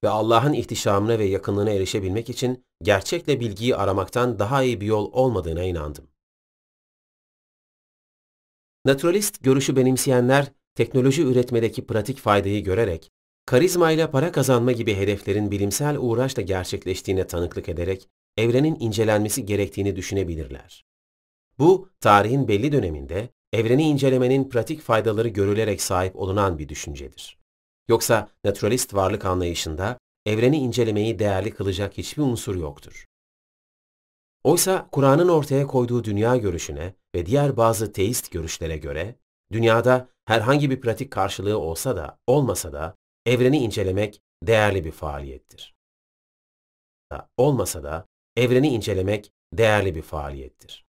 [0.03, 5.64] ve Allah'ın ihtişamına ve yakınlığına erişebilmek için gerçekle bilgiyi aramaktan daha iyi bir yol olmadığına
[5.64, 6.07] inandım.
[8.85, 13.11] Naturalist görüşü benimseyenler teknoloji üretmedeki pratik faydayı görerek,
[13.45, 20.93] karizma ile para kazanma gibi hedeflerin bilimsel uğraşla gerçekleştiğine tanıklık ederek evrenin incelenmesi gerektiğini düşünebilirler.
[21.59, 27.39] Bu, tarihin belli döneminde evreni incelemenin pratik faydaları görülerek sahip olunan bir düşüncedir.
[27.88, 33.05] Yoksa naturalist varlık anlayışında evreni incelemeyi değerli kılacak hiçbir unsur yoktur.
[34.43, 39.15] Oysa Kur'an'ın ortaya koyduğu dünya görüşüne ve diğer bazı teist görüşlere göre,
[39.51, 45.75] dünyada herhangi bir pratik karşılığı olsa da olmasa da evreni incelemek değerli bir faaliyettir.
[47.38, 48.05] Olmasa da
[48.38, 50.85] evreni incelemek değerli bir faaliyettir.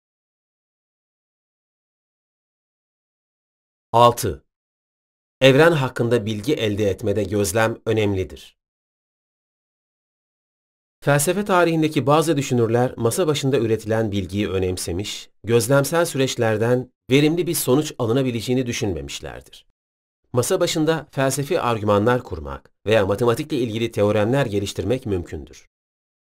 [3.93, 4.45] 6.
[5.41, 8.57] Evren hakkında bilgi elde etmede gözlem önemlidir.
[11.01, 18.67] Felsefe tarihindeki bazı düşünürler masa başında üretilen bilgiyi önemsemiş, gözlemsel süreçlerden verimli bir sonuç alınabileceğini
[18.67, 19.67] düşünmemişlerdir.
[20.33, 25.69] Masa başında felsefi argümanlar kurmak veya matematikle ilgili teoremler geliştirmek mümkündür.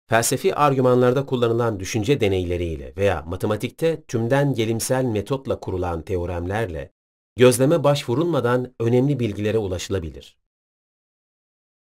[0.09, 6.93] Felsefi argümanlarda kullanılan düşünce deneyleriyle veya matematikte tümden gelimsel metotla kurulan teoremlerle
[7.37, 10.37] gözleme başvurulmadan önemli bilgilere ulaşılabilir.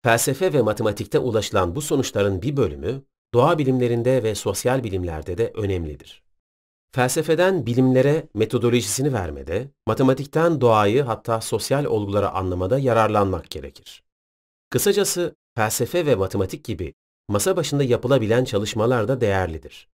[0.03, 3.03] Felsefe ve matematikte ulaşılan bu sonuçların bir bölümü,
[3.33, 6.23] doğa bilimlerinde ve sosyal bilimlerde de önemlidir.
[6.95, 14.03] Felsefeden bilimlere metodolojisini vermede, matematikten doğayı hatta sosyal olguları anlamada yararlanmak gerekir.
[14.69, 16.93] Kısacası felsefe ve matematik gibi
[17.29, 19.89] masa başında yapılabilen çalışmalar da değerlidir.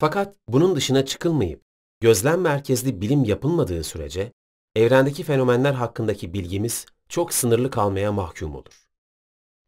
[0.00, 1.63] Fakat bunun dışına çıkılmayıp
[2.00, 4.32] gözlem merkezli bilim yapılmadığı sürece
[4.76, 8.86] evrendeki fenomenler hakkındaki bilgimiz çok sınırlı kalmaya mahkum olur.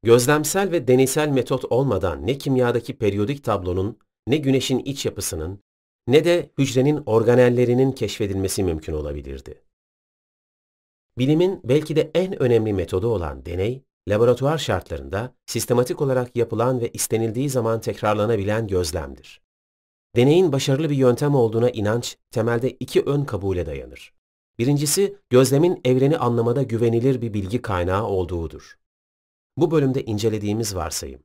[0.03, 5.61] Gözlemsel ve deneysel metot olmadan ne kimyadaki periyodik tablonun, ne güneşin iç yapısının,
[6.07, 9.63] ne de hücrenin organellerinin keşfedilmesi mümkün olabilirdi.
[11.19, 17.51] Bilimin belki de en önemli metodu olan deney, laboratuvar şartlarında sistematik olarak yapılan ve istenildiği
[17.51, 19.46] zaman tekrarlanabilen gözlemdir.
[20.17, 24.15] Deneyin başarılı bir yöntem olduğuna inanç temelde iki ön kabule dayanır.
[24.59, 28.79] Birincisi, gözlemin evreni anlamada güvenilir bir bilgi kaynağı olduğudur.
[29.57, 31.23] Bu bölümde incelediğimiz varsayım.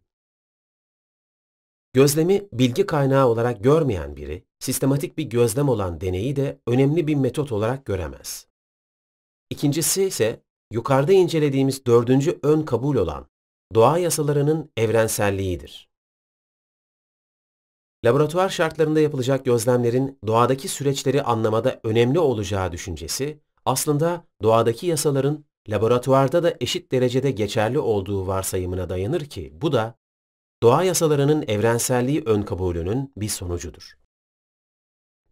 [1.93, 7.51] Gözlemi bilgi kaynağı olarak görmeyen biri, sistematik bir gözlem olan deneyi de önemli bir metot
[7.51, 8.47] olarak göremez.
[9.49, 13.27] İkincisi ise yukarıda incelediğimiz dördüncü ön kabul olan
[13.75, 15.90] doğa yasalarının evrenselliğidir.
[18.05, 26.53] Laboratuvar şartlarında yapılacak gözlemlerin doğadaki süreçleri anlamada önemli olacağı düşüncesi, aslında doğadaki yasaların laboratuvarda da
[26.59, 29.95] eşit derecede geçerli olduğu varsayımına dayanır ki bu da
[30.63, 33.97] doğa yasalarının evrenselliği ön kabulünün bir sonucudur.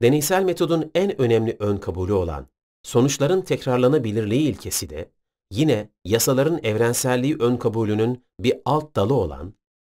[0.02, 2.48] Deneysel metodun en önemli ön kabulü olan
[2.84, 5.12] sonuçların tekrarlanabilirliği ilkesi de
[5.52, 9.54] yine yasaların evrenselliği ön kabulünün bir alt dalı olan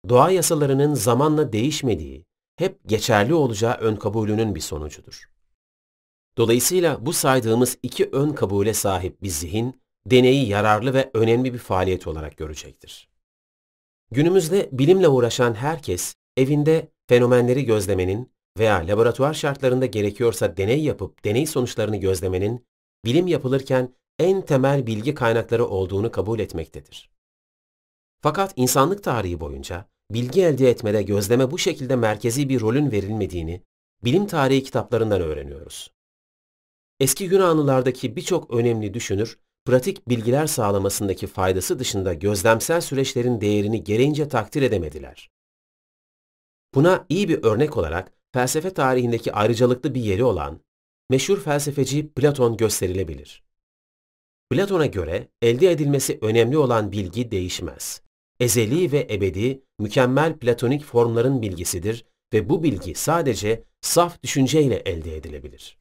[0.09, 2.27] doğa yasalarının zamanla değişmediği
[2.57, 5.31] hep geçerli olacağı ön kabulünün bir sonucudur.
[6.37, 12.07] Dolayısıyla bu saydığımız iki ön kabule sahip bir zihin, deneyi yararlı ve önemli bir faaliyet
[12.07, 13.09] olarak görecektir.
[14.11, 21.97] Günümüzde bilimle uğraşan herkes, evinde fenomenleri gözlemenin veya laboratuvar şartlarında gerekiyorsa deney yapıp deney sonuçlarını
[21.97, 22.67] gözlemenin,
[23.05, 27.11] bilim yapılırken en temel bilgi kaynakları olduğunu kabul etmektedir.
[28.23, 33.63] Fakat insanlık tarihi boyunca bilgi elde etmede gözleme bu şekilde merkezi bir rolün verilmediğini
[34.05, 35.91] bilim tarihi kitaplarından öğreniyoruz.
[37.01, 44.63] Eski Yunanlılardaki birçok önemli düşünür, pratik bilgiler sağlamasındaki faydası dışında gözlemsel süreçlerin değerini gereğince takdir
[44.63, 45.31] edemediler.
[46.75, 50.61] Buna iyi bir örnek olarak felsefe tarihindeki ayrıcalıklı bir yeri olan
[51.11, 53.45] meşhur felsefeci Platon gösterilebilir.
[54.51, 58.03] Platon'a göre elde edilmesi önemli olan bilgi değişmez.
[58.41, 65.79] Ezeli ve ebedi, mükemmel platonik formların bilgisidir ve bu bilgi sadece saf düşünceyle elde edilebilir.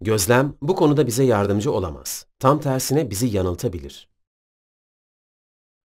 [0.00, 2.26] Gözlem bu konuda bize yardımcı olamaz.
[2.38, 4.08] Tam tersine bizi yanıltabilir.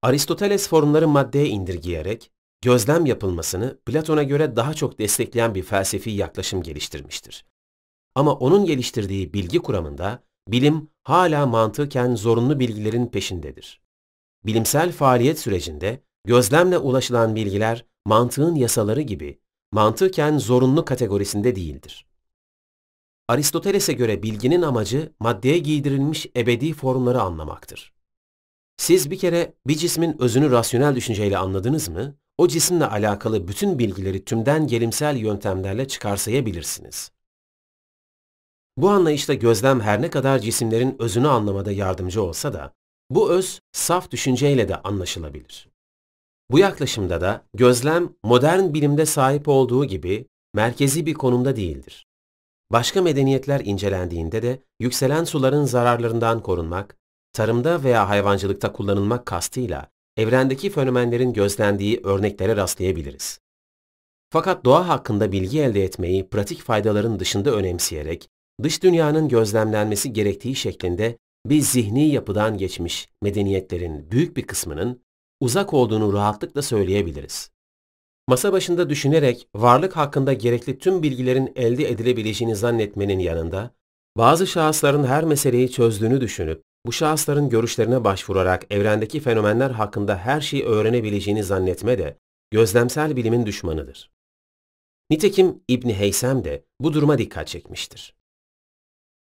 [0.02, 7.46] Aristoteles formları maddeye indirgeyerek gözlem yapılmasını Platon'a göre daha çok destekleyen bir felsefi yaklaşım geliştirmiştir.
[8.16, 13.82] Ama onun geliştirdiği bilgi kuramında bilim hala mantıken zorunlu bilgilerin peşindedir.
[14.46, 19.40] Bilimsel faaliyet sürecinde gözlemle ulaşılan bilgiler mantığın yasaları gibi
[19.72, 22.08] mantıken zorunlu kategorisinde değildir.
[23.28, 27.94] Aristoteles'e göre bilginin amacı maddeye giydirilmiş ebedi formları anlamaktır.
[28.78, 34.26] Siz bir kere bir cismin özünü rasyonel düşünceyle anladınız mı, o cisimle alakalı bütün bilgileri
[34.26, 37.12] tümden gelimsel yöntemlerle çıkarsayabilirsiniz.
[38.78, 42.74] Bu anlayışta gözlem her ne kadar cisimlerin özünü anlamada yardımcı olsa da,
[43.10, 45.71] bu öz saf düşünceyle de anlaşılabilir.
[46.52, 52.08] Bu yaklaşımda da gözlem modern bilimde sahip olduğu gibi merkezi bir konumda değildir.
[52.72, 56.98] Başka medeniyetler incelendiğinde de yükselen suların zararlarından korunmak,
[57.34, 63.40] tarımda veya hayvancılıkta kullanılmak kastıyla evrendeki fenomenlerin gözlendiği örneklere rastlayabiliriz.
[64.30, 68.30] Fakat doğa hakkında bilgi elde etmeyi pratik faydaların dışında önemseyerek,
[68.64, 75.02] dış dünyanın gözlemlenmesi gerektiği şeklinde bir zihni yapıdan geçmiş medeniyetlerin büyük bir kısmının
[75.42, 77.52] uzak olduğunu rahatlıkla söyleyebiliriz.
[78.28, 83.72] Masa başında düşünerek varlık hakkında gerekli tüm bilgilerin elde edilebileceğini zannetmenin yanında,
[84.18, 90.66] bazı şahısların her meseleyi çözdüğünü düşünüp, bu şahısların görüşlerine başvurarak evrendeki fenomenler hakkında her şeyi
[90.66, 92.18] öğrenebileceğini zannetme de
[92.52, 94.12] gözlemsel bilimin düşmanıdır.
[95.10, 98.16] Nitekim İbni Heysem de bu duruma dikkat çekmiştir.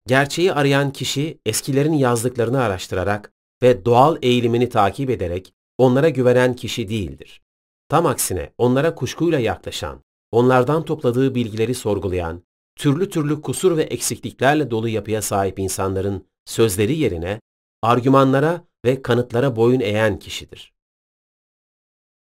[0.08, 3.34] Gerçeği arayan kişi eskilerin yazdıklarını araştırarak
[3.64, 7.42] ve doğal eğilimini takip ederek onlara güvenen kişi değildir.
[7.90, 12.44] Tam aksine onlara kuşkuyla yaklaşan, onlardan topladığı bilgileri sorgulayan,
[12.76, 17.42] türlü türlü kusur ve eksikliklerle dolu yapıya sahip insanların sözleri yerine
[17.82, 20.74] argümanlara ve kanıtlara boyun eğen kişidir.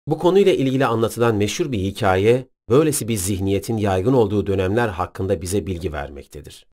[0.06, 5.66] Bu konuyla ilgili anlatılan meşhur bir hikaye, böylesi bir zihniyetin yaygın olduğu dönemler hakkında bize
[5.66, 6.66] bilgi vermektedir.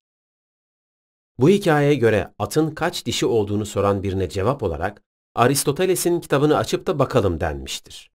[1.38, 5.02] Bu hikayeye göre atın kaç dişi olduğunu soran birine cevap olarak
[5.34, 8.10] Aristoteles'in kitabını açıp da bakalım denmiştir.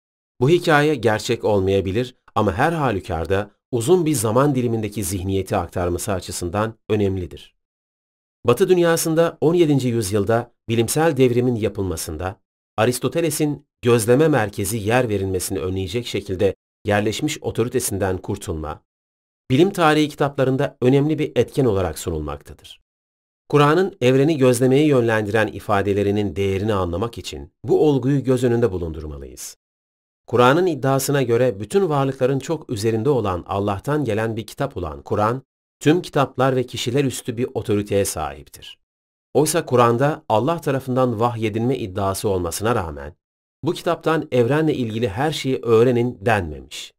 [0.40, 7.54] Bu hikaye gerçek olmayabilir ama her halükarda uzun bir zaman dilimindeki zihniyeti aktarması açısından önemlidir.
[8.46, 9.88] Batı dünyasında 17.
[9.88, 12.40] yüzyılda bilimsel devrimin yapılmasında
[12.76, 16.54] Aristoteles'in gözleme merkezi yer verilmesini önleyecek şekilde
[16.84, 18.82] yerleşmiş otoritesinden kurtulma,
[19.50, 22.79] bilim tarihi kitaplarında önemli bir etken olarak sunulmaktadır.
[23.50, 29.56] Kur'an'ın evreni gözlemeye yönlendiren ifadelerinin değerini anlamak için bu olguyu göz önünde bulundurmalıyız.
[30.26, 35.42] Kur'an'ın iddiasına göre bütün varlıkların çok üzerinde olan Allah'tan gelen bir kitap olan Kur'an,
[35.80, 38.78] tüm kitaplar ve kişiler üstü bir otoriteye sahiptir.
[39.34, 43.14] Oysa Kur'an'da Allah tarafından vahyedilme iddiası olmasına rağmen,
[43.62, 46.92] bu kitaptan evrenle ilgili her şeyi öğrenin denmemiş.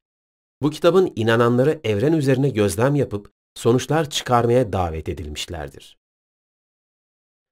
[0.61, 6.00] Bu kitabın inananları evren üzerine gözlem yapıp sonuçlar çıkarmaya davet edilmişlerdir.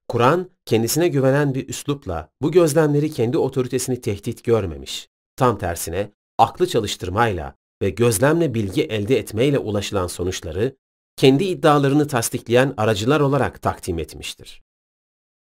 [0.09, 5.09] Kur'an kendisine güvenen bir üslupla bu gözlemleri kendi otoritesini tehdit görmemiş.
[5.35, 10.75] Tam tersine aklı çalıştırmayla ve gözlemle bilgi elde etmeyle ulaşılan sonuçları
[11.15, 14.63] kendi iddialarını tasdikleyen aracılar olarak takdim etmiştir.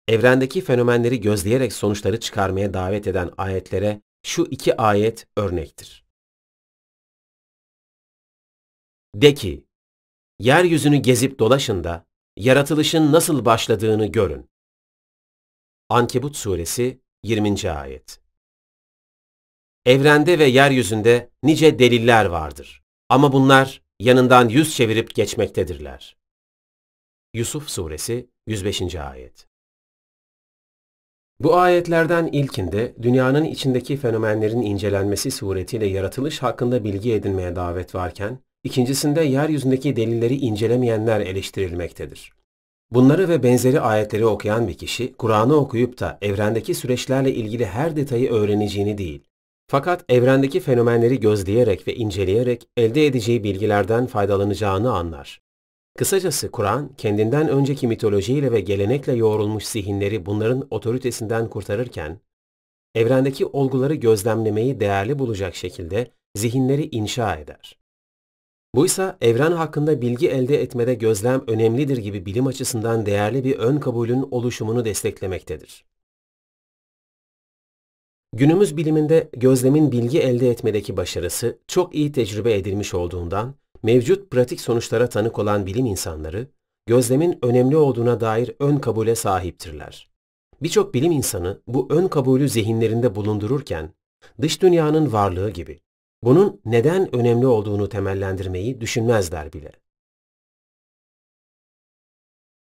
[0.07, 6.05] Evrendeki fenomenleri gözleyerek sonuçları çıkarmaya davet eden ayetlere şu iki ayet örnektir.
[9.15, 9.65] De ki,
[10.39, 12.05] yeryüzünü gezip dolaşın da
[12.37, 14.49] yaratılışın nasıl başladığını görün.
[15.89, 17.71] Ankebut suresi 20.
[17.71, 18.19] ayet.
[19.85, 22.83] Evrende ve yeryüzünde nice deliller vardır.
[23.09, 26.17] Ama bunlar yanından yüz çevirip geçmektedirler.
[27.33, 28.95] Yusuf suresi 105.
[28.95, 29.47] ayet.
[31.39, 39.21] Bu ayetlerden ilkinde dünyanın içindeki fenomenlerin incelenmesi suretiyle yaratılış hakkında bilgi edinmeye davet varken, İkincisinde
[39.21, 42.33] yeryüzündeki delilleri incelemeyenler eleştirilmektedir.
[42.91, 48.31] Bunları ve benzeri ayetleri okuyan bir kişi, Kur'an'ı okuyup da evrendeki süreçlerle ilgili her detayı
[48.31, 49.23] öğreneceğini değil,
[49.67, 55.41] fakat evrendeki fenomenleri gözleyerek ve inceleyerek elde edeceği bilgilerden faydalanacağını anlar.
[55.97, 62.19] Kısacası Kur'an, kendinden önceki mitolojiyle ve gelenekle yoğrulmuş zihinleri bunların otoritesinden kurtarırken,
[62.95, 67.82] evrendeki olguları gözlemlemeyi değerli bulacak şekilde zihinleri inşa eder.
[68.75, 74.27] Buysa evren hakkında bilgi elde etmede gözlem önemlidir gibi bilim açısından değerli bir ön kabulün
[74.31, 75.85] oluşumunu desteklemektedir.
[78.35, 85.09] Günümüz biliminde gözlemin bilgi elde etmedeki başarısı çok iyi tecrübe edilmiş olduğundan mevcut pratik sonuçlara
[85.09, 86.47] tanık olan bilim insanları
[86.85, 90.09] gözlemin önemli olduğuna dair ön kabule sahiptirler.
[90.61, 93.89] Birçok bilim insanı bu ön kabulü zihinlerinde bulundururken
[94.41, 95.79] dış dünyanın varlığı gibi
[96.25, 99.71] bunun neden önemli olduğunu temellendirmeyi düşünmezler bile.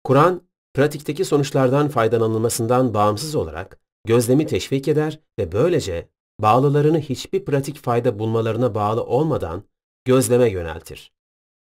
[0.04, 0.42] Kur'an,
[0.74, 6.10] pratikteki sonuçlardan faydalanılmasından bağımsız olarak gözlemi teşvik eder ve böylece
[6.40, 9.64] bağlılarını hiçbir pratik fayda bulmalarına bağlı olmadan
[10.06, 11.12] gözleme yöneltir.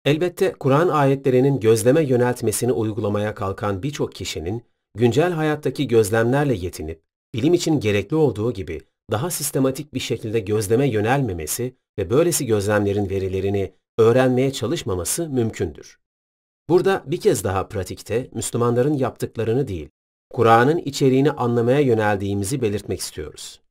[0.06, 4.64] Elbette Kur'an ayetlerinin gözleme yöneltmesini uygulamaya kalkan birçok kişinin
[4.96, 7.04] güncel hayattaki gözlemlerle yetinip
[7.34, 13.74] bilim için gerekli olduğu gibi daha sistematik bir şekilde gözleme yönelmemesi ve böylesi gözlemlerin verilerini
[13.98, 16.00] öğrenmeye çalışmaması mümkündür.
[16.70, 19.90] Burada bir kez daha pratikte Müslümanların yaptıklarını değil,
[20.30, 23.62] Kur'an'ın içeriğini anlamaya yöneldiğimizi belirtmek istiyoruz.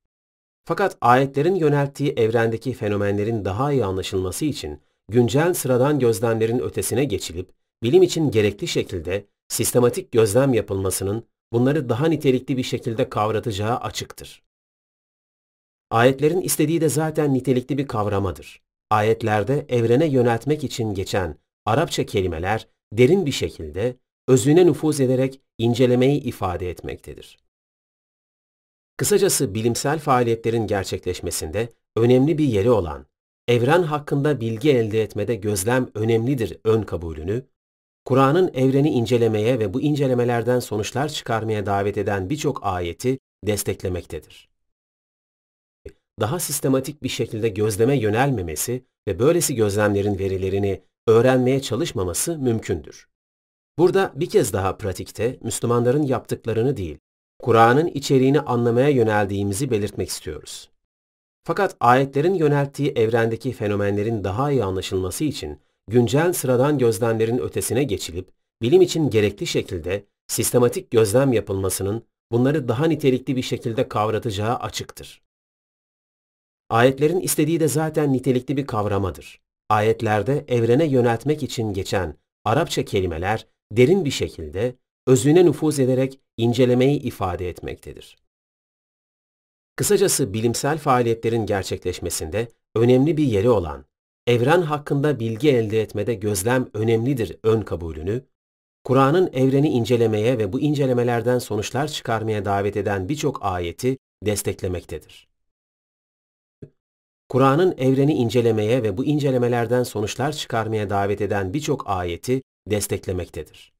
[0.65, 7.49] Fakat ayetlerin yönelttiği evrendeki fenomenlerin daha iyi anlaşılması için güncel sıradan gözlemlerin ötesine geçilip
[7.83, 14.43] bilim için gerekli şekilde sistematik gözlem yapılmasının bunları daha nitelikli bir şekilde kavratacağı açıktır.
[15.91, 18.61] Ayetlerin istediği de zaten nitelikli bir kavramadır.
[18.89, 21.35] Ayetlerde evrene yöneltmek için geçen
[21.65, 23.95] Arapça kelimeler derin bir şekilde
[24.27, 27.39] özüne nüfuz ederek incelemeyi ifade etmektedir.
[28.97, 33.05] Kısacası bilimsel faaliyetlerin gerçekleşmesinde önemli bir yeri olan
[33.47, 37.45] evren hakkında bilgi elde etmede gözlem önemlidir ön kabulünü,
[38.05, 44.50] Kur'an'ın evreni incelemeye ve bu incelemelerden sonuçlar çıkarmaya davet eden birçok ayeti desteklemektedir.
[46.19, 53.07] Daha sistematik bir şekilde gözleme yönelmemesi ve böylesi gözlemlerin verilerini öğrenmeye çalışmaması mümkündür.
[53.77, 56.97] Burada bir kez daha pratikte Müslümanların yaptıklarını değil,
[57.39, 60.69] Kur'an'ın içeriğini anlamaya yöneldiğimizi belirtmek istiyoruz.
[61.43, 68.29] Fakat ayetlerin yönelttiği evrendeki fenomenlerin daha iyi anlaşılması için güncel sıradan gözlemlerin ötesine geçilip
[68.61, 75.21] bilim için gerekli şekilde sistematik gözlem yapılmasının bunları daha nitelikli bir şekilde kavratacağı açıktır.
[76.71, 79.41] Ayetlerin istediği de zaten nitelikli bir kavramadır.
[79.69, 82.15] Ayetlerde evrene yöneltmek için geçen
[82.45, 84.75] Arapça kelimeler derin bir şekilde
[85.07, 88.17] özüne nüfuz ederek incelemeyi ifade etmektedir.
[89.75, 93.85] Kısacası bilimsel faaliyetlerin gerçekleşmesinde önemli bir yeri olan
[94.27, 98.25] evren hakkında bilgi elde etmede gözlem önemlidir ön kabulünü,
[98.83, 105.30] Kur'an'ın evreni incelemeye ve bu incelemelerden sonuçlar çıkarmaya davet eden birçok ayeti desteklemektedir.
[107.31, 113.73] Kur'an'ın evreni incelemeye ve bu incelemelerden sonuçlar çıkarmaya davet eden birçok ayeti desteklemektedir.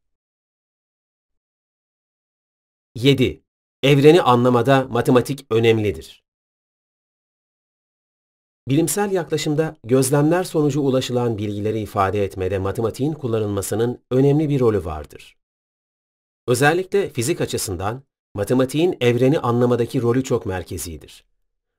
[2.95, 3.43] 7.
[3.83, 6.23] Evreni anlamada matematik önemlidir.
[8.67, 15.37] Bilimsel yaklaşımda gözlemler sonucu ulaşılan bilgileri ifade etmede matematiğin kullanılmasının önemli bir rolü vardır.
[16.47, 18.03] Özellikle fizik açısından
[18.33, 21.30] matematiğin evreni anlamadaki rolü çok merkezidir.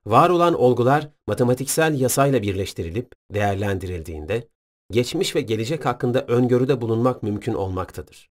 [0.06, 4.48] Var olan olgular matematiksel yasayla birleştirilip değerlendirildiğinde
[4.90, 8.30] geçmiş ve gelecek hakkında öngörüde bulunmak mümkün olmaktadır.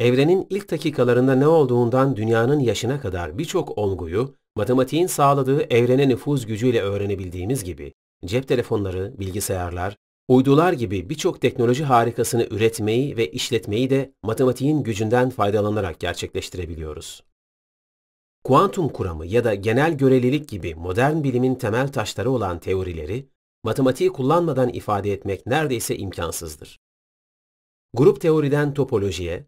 [0.00, 6.80] Evrenin ilk dakikalarında ne olduğundan dünyanın yaşına kadar birçok olguyu matematiğin sağladığı evrene nüfuz gücüyle
[6.80, 7.92] öğrenebildiğimiz gibi
[8.24, 9.96] cep telefonları, bilgisayarlar,
[10.28, 17.22] uydular gibi birçok teknoloji harikasını üretmeyi ve işletmeyi de matematiğin gücünden faydalanarak gerçekleştirebiliyoruz.
[18.44, 23.28] Kuantum kuramı ya da genel görelilik gibi modern bilimin temel taşları olan teorileri
[23.64, 26.80] matematiği kullanmadan ifade etmek neredeyse imkansızdır.
[27.94, 29.46] Grup teoriden topolojiye,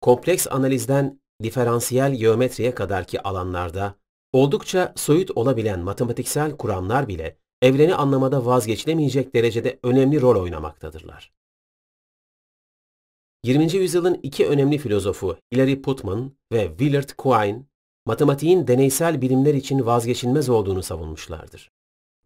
[0.00, 3.94] kompleks analizden diferansiyel geometriye kadarki alanlarda
[4.32, 11.32] oldukça soyut olabilen matematiksel kuramlar bile evreni anlamada vazgeçilemeyecek derecede önemli rol oynamaktadırlar.
[13.44, 13.72] 20.
[13.72, 17.62] yüzyılın iki önemli filozofu Hilary Putnam ve Willard Quine,
[18.06, 21.70] matematiğin deneysel bilimler için vazgeçilmez olduğunu savunmuşlardır.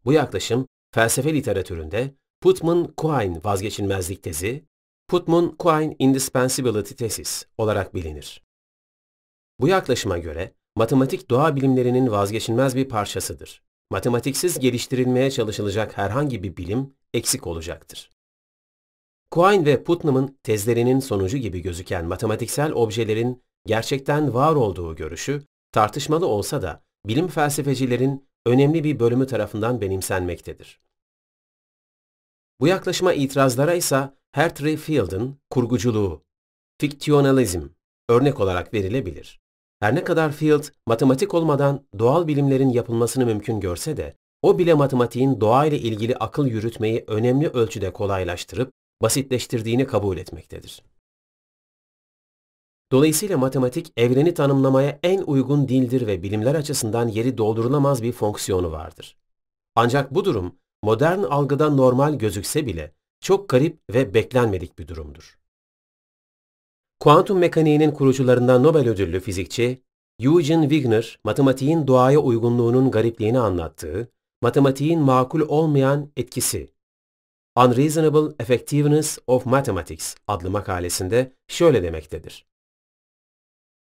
[0.04, 4.64] Bu yaklaşım felsefe literatüründe Putnam-Quine vazgeçilmezlik tezi,
[5.08, 8.42] Putnam-Quine indispensability tesis olarak bilinir.
[9.60, 13.62] Bu yaklaşıma göre matematik doğa bilimlerinin vazgeçilmez bir parçasıdır.
[13.90, 18.10] Matematiksiz geliştirilmeye çalışılacak herhangi bir bilim eksik olacaktır.
[19.30, 26.62] Quine ve Putnam'ın tezlerinin sonucu gibi gözüken matematiksel objelerin gerçekten var olduğu görüşü tartışmalı olsa
[26.62, 30.80] da bilim felsefecilerin önemli bir bölümü tarafından benimsenmektedir.
[32.60, 36.24] Bu yaklaşıma itirazlara ise Hartree Field'ın kurguculuğu,
[36.80, 37.62] fictionalism
[38.08, 39.40] örnek olarak verilebilir.
[39.80, 45.40] Her ne kadar Field, matematik olmadan doğal bilimlerin yapılmasını mümkün görse de, o bile matematiğin
[45.40, 48.72] doğayla ilgili akıl yürütmeyi önemli ölçüde kolaylaştırıp
[49.02, 50.82] basitleştirdiğini kabul etmektedir.
[52.92, 59.16] Dolayısıyla matematik evreni tanımlamaya en uygun dildir ve bilimler açısından yeri doldurulamaz bir fonksiyonu vardır.
[59.74, 65.38] Ancak bu durum modern algıda normal gözükse bile çok garip ve beklenmedik bir durumdur.
[67.00, 69.82] Kuantum mekaniğinin kurucularından Nobel ödüllü fizikçi
[70.18, 74.08] Eugene Wigner, matematiğin doğaya uygunluğunun garipliğini anlattığı,
[74.42, 76.70] matematiğin makul olmayan etkisi
[77.56, 82.49] Unreasonable Effectiveness of Mathematics adlı makalesinde şöyle demektedir.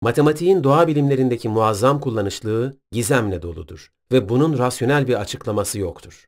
[0.04, 6.26] Matematiğin doğa bilimlerindeki muazzam kullanışlığı gizemle doludur ve bunun rasyonel bir açıklaması yoktur.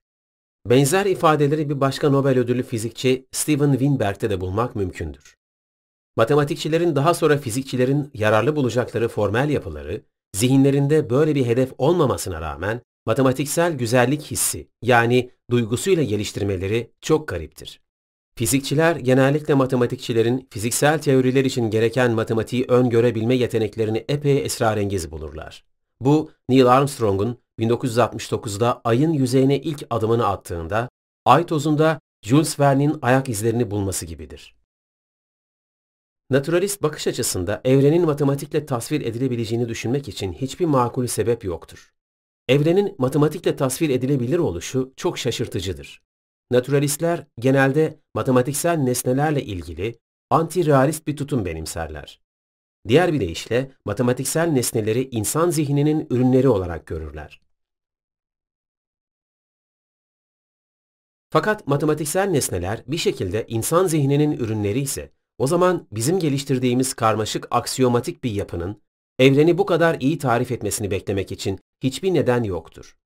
[0.65, 5.35] Benzer ifadeleri bir başka Nobel ödüllü fizikçi Steven Weinberg'te de bulmak mümkündür.
[6.15, 10.01] Matematikçilerin daha sonra fizikçilerin yararlı bulacakları formel yapıları,
[10.35, 17.84] zihinlerinde böyle bir hedef olmamasına rağmen matematiksel güzellik hissi yani duygusuyla geliştirmeleri çok gariptir.
[18.37, 25.65] Fizikçiler genellikle matematikçilerin fiziksel teoriler için gereken matematiği öngörebilme yeteneklerini epey esrarengiz bulurlar.
[26.01, 30.89] Bu Neil Armstrong'un 1969'da ayın yüzeyine ilk adımını attığında
[31.25, 34.55] ay tozunda Jules Verne'in ayak izlerini bulması gibidir.
[36.29, 41.93] Naturalist bakış açısında evrenin matematikle tasvir edilebileceğini düşünmek için hiçbir makul sebep yoktur.
[42.47, 46.01] Evrenin matematikle tasvir edilebilir oluşu çok şaşırtıcıdır.
[46.51, 49.99] Naturalistler genelde matematiksel nesnelerle ilgili
[50.29, 52.21] anti-realist bir tutum benimserler.
[52.87, 57.41] Diğer bir deyişle matematiksel nesneleri insan zihninin ürünleri olarak görürler.
[61.29, 68.23] Fakat matematiksel nesneler bir şekilde insan zihninin ürünleri ise o zaman bizim geliştirdiğimiz karmaşık aksiyomatik
[68.23, 68.81] bir yapının
[69.19, 72.97] evreni bu kadar iyi tarif etmesini beklemek için hiçbir neden yoktur.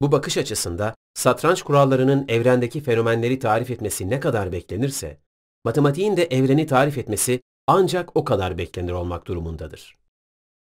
[0.00, 5.20] Bu bakış açısında satranç kurallarının evrendeki fenomenleri tarif etmesi ne kadar beklenirse,
[5.64, 9.98] matematiğin de evreni tarif etmesi ancak o kadar beklenir olmak durumundadır.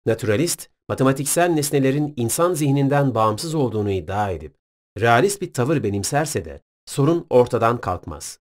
[0.05, 4.55] Naturalist, matematiksel nesnelerin insan zihninden bağımsız olduğunu iddia edip,
[4.99, 8.39] realist bir tavır benimserse de sorun ortadan kalkmaz.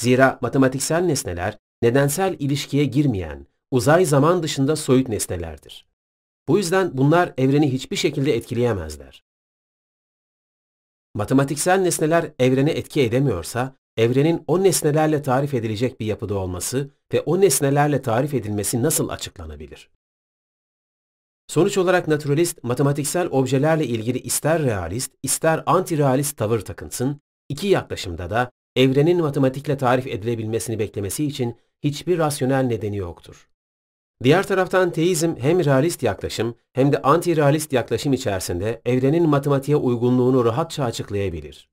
[0.00, 5.86] Zira matematiksel nesneler nedensel ilişkiye girmeyen, uzay zaman dışında soyut nesnelerdir.
[6.48, 9.22] Bu yüzden bunlar evreni hiçbir şekilde etkileyemezler.
[11.14, 17.40] Matematiksel nesneler evrene etki edemiyorsa, evrenin o nesnelerle tarif edilecek bir yapıda olması ve o
[17.40, 19.90] nesnelerle tarif edilmesi nasıl açıklanabilir?
[21.46, 28.50] Sonuç olarak naturalist, matematiksel objelerle ilgili ister realist, ister anti-realist tavır takınsın, iki yaklaşımda da
[28.76, 33.51] evrenin matematikle tarif edilebilmesini beklemesi için hiçbir rasyonel nedeni yoktur.
[34.22, 40.84] Diğer taraftan teizm hem realist yaklaşım hem de anti-realist yaklaşım içerisinde evrenin matematiğe uygunluğunu rahatça
[40.84, 41.68] açıklayabilir.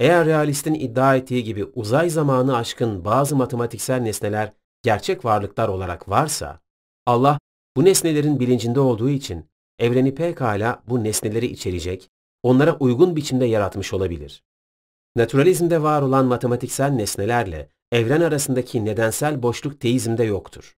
[0.00, 4.52] Eğer realistin iddia ettiği gibi uzay zamanı aşkın bazı matematiksel nesneler
[4.82, 6.60] gerçek varlıklar olarak varsa,
[7.06, 7.38] Allah
[7.76, 9.46] bu nesnelerin bilincinde olduğu için
[9.78, 12.10] evreni pekala bu nesneleri içerecek,
[12.42, 14.42] onlara uygun biçimde yaratmış olabilir.
[15.16, 20.76] Naturalizmde var olan matematiksel nesnelerle evren arasındaki nedensel boşluk teizmde yoktur.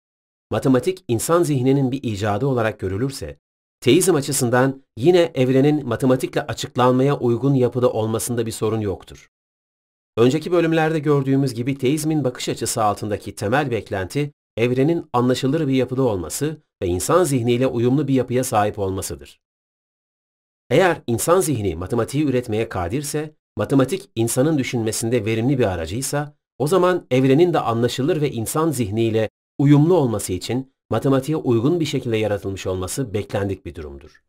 [0.51, 3.39] Matematik insan zihninin bir icadı olarak görülürse,
[3.81, 9.31] teizm açısından yine evrenin matematikle açıklanmaya uygun yapıda olmasında bir sorun yoktur.
[10.16, 16.62] Önceki bölümlerde gördüğümüz gibi teizmin bakış açısı altındaki temel beklenti, evrenin anlaşılır bir yapıda olması
[16.82, 19.40] ve insan zihniyle uyumlu bir yapıya sahip olmasıdır.
[20.70, 27.55] Eğer insan zihni matematiği üretmeye kadirse, matematik insanın düşünmesinde verimli bir aracıysa, o zaman evrenin
[27.55, 33.66] de anlaşılır ve insan zihniyle uyumlu olması için matematiğe uygun bir şekilde yaratılmış olması beklendik
[33.66, 34.22] bir durumdur.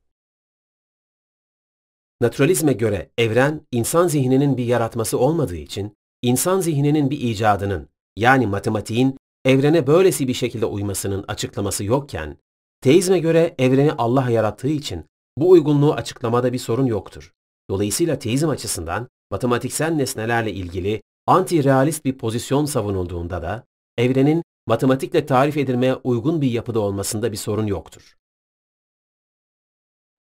[2.21, 9.17] Naturalizme göre evren insan zihninin bir yaratması olmadığı için insan zihninin bir icadının yani matematiğin
[9.45, 12.37] evrene böylesi bir şekilde uymasının açıklaması yokken
[12.81, 15.05] teizme göre evreni Allah yarattığı için
[15.37, 17.33] bu uygunluğu açıklamada bir sorun yoktur.
[17.69, 23.63] Dolayısıyla teizm açısından matematiksel nesnelerle ilgili anti-realist bir pozisyon savunulduğunda da
[23.97, 28.17] evrenin matematikle tarif edilmeye uygun bir yapıda olmasında bir sorun yoktur.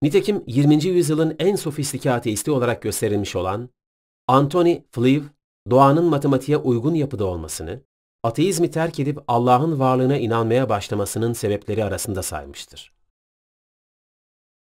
[0.02, 0.85] Nitekim 20.
[0.85, 3.68] yüzyılın en sofistike ateisti olarak gösterilmiş olan
[4.28, 5.27] Anthony Flew,
[5.70, 7.82] doğanın matematiğe uygun yapıda olmasını,
[8.23, 12.93] ateizmi terk edip Allah'ın varlığına inanmaya başlamasının sebepleri arasında saymıştır.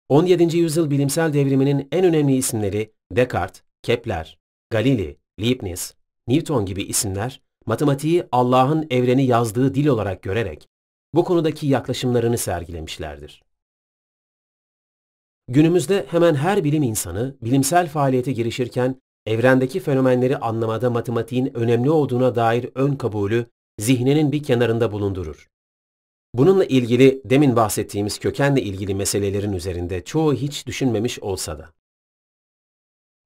[0.08, 0.56] 17.
[0.56, 4.38] yüzyıl bilimsel devriminin en önemli isimleri Descartes, Kepler,
[4.70, 5.94] Galilei, Leibniz,
[6.26, 10.68] Newton gibi isimler, matematiği Allah'ın evreni yazdığı dil olarak görerek
[11.14, 13.42] bu konudaki yaklaşımlarını sergilemişlerdir.
[15.48, 22.70] Günümüzde hemen her bilim insanı bilimsel faaliyete girişirken evrendeki fenomenleri anlamada matematiğin önemli olduğuna dair
[22.74, 23.46] ön kabulü
[23.78, 25.48] zihninin bir kenarında bulundurur.
[26.34, 31.77] Bununla ilgili demin bahsettiğimiz kökenle ilgili meselelerin üzerinde çoğu hiç düşünmemiş olsa da.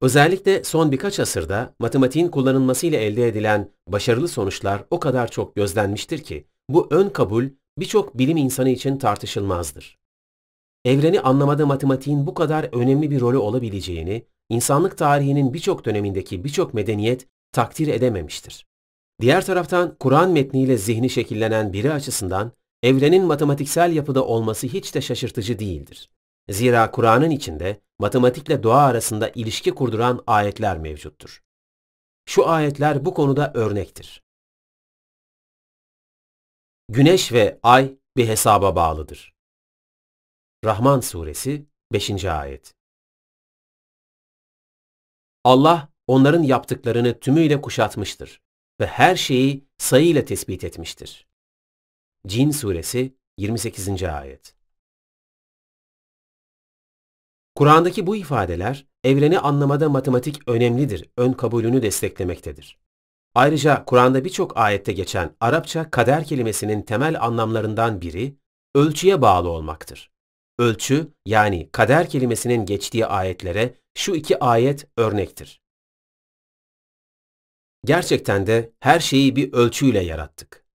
[0.02, 6.46] Özellikle son birkaç asırda matematiğin kullanılmasıyla elde edilen başarılı sonuçlar o kadar çok gözlenmiştir ki
[6.68, 7.48] bu ön kabul
[7.78, 9.98] birçok bilim insanı için tartışılmazdır.
[10.84, 17.26] Evreni anlamada matematiğin bu kadar önemli bir rolü olabileceğini, insanlık tarihinin birçok dönemindeki birçok medeniyet
[17.52, 18.66] takdir edememiştir.
[19.20, 22.52] Diğer taraftan Kur'an metniyle zihni şekillenen biri açısından
[22.82, 26.10] evrenin matematiksel yapıda olması hiç de şaşırtıcı değildir.
[26.50, 31.42] Zira Kur'an'ın içinde matematikle doğa arasında ilişki kurduran ayetler mevcuttur.
[32.26, 34.22] Şu ayetler bu konuda örnektir.
[36.88, 39.34] Güneş ve ay bir hesaba bağlıdır.
[40.64, 42.24] Rahman Suresi 5.
[42.24, 42.74] Ayet
[45.44, 48.40] Allah onların yaptıklarını tümüyle kuşatmıştır
[48.80, 51.28] ve her şeyi sayıyla tespit etmiştir.
[52.26, 54.02] Cin Suresi 28.
[54.02, 54.61] Ayet
[57.54, 62.78] Kur'an'daki bu ifadeler, evreni anlamada matematik önemlidir, ön kabulünü desteklemektedir.
[63.34, 68.36] Ayrıca Kur'an'da birçok ayette geçen Arapça kader kelimesinin temel anlamlarından biri,
[68.74, 70.10] ölçüye bağlı olmaktır.
[70.58, 75.62] Ölçü, yani kader kelimesinin geçtiği ayetlere şu iki ayet örnektir.
[77.84, 80.66] Gerçekten de her şeyi bir ölçüyle yarattık.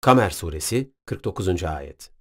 [0.00, 1.64] Kamer Suresi 49.
[1.64, 2.19] Ayet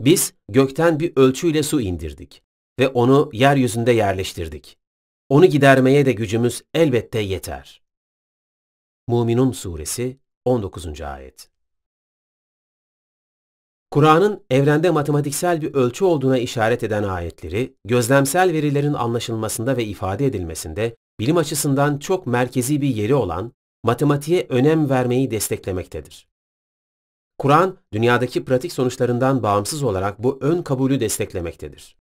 [0.00, 2.42] Biz gökten bir ölçüyle su indirdik
[2.78, 4.78] ve onu yeryüzünde yerleştirdik.
[5.28, 7.82] Onu gidermeye de gücümüz elbette yeter.
[9.08, 11.00] Muminun Suresi 19.
[11.00, 11.50] Ayet
[13.90, 20.96] Kur'an'ın evrende matematiksel bir ölçü olduğuna işaret eden ayetleri, gözlemsel verilerin anlaşılmasında ve ifade edilmesinde
[21.20, 23.52] bilim açısından çok merkezi bir yeri olan
[23.84, 26.30] matematiğe önem vermeyi desteklemektedir.
[27.40, 31.96] Kur'an, dünyadaki pratik sonuçlarından bağımsız olarak bu ön kabulü desteklemektedir.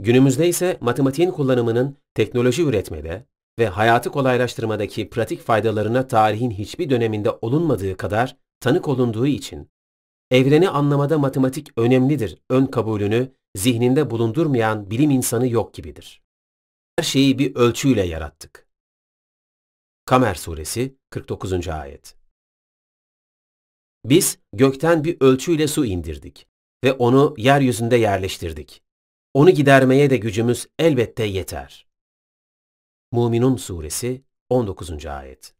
[0.00, 3.26] Günümüzde ise matematiğin kullanımının teknoloji üretmede
[3.58, 9.70] ve hayatı kolaylaştırmadaki pratik faydalarına tarihin hiçbir döneminde olunmadığı kadar tanık olunduğu için
[10.30, 16.22] evreni anlamada matematik önemlidir ön kabulünü zihninde bulundurmayan bilim insanı yok gibidir.
[16.98, 18.68] Her şeyi bir ölçüyle yarattık.
[20.06, 21.68] Kamer Suresi 49.
[21.68, 22.23] Ayet
[24.04, 26.46] Biz gökten bir ölçüyle su indirdik
[26.84, 28.82] ve onu yeryüzünde yerleştirdik.
[29.34, 31.86] Onu gidermeye de gücümüz elbette yeter.
[33.12, 35.06] Muminun Suresi 19.
[35.06, 35.54] Ayet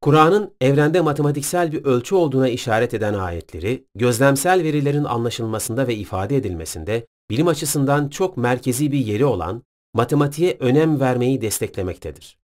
[0.00, 7.06] Kur'an'ın evrende matematiksel bir ölçü olduğuna işaret eden ayetleri, gözlemsel verilerin anlaşılmasında ve ifade edilmesinde
[7.30, 9.62] bilim açısından çok merkezi bir yeri olan
[9.94, 12.39] matematiğe önem vermeyi desteklemektedir.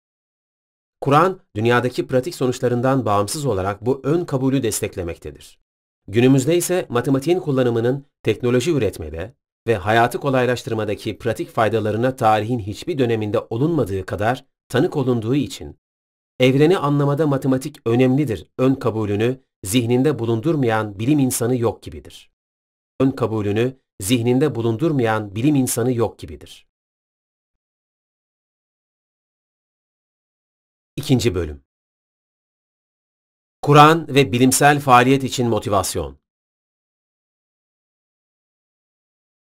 [1.03, 5.59] Kur'an, dünyadaki pratik sonuçlarından bağımsız olarak bu ön kabulü desteklemektedir.
[6.09, 9.35] Günümüzde ise matematiğin kullanımının teknoloji üretmede
[9.67, 15.79] ve hayatı kolaylaştırmadaki pratik faydalarına tarihin hiçbir döneminde olunmadığı kadar tanık olunduğu için
[16.41, 22.31] evreni anlamada matematik önemlidir ön kabulünü zihninde bulundurmayan bilim insanı yok gibidir.
[23.01, 26.72] Ön kabulünü zihninde bulundurmayan bilim insanı yok gibidir.
[30.97, 31.65] İkinci bölüm
[33.63, 36.19] Kur'an ve bilimsel faaliyet için motivasyon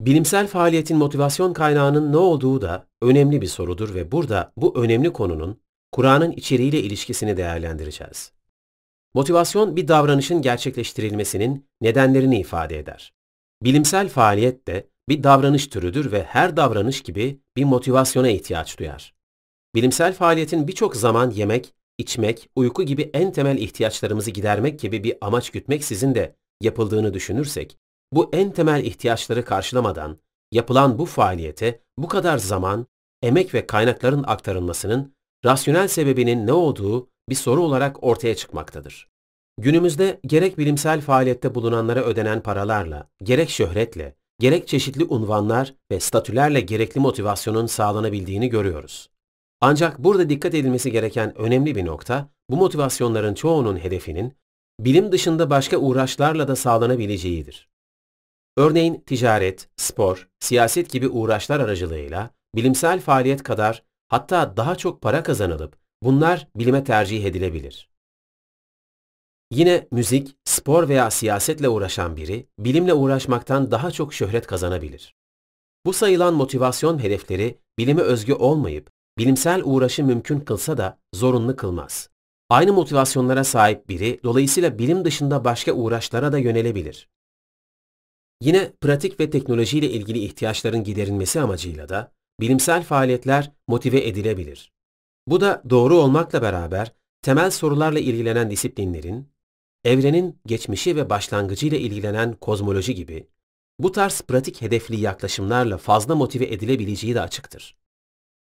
[0.01, 5.61] Bilimsel faaliyetin motivasyon kaynağının ne olduğu da önemli bir sorudur ve burada bu önemli konunun
[5.91, 8.31] Kur'an'ın içeriğiyle ilişkisini değerlendireceğiz.
[9.13, 13.13] Motivasyon bir davranışın gerçekleştirilmesinin nedenlerini ifade eder.
[13.63, 19.18] Bilimsel faaliyet de bir davranış türüdür ve her davranış gibi bir motivasyona ihtiyaç duyar.
[19.75, 25.49] Bilimsel faaliyetin birçok zaman yemek, içmek, uyku gibi en temel ihtiyaçlarımızı gidermek gibi bir amaç
[25.49, 27.77] gütmeksizin de yapıldığını düşünürsek,
[28.13, 30.17] bu en temel ihtiyaçları karşılamadan
[30.51, 32.87] yapılan bu faaliyete bu kadar zaman,
[33.21, 35.15] emek ve kaynakların aktarılmasının
[35.45, 39.09] rasyonel sebebinin ne olduğu bir soru olarak ortaya çıkmaktadır.
[39.57, 46.99] Günümüzde gerek bilimsel faaliyette bulunanlara ödenen paralarla, gerek şöhretle, gerek çeşitli unvanlar ve statülerle gerekli
[46.99, 49.09] motivasyonun sağlanabildiğini görüyoruz.
[49.61, 54.37] Ancak burada dikkat edilmesi gereken önemli bir nokta, bu motivasyonların çoğunun hedefinin
[54.79, 57.69] bilim dışında başka uğraşlarla da sağlanabileceğidir.
[58.57, 65.77] Örneğin ticaret, spor, siyaset gibi uğraşlar aracılığıyla bilimsel faaliyet kadar hatta daha çok para kazanılıp
[66.03, 67.89] bunlar bilime tercih edilebilir.
[69.51, 75.15] Yine müzik, spor veya siyasetle uğraşan biri bilimle uğraşmaktan daha çok şöhret kazanabilir.
[75.85, 82.09] Bu sayılan motivasyon hedefleri bilime özgü olmayıp bilimsel uğraşı mümkün kılsa da zorunlu kılmaz.
[82.49, 87.09] Aynı motivasyonlara sahip biri dolayısıyla bilim dışında başka uğraşlara da yönelebilir.
[88.41, 94.71] Yine pratik ve teknolojiyle ilgili ihtiyaçların giderilmesi amacıyla da bilimsel faaliyetler motive edilebilir.
[95.27, 99.31] Bu da doğru olmakla beraber temel sorularla ilgilenen disiplinlerin,
[99.83, 103.27] evrenin geçmişi ve başlangıcı ile ilgilenen kozmoloji gibi
[103.79, 107.75] bu tarz pratik hedefli yaklaşımlarla fazla motive edilebileceği de açıktır.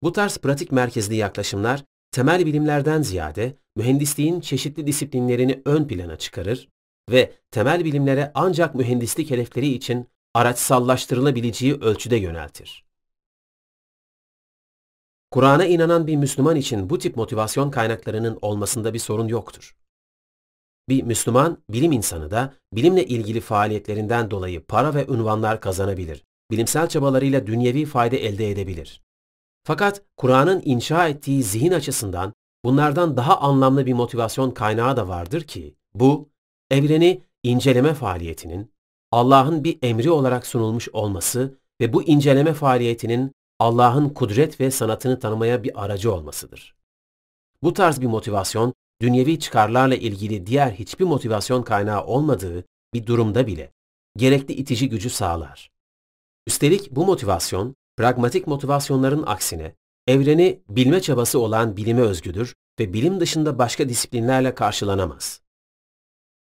[0.02, 6.68] Bu tarz pratik merkezli yaklaşımlar temel bilimlerden ziyade mühendisliğin çeşitli disiplinlerini ön plana çıkarır
[7.10, 12.85] ve temel bilimlere ancak mühendislik hedefleri için araçsallaştırılabileceği ölçüde yöneltir.
[15.31, 19.77] Kur'an'a inanan bir Müslüman için bu tip motivasyon kaynaklarının olmasında bir sorun yoktur.
[20.89, 26.24] Bir Müslüman, bilim insanı da bilimle ilgili faaliyetlerinden dolayı para ve ünvanlar kazanabilir.
[26.51, 29.02] Bilimsel çabalarıyla dünyevi fayda elde edebilir.
[29.64, 32.32] Fakat Kur'an'ın inşa ettiği zihin açısından
[32.64, 36.28] bunlardan daha anlamlı bir motivasyon kaynağı da vardır ki bu
[36.70, 38.72] evreni inceleme faaliyetinin
[39.12, 45.62] Allah'ın bir emri olarak sunulmuş olması ve bu inceleme faaliyetinin Allah'ın kudret ve sanatını tanımaya
[45.62, 46.76] bir aracı olmasıdır.
[47.62, 52.64] Bu tarz bir motivasyon, dünyevi çıkarlarla ilgili diğer hiçbir motivasyon kaynağı olmadığı
[52.94, 53.72] bir durumda bile
[54.16, 55.70] gerekli itici gücü sağlar.
[56.46, 59.74] Üstelik bu motivasyon, pragmatik motivasyonların aksine
[60.06, 65.40] evreni bilme çabası olan bilime özgüdür ve bilim dışında başka disiplinlerle karşılanamaz.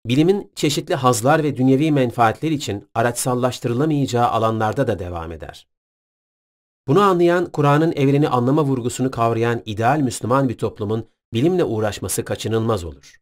[0.06, 5.68] Bilimin çeşitli hazlar ve dünyevi menfaatler için araçsallaştırılamayacağı alanlarda da devam eder.
[6.89, 13.20] Bunu anlayan, Kur'an'ın evreni anlama vurgusunu kavrayan ideal Müslüman bir toplumun bilimle uğraşması kaçınılmaz olur.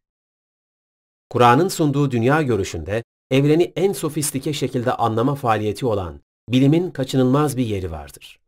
[1.29, 7.91] Kur'an'ın sunduğu dünya görüşünde evreni en sofistike şekilde anlama faaliyeti olan bilimin kaçınılmaz bir yeri
[7.91, 8.39] vardır.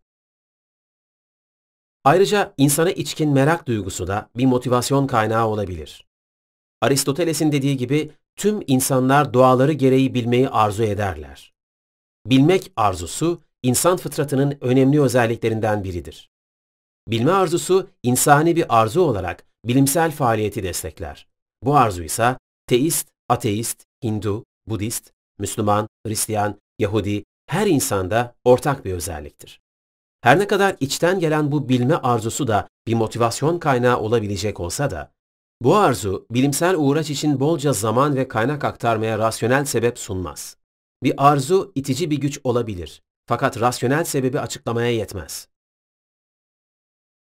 [2.03, 6.07] Ayrıca insana içkin merak duygusu da bir motivasyon kaynağı olabilir.
[6.81, 11.53] Aristoteles'in dediği gibi tüm insanlar doğaları gereği bilmeyi arzu ederler.
[12.25, 16.29] Bilmek arzusu insan fıtratının önemli özelliklerinden biridir.
[17.07, 21.27] Bilme arzusu insani bir arzu olarak bilimsel faaliyeti destekler.
[21.63, 22.37] Bu arzu ise
[22.67, 29.61] teist, ateist, Hindu, Budist, Müslüman, Hristiyan, Yahudi her insanda ortak bir özelliktir.
[30.21, 35.11] Her ne kadar içten gelen bu bilme arzusu da bir motivasyon kaynağı olabilecek olsa da,
[35.61, 40.57] bu arzu bilimsel uğraş için bolca zaman ve kaynak aktarmaya rasyonel sebep sunmaz.
[41.03, 45.47] Bir arzu itici bir güç olabilir fakat rasyonel sebebi açıklamaya yetmez.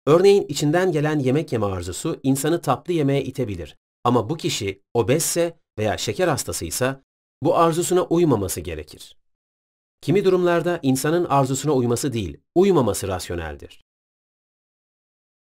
[0.06, 3.76] Örneğin içinden gelen yemek yeme arzusu insanı tatlı yemeğe itebilir.
[4.04, 7.02] Ama bu kişi obezse veya şeker hastasıysa
[7.42, 9.16] bu arzusuna uymaması gerekir.
[10.01, 13.85] Kimi durumlarda insanın arzusuna uyması değil, uymaması rasyoneldir.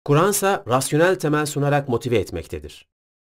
[0.05, 2.87] Kur'an ise rasyonel temel sunarak motive etmektedir.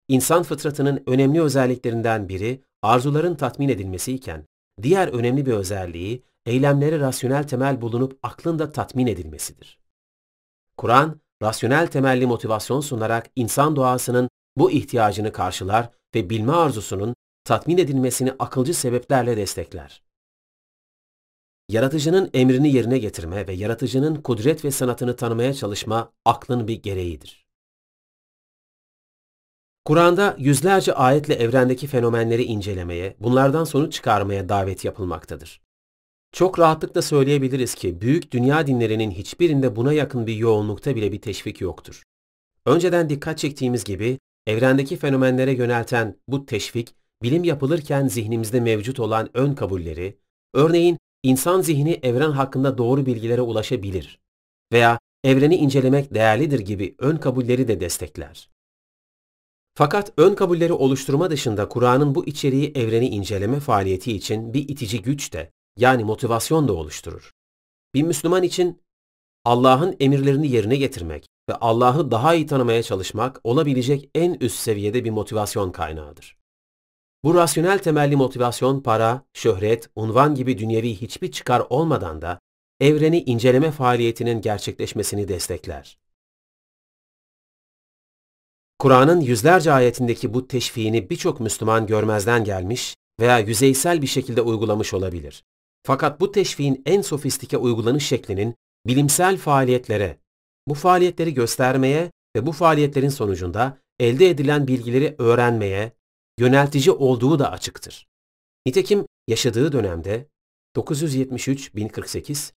[0.07, 4.45] İnsan fıtratının önemli özelliklerinden biri arzuların tatmin edilmesi iken,
[4.81, 9.79] diğer önemli bir özelliği eylemleri rasyonel temel bulunup aklın da tatmin edilmesidir.
[10.77, 18.33] Kur'an, rasyonel temelli motivasyon sunarak insan doğasının bu ihtiyacını karşılar ve bilme arzusunun tatmin edilmesini
[18.39, 20.04] akılcı sebeplerle destekler.
[21.69, 27.45] Yaratıcının emrini yerine getirme ve yaratıcının kudret ve sanatını tanımaya çalışma aklın bir gereğidir.
[29.85, 35.61] Kur'an'da yüzlerce ayetle evrendeki fenomenleri incelemeye, bunlardan sonuç çıkarmaya davet yapılmaktadır.
[36.31, 41.61] Çok rahatlıkla söyleyebiliriz ki büyük dünya dinlerinin hiçbirinde buna yakın bir yoğunlukta bile bir teşvik
[41.61, 42.03] yoktur.
[42.65, 49.53] Önceden dikkat çektiğimiz gibi evrendeki fenomenlere yönelten bu teşvik, bilim yapılırken zihnimizde mevcut olan ön
[49.53, 50.17] kabulleri,
[50.53, 54.19] örneğin insan zihni evren hakkında doğru bilgilere ulaşabilir
[54.71, 58.49] veya evreni incelemek değerlidir gibi ön kabulleri de destekler.
[59.77, 65.33] Fakat ön kabulleri oluşturma dışında Kur'an'ın bu içeriği evreni inceleme faaliyeti için bir itici güç
[65.33, 67.31] de yani motivasyon da oluşturur.
[67.93, 68.81] Bir Müslüman için
[69.45, 75.11] Allah'ın emirlerini yerine getirmek ve Allah'ı daha iyi tanımaya çalışmak olabilecek en üst seviyede bir
[75.11, 76.34] motivasyon kaynağıdır.
[77.25, 82.39] Bu rasyonel temelli motivasyon para, şöhret, unvan gibi dünyevi hiçbir çıkar olmadan da
[82.79, 85.97] evreni inceleme faaliyetinin gerçekleşmesini destekler.
[88.79, 95.43] Kur'an'ın yüzlerce ayetindeki bu teşviğini birçok Müslüman görmezden gelmiş veya yüzeysel bir şekilde uygulamış olabilir.
[95.83, 98.55] Fakat bu teşviğin en sofistike uygulanış şeklinin
[98.87, 100.17] bilimsel faaliyetlere,
[100.67, 105.91] bu faaliyetleri göstermeye ve bu faaliyetlerin sonucunda elde edilen bilgileri öğrenmeye
[106.39, 108.07] yöneltici olduğu da açıktır.
[108.65, 110.27] Nitekim yaşadığı dönemde
[110.75, 112.51] 973-1048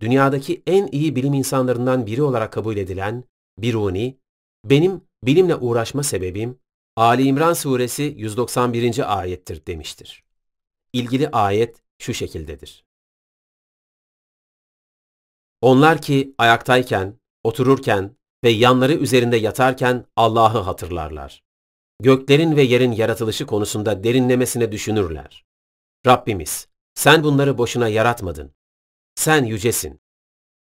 [0.00, 3.24] dünyadaki en iyi bilim insanlarından biri olarak kabul edilen
[3.58, 4.18] Biruni,
[4.64, 6.58] benim bilimle uğraşma sebebim
[6.96, 9.18] Ali İmran suresi 191.
[9.18, 10.24] ayettir demiştir.
[10.92, 12.84] İlgili ayet şu şekildedir.
[15.60, 21.42] Onlar ki ayaktayken, otururken ve yanları üzerinde yatarken Allah'ı hatırlarlar.
[22.00, 25.44] Göklerin ve yerin yaratılışı konusunda derinlemesine düşünürler.
[26.06, 28.54] Rabbimiz, sen bunları boşuna yaratmadın.
[29.14, 30.00] Sen yücesin.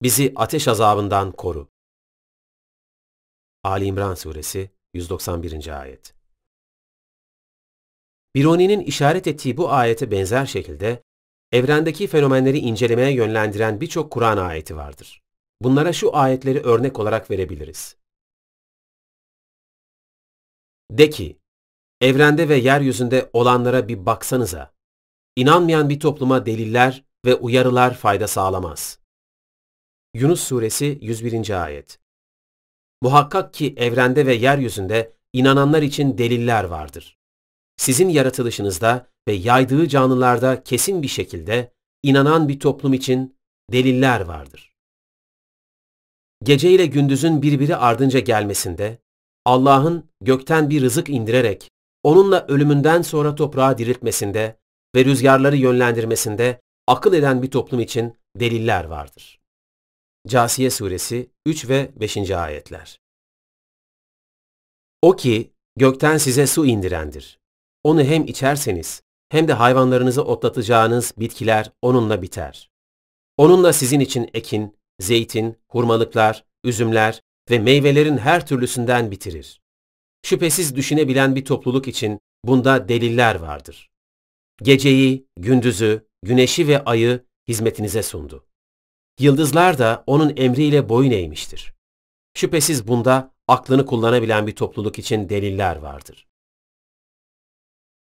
[0.02, 1.70] Bizi ateş azabından koru.
[3.64, 5.80] Ali İmran Suresi 191.
[5.82, 6.14] Ayet
[8.36, 11.04] Biruni'nin işaret ettiği bu ayete benzer şekilde
[11.52, 15.22] evrendeki fenomenleri incelemeye yönlendiren birçok Kur'an ayeti vardır.
[15.62, 17.96] Bunlara şu ayetleri örnek olarak verebiliriz.
[20.92, 21.40] De ki,
[22.02, 24.74] evrende ve yeryüzünde olanlara bir baksanıza.
[25.36, 29.00] İnanmayan bir topluma deliller ve uyarılar fayda sağlamaz.
[30.14, 31.64] Yunus Suresi 101.
[31.64, 32.00] Ayet
[33.02, 37.18] Muhakkak ki evrende ve yeryüzünde inananlar için deliller vardır.
[37.78, 41.74] Sizin yaratılışınızda ve yaydığı canlılarda kesin bir şekilde
[42.04, 43.38] inanan bir toplum için
[43.72, 44.74] deliller vardır.
[46.44, 48.98] Gece ile gündüzün birbiri ardınca gelmesinde,
[49.46, 51.70] Allah'ın gökten bir rızık indirerek,
[52.04, 54.58] onunla ölümünden sonra toprağı diriltmesinde
[54.96, 59.40] ve rüzgarları yönlendirmesinde akıl eden bir toplum için deliller vardır.
[60.28, 62.32] Casiye Suresi 3 ve 5.
[62.32, 63.00] ayetler.
[65.02, 67.40] O ki gökten size su indirendir.
[67.84, 72.70] Onu hem içerseniz hem de hayvanlarınızı otlatacağınız bitkiler onunla biter.
[73.38, 79.62] Onunla sizin için ekin, zeytin, hurmalıklar, üzümler ve meyvelerin her türlüsünden bitirir.
[80.26, 83.92] Şüphesiz düşünebilen bir topluluk için bunda deliller vardır.
[84.62, 88.46] Geceyi, gündüzü, güneşi ve ayı hizmetinize sundu.
[89.20, 91.74] Yıldızlar da onun emriyle boyun eğmiştir.
[92.34, 96.28] Şüphesiz bunda aklını kullanabilen bir topluluk için deliller vardır.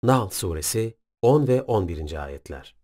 [0.03, 2.23] Nahl Suresi 10 ve 11.
[2.23, 2.80] ayetler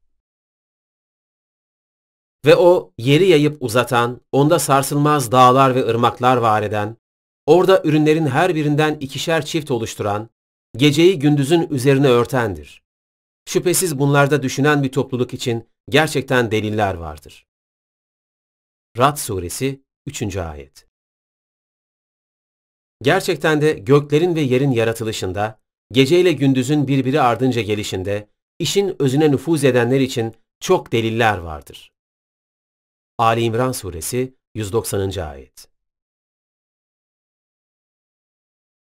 [2.46, 6.98] Ve o yeri yayıp uzatan, onda sarsılmaz dağlar ve ırmaklar var eden,
[7.46, 10.30] orada ürünlerin her birinden ikişer çift oluşturan,
[10.78, 12.84] geceyi gündüzün üzerine örtendir.
[13.46, 17.46] Şüphesiz bunlarda düşünen bir topluluk için gerçekten deliller vardır.
[18.98, 20.38] Rad Suresi 3.
[20.38, 20.88] Ayet
[23.02, 25.60] Gerçekten de göklerin ve yerin yaratılışında,
[25.92, 28.28] geceyle gündüzün birbiri ardınca gelişinde,
[28.60, 31.92] işin özüne nüfuz edenler için çok deliller vardır.
[33.20, 35.18] Ali İmran Suresi 190.
[35.18, 35.68] Ayet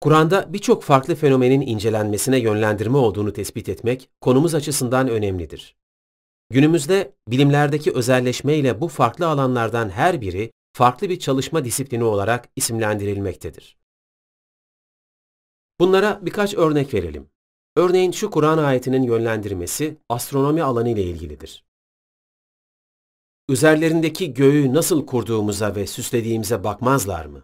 [0.01, 5.75] Kur'an'da birçok farklı fenomenin incelenmesine yönlendirme olduğunu tespit etmek konumuz açısından önemlidir.
[6.49, 13.77] Günümüzde bilimlerdeki özelleşme ile bu farklı alanlardan her biri farklı bir çalışma disiplini olarak isimlendirilmektedir.
[15.79, 17.29] Bunlara birkaç örnek verelim.
[17.75, 21.70] Örneğin şu Kur'an ayetinin yönlendirmesi astronomi alanı ile ilgilidir.
[23.49, 27.43] Üzerlerindeki göğü nasıl kurduğumuza ve süslediğimize bakmazlar mı?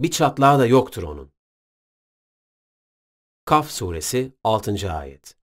[0.00, 1.32] Bir çatlağı da yoktur onun.
[3.44, 4.92] Kaf suresi 6.
[4.92, 5.36] ayet.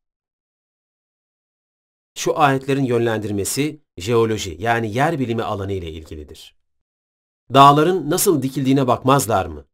[2.17, 6.55] Şu ayetlerin yönlendirmesi jeoloji yani yer bilimi alanı ile ilgilidir.
[7.53, 9.65] Dağların nasıl dikildiğine bakmazlar mı?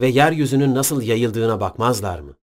[0.00, 2.36] Ve yeryüzünün nasıl yayıldığına bakmazlar mı?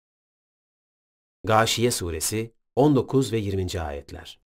[1.44, 3.82] Gâşiye suresi 19 ve 20.
[3.82, 4.40] ayetler.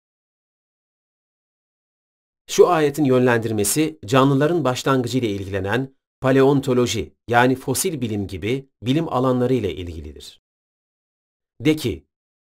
[2.51, 9.75] Şu ayetin yönlendirmesi canlıların başlangıcı ile ilgilenen paleontoloji yani fosil bilim gibi bilim alanları ile
[9.75, 10.41] ilgilidir.
[11.61, 12.05] De ki,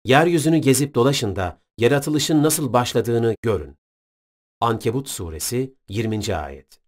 [0.06, 3.78] yeryüzünü gezip dolaşın da yaratılışın nasıl başladığını görün.
[4.62, 6.36] Ankebut suresi 20.
[6.36, 6.82] ayet.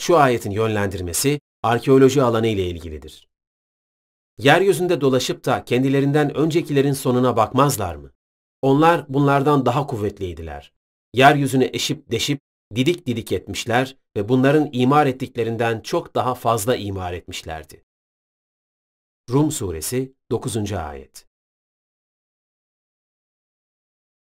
[0.00, 3.28] Şu ayetin yönlendirmesi arkeoloji alanı ile ilgilidir.
[4.38, 8.17] Yeryüzünde dolaşıp da kendilerinden öncekilerin sonuna bakmazlar mı?
[8.62, 10.72] Onlar bunlardan daha kuvvetliydiler.
[11.14, 12.40] Yeryüzünü eşip deşip
[12.74, 17.84] didik didik etmişler ve bunların imar ettiklerinden çok daha fazla imar etmişlerdi.
[19.30, 20.72] Rum Suresi 9.
[20.72, 21.26] Ayet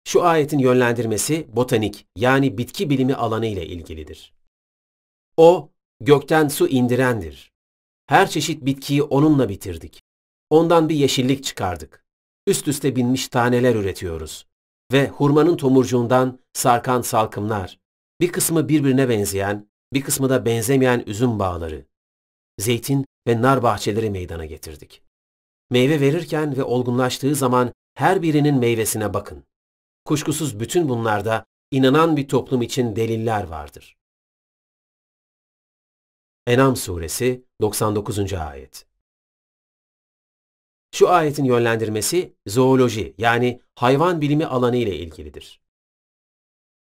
[0.04, 4.32] Şu ayetin yönlendirmesi botanik yani bitki bilimi alanı ile ilgilidir.
[5.36, 5.70] O,
[6.00, 7.52] gökten su indirendir.
[8.06, 10.02] Her çeşit bitkiyi onunla bitirdik.
[10.50, 12.04] Ondan bir yeşillik çıkardık.
[12.46, 14.46] Üst üste binmiş taneler üretiyoruz.
[14.92, 17.78] Ve hurmanın tomurcuğundan sarkan salkımlar
[18.20, 21.86] bir kısmı birbirine benzeyen, bir kısmı da benzemeyen üzüm bağları,
[22.58, 25.02] zeytin ve nar bahçeleri meydana getirdik.
[25.70, 29.44] Meyve verirken ve olgunlaştığı zaman her birinin meyvesine bakın.
[30.04, 33.96] Kuşkusuz bütün bunlarda inanan bir toplum için deliller vardır.
[36.46, 38.32] Enam suresi 99.
[38.32, 38.89] ayet.
[40.94, 45.60] Şu ayetin yönlendirmesi zooloji yani hayvan bilimi alanı ile ilgilidir.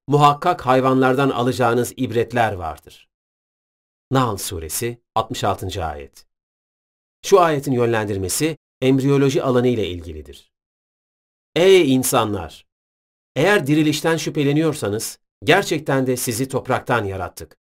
[0.08, 3.08] Muhakkak hayvanlardan alacağınız ibretler vardır.
[4.10, 5.84] Nahl suresi 66.
[5.84, 6.26] ayet.
[7.24, 10.52] Şu ayetin yönlendirmesi embriyoloji alanı ile ilgilidir.
[11.54, 12.66] Ey insanlar!
[13.36, 17.56] Eğer dirilişten şüpheleniyorsanız, gerçekten de sizi topraktan yarattık.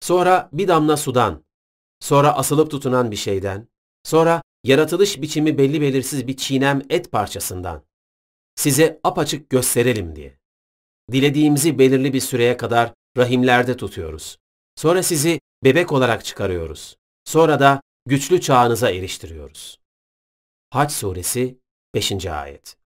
[0.00, 1.44] Sonra bir damla sudan,
[2.00, 3.68] sonra asılıp tutunan bir şeyden,
[4.04, 7.82] sonra yaratılış biçimi belli belirsiz bir çiğnem et parçasından.
[8.54, 10.38] Size apaçık gösterelim diye.
[11.12, 14.38] Dilediğimizi belirli bir süreye kadar rahimlerde tutuyoruz.
[14.76, 16.96] Sonra sizi bebek olarak çıkarıyoruz.
[17.24, 19.80] Sonra da güçlü çağınıza eriştiriyoruz.
[20.70, 21.58] Haç suresi
[21.94, 22.26] 5.
[22.26, 22.76] ayet.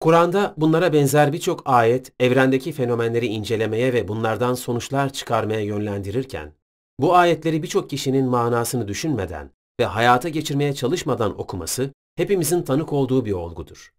[0.00, 6.52] Kur'an'da bunlara benzer birçok ayet evrendeki fenomenleri incelemeye ve bunlardan sonuçlar çıkarmaya yönlendirirken,
[7.00, 9.50] bu ayetleri birçok kişinin manasını düşünmeden
[9.80, 13.92] ve hayata geçirmeye çalışmadan okuması hepimizin tanık olduğu bir olgudur.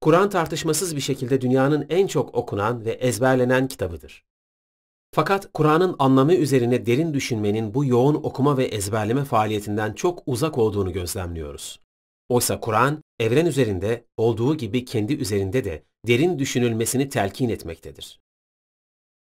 [0.00, 4.24] Kur'an tartışmasız bir şekilde dünyanın en çok okunan ve ezberlenen kitabıdır.
[5.14, 10.92] Fakat Kur'an'ın anlamı üzerine derin düşünmenin bu yoğun okuma ve ezberleme faaliyetinden çok uzak olduğunu
[10.92, 11.80] gözlemliyoruz.
[12.28, 18.20] Oysa Kur'an, evren üzerinde olduğu gibi kendi üzerinde de derin düşünülmesini telkin etmektedir.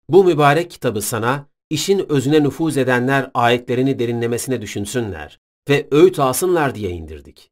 [0.10, 5.40] Bu mübarek kitabı sana, işin özüne nüfuz edenler ayetlerini derinlemesine düşünsünler
[5.70, 7.52] ve öğüt alsınlar diye indirdik.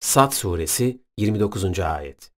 [0.00, 1.80] Sad Suresi 29.
[1.80, 2.32] Ayet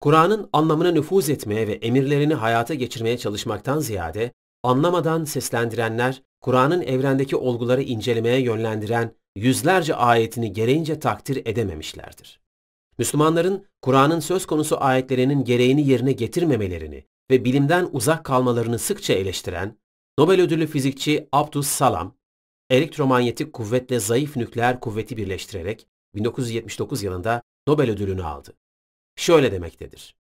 [0.00, 4.32] Kur'an'ın anlamına nüfuz etmeye ve emirlerini hayata geçirmeye çalışmaktan ziyade,
[4.62, 12.40] anlamadan seslendirenler, Kur'an'ın evrendeki olguları incelemeye yönlendiren yüzlerce ayetini gereğince takdir edememişlerdir.
[13.00, 19.78] Müslümanların Kur'an'ın söz konusu ayetlerinin gereğini yerine getirmemelerini ve bilimden uzak kalmalarını sıkça eleştiren,
[20.18, 22.16] Nobel ödüllü fizikçi Abdus Salam,
[22.70, 28.56] elektromanyetik kuvvetle zayıf nükleer kuvveti birleştirerek 1979 yılında Nobel ödülünü aldı.
[29.16, 30.16] Şöyle demektedir.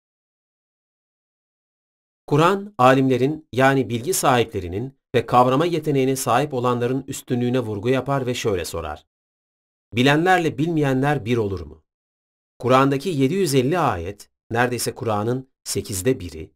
[2.27, 8.65] Kur'an, alimlerin yani bilgi sahiplerinin ve kavrama yeteneğine sahip olanların üstünlüğüne vurgu yapar ve şöyle
[8.65, 9.05] sorar.
[9.93, 11.84] Bilenlerle bilmeyenler bir olur mu?
[12.65, 16.51] Kur'an'daki 750 ayet, neredeyse Kur'an'ın 8'de biri,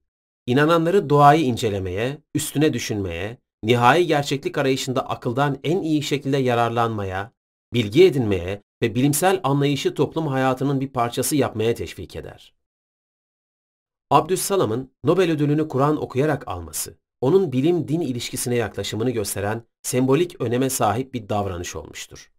[0.45, 7.31] inananları doğayı incelemeye, üstüne düşünmeye, nihai gerçeklik arayışında akıldan en iyi şekilde yararlanmaya,
[7.73, 12.53] bilgi edinmeye ve bilimsel anlayışı toplum hayatının bir parçası yapmaya teşvik eder.
[14.09, 21.29] Abdüssalam'ın Nobel ödülünü Kur'an okuyarak alması, onun bilim-din ilişkisine yaklaşımını gösteren sembolik öneme sahip bir
[21.29, 22.31] davranış olmuştur.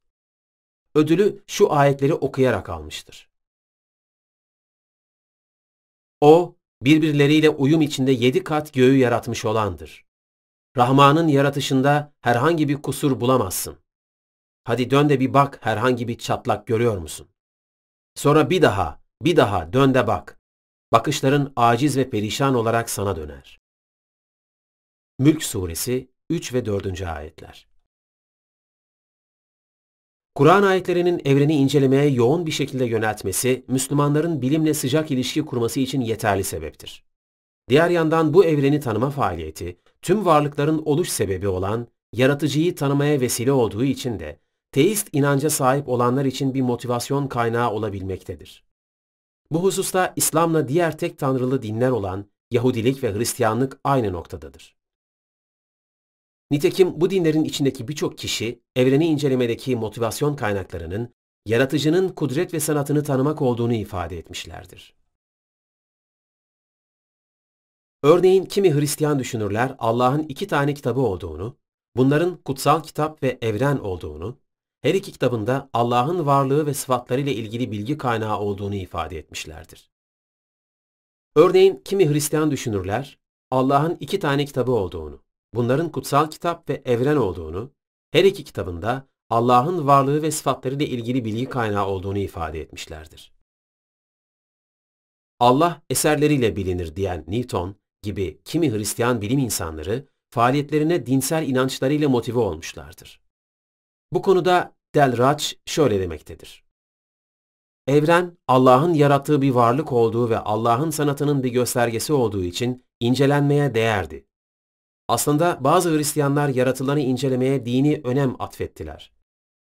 [0.95, 3.30] Ödülü şu ayetleri okuyarak almıştır.
[6.21, 10.05] O, birbirleriyle uyum içinde yedi kat göğü yaratmış olandır.
[10.77, 13.79] Rahman'ın yaratışında herhangi bir kusur bulamazsın.
[14.65, 17.29] Hadi dön de bir bak herhangi bir çatlak görüyor musun?
[18.15, 20.41] Sonra bir daha, bir daha dön de bak.
[20.93, 23.61] Bakışların aciz ve perişan olarak sana döner.
[25.19, 27.03] Mülk Suresi 3 ve 4.
[27.03, 27.70] ayetler.
[30.41, 36.45] Kur'an ayetlerinin evreni incelemeye yoğun bir şekilde yöneltmesi, Müslümanların bilimle sıcak ilişki kurması için yeterli
[36.45, 37.05] sebeptir.
[37.69, 43.85] Diğer yandan bu evreni tanıma faaliyeti, tüm varlıkların oluş sebebi olan yaratıcıyı tanımaya vesile olduğu
[43.85, 44.41] için de
[44.73, 48.65] teist inanca sahip olanlar için bir motivasyon kaynağı olabilmektedir.
[49.51, 54.80] Bu hususta İslam'la diğer tek tanrılı dinler olan Yahudilik ve Hristiyanlık aynı noktadadır.
[56.51, 61.15] Nitekim bu dinlerin içindeki birçok kişi evreni incelemedeki motivasyon kaynaklarının
[61.47, 64.95] yaratıcının kudret ve sanatını tanımak olduğunu ifade etmişlerdir.
[68.03, 71.57] Örneğin kimi Hristiyan düşünürler Allah'ın iki tane kitabı olduğunu,
[71.97, 74.39] bunların kutsal kitap ve evren olduğunu,
[74.83, 79.91] her iki kitabında Allah'ın varlığı ve sıfatlarıyla ilgili bilgi kaynağı olduğunu ifade etmişlerdir.
[81.35, 83.19] Örneğin kimi Hristiyan düşünürler
[83.51, 85.23] Allah'ın iki tane kitabı olduğunu,
[85.55, 87.73] bunların kutsal kitap ve evren olduğunu,
[88.11, 93.33] her iki kitabında Allah'ın varlığı ve sıfatlarıyla ilgili bilgi kaynağı olduğunu ifade etmişlerdir.
[95.41, 103.21] Allah eserleriyle bilinir diyen Newton gibi kimi Hristiyan bilim insanları faaliyetlerine dinsel inançlarıyla motive olmuşlardır.
[104.13, 106.65] Bu konuda Del Raç şöyle demektedir.
[107.87, 114.27] Evren, Allah'ın yarattığı bir varlık olduğu ve Allah'ın sanatının bir göstergesi olduğu için incelenmeye değerdi.
[115.11, 119.13] Aslında bazı Hristiyanlar yaratılanı incelemeye dini önem atfettiler.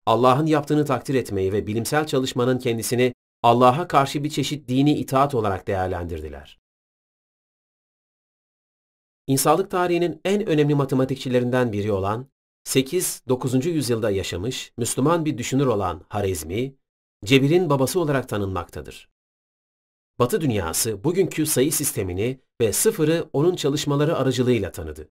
[0.05, 5.68] Allah'ın yaptığını takdir etmeyi ve bilimsel çalışmanın kendisini Allah'a karşı bir çeşit dini itaat olarak
[5.68, 6.59] değerlendirdiler.
[9.27, 12.27] İnsanlık tarihinin en önemli matematikçilerinden biri olan
[12.65, 13.69] 8-9.
[13.69, 16.76] yüzyılda yaşamış Müslüman bir düşünür olan Harizmi,
[17.26, 19.09] cebirin babası olarak tanınmaktadır.
[20.19, 25.09] Batı dünyası bugünkü sayı sistemini ve sıfırı onun çalışmaları aracılığıyla tanıdı.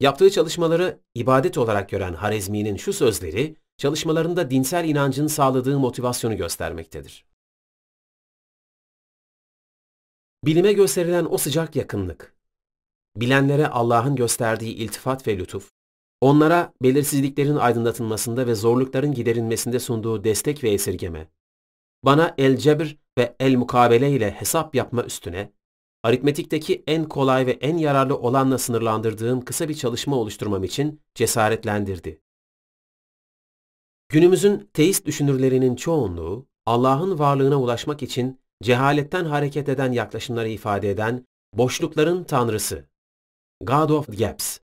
[0.00, 7.26] Yaptığı çalışmaları ibadet olarak gören Harizmi'nin şu sözleri, çalışmalarında dinsel inancın sağladığı motivasyonu göstermektedir.
[10.44, 12.34] Bilime gösterilen o sıcak yakınlık,
[13.16, 15.70] bilenlere Allah'ın gösterdiği iltifat ve lütuf,
[16.20, 21.28] onlara belirsizliklerin aydınlatılmasında ve zorlukların giderilmesinde sunduğu destek ve esirgeme,
[22.02, 25.52] bana el-cebr ve el-mukabele ile hesap yapma üstüne,
[26.04, 32.20] aritmetikteki en kolay ve en yararlı olanla sınırlandırdığım kısa bir çalışma oluşturmam için cesaretlendirdi.
[34.08, 42.24] Günümüzün teist düşünürlerinin çoğunluğu, Allah'ın varlığına ulaşmak için cehaletten hareket eden yaklaşımları ifade eden boşlukların
[42.24, 42.88] tanrısı,
[43.60, 44.58] God of Gaps,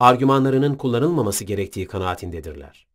[0.00, 2.86] argümanlarının kullanılmaması gerektiği kanaatindedirler.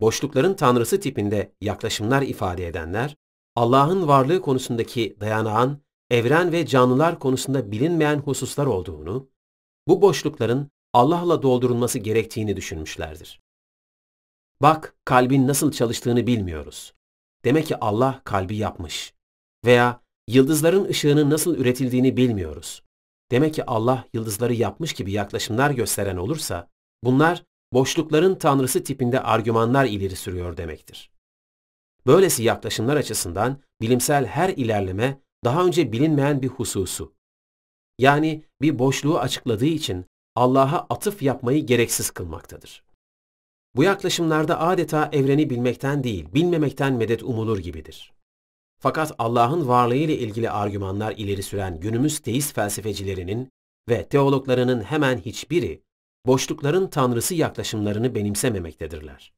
[0.00, 3.16] Boşlukların tanrısı tipinde yaklaşımlar ifade edenler,
[3.56, 9.28] Allah'ın varlığı konusundaki dayanağın evren ve canlılar konusunda bilinmeyen hususlar olduğunu,
[9.88, 13.40] bu boşlukların Allah'la doldurulması gerektiğini düşünmüşlerdir.
[14.62, 16.94] Bak kalbin nasıl çalıştığını bilmiyoruz.
[17.44, 19.14] Demek ki Allah kalbi yapmış.
[19.64, 22.82] Veya yıldızların ışığının nasıl üretildiğini bilmiyoruz.
[23.30, 26.70] Demek ki Allah yıldızları yapmış gibi yaklaşımlar gösteren olursa,
[27.04, 31.10] bunlar boşlukların tanrısı tipinde argümanlar ileri sürüyor demektir.
[32.06, 37.14] Böylesi yaklaşımlar açısından bilimsel her ilerleme daha önce bilinmeyen bir hususu.
[37.98, 42.84] Yani bir boşluğu açıkladığı için Allah'a atıf yapmayı gereksiz kılmaktadır.
[43.76, 48.12] Bu yaklaşımlarda adeta evreni bilmekten değil, bilmemekten medet umulur gibidir.
[48.80, 53.48] Fakat Allah'ın varlığı ile ilgili argümanlar ileri süren günümüz teist felsefecilerinin
[53.88, 55.82] ve teologlarının hemen hiçbiri
[56.26, 59.32] boşlukların tanrısı yaklaşımlarını benimsememektedirler.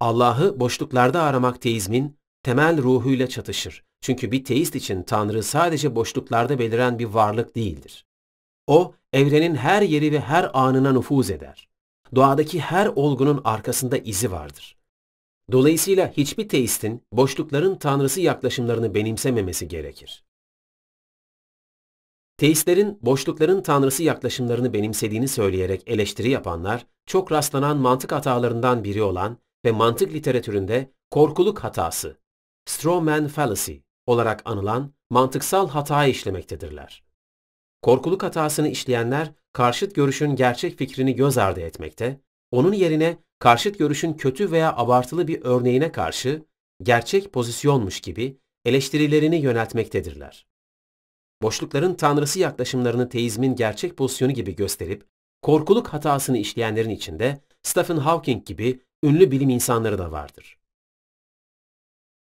[0.00, 3.84] Allah'ı boşluklarda aramak teizmin temel ruhuyla çatışır.
[4.06, 8.06] Çünkü bir teist için Tanrı sadece boşluklarda beliren bir varlık değildir.
[8.66, 11.68] O, evrenin her yeri ve her anına nüfuz eder.
[12.14, 14.76] Doğadaki her olgunun arkasında izi vardır.
[15.52, 20.24] Dolayısıyla hiçbir teistin boşlukların tanrısı yaklaşımlarını benimsememesi gerekir.
[22.36, 29.72] Teistlerin boşlukların tanrısı yaklaşımlarını benimsediğini söyleyerek eleştiri yapanlar, çok rastlanan mantık hatalarından biri olan ve
[29.72, 32.16] mantık literatüründe korkuluk hatası,
[32.66, 37.02] strawman fallacy olarak anılan mantıksal hatayı işlemektedirler.
[37.82, 42.20] Korkuluk hatasını işleyenler karşıt görüşün gerçek fikrini göz ardı etmekte,
[42.50, 46.42] onun yerine karşıt görüşün kötü veya abartılı bir örneğine karşı
[46.82, 50.46] gerçek pozisyonmuş gibi eleştirilerini yöneltmektedirler.
[51.42, 55.06] Boşlukların tanrısı yaklaşımlarını teizmin gerçek pozisyonu gibi gösterip
[55.42, 60.58] korkuluk hatasını işleyenlerin içinde Stephen Hawking gibi ünlü bilim insanları da vardır.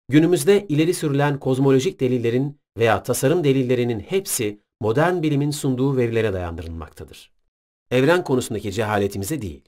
[0.09, 7.33] Günümüzde ileri sürülen kozmolojik delillerin veya tasarım delillerinin hepsi modern bilimin sunduğu verilere dayandırılmaktadır.
[7.91, 9.65] Evren konusundaki cehaletimize değil.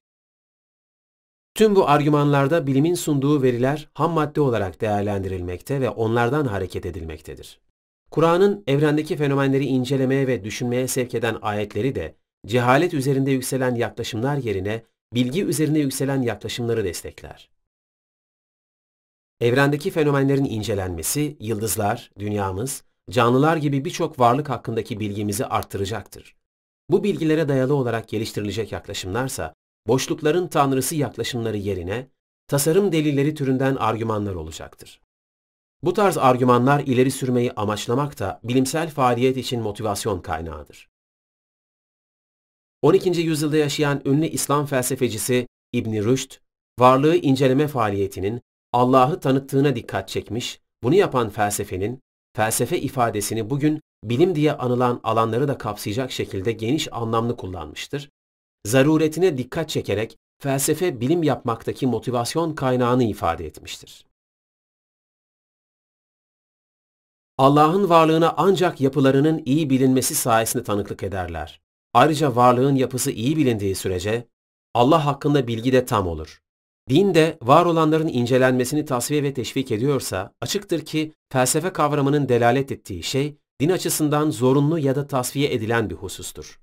[1.54, 7.60] Tüm bu argümanlarda bilimin sunduğu veriler ham madde olarak değerlendirilmekte ve onlardan hareket edilmektedir.
[8.10, 14.82] Kur'an'ın evrendeki fenomenleri incelemeye ve düşünmeye sevk eden ayetleri de cehalet üzerinde yükselen yaklaşımlar yerine
[15.14, 17.55] bilgi üzerine yükselen yaklaşımları destekler.
[19.40, 26.36] Evrendeki fenomenlerin incelenmesi, yıldızlar, dünyamız, canlılar gibi birçok varlık hakkındaki bilgimizi arttıracaktır.
[26.90, 29.54] Bu bilgilere dayalı olarak geliştirilecek yaklaşımlarsa,
[29.86, 32.08] boşlukların tanrısı yaklaşımları yerine,
[32.48, 35.00] tasarım delilleri türünden argümanlar olacaktır.
[35.82, 40.88] Bu tarz argümanlar ileri sürmeyi amaçlamak da bilimsel faaliyet için motivasyon kaynağıdır.
[42.82, 43.20] 12.
[43.20, 46.32] yüzyılda yaşayan ünlü İslam felsefecisi İbn Rüşd,
[46.78, 48.42] varlığı inceleme faaliyetinin
[48.76, 52.00] Allah'ı tanıttığına dikkat çekmiş, bunu yapan felsefenin,
[52.36, 58.10] felsefe ifadesini bugün bilim diye anılan alanları da kapsayacak şekilde geniş anlamlı kullanmıştır.
[58.66, 64.06] Zaruretine dikkat çekerek felsefe bilim yapmaktaki motivasyon kaynağını ifade etmiştir.
[67.38, 71.60] Allah'ın varlığına ancak yapılarının iyi bilinmesi sayesinde tanıklık ederler.
[71.94, 74.28] Ayrıca varlığın yapısı iyi bilindiği sürece
[74.74, 76.45] Allah hakkında bilgi de tam olur.
[76.90, 83.02] Din de var olanların incelenmesini tasfiye ve teşvik ediyorsa, açıktır ki felsefe kavramının delalet ettiği
[83.02, 86.60] şey, din açısından zorunlu ya da tasfiye edilen bir husustur.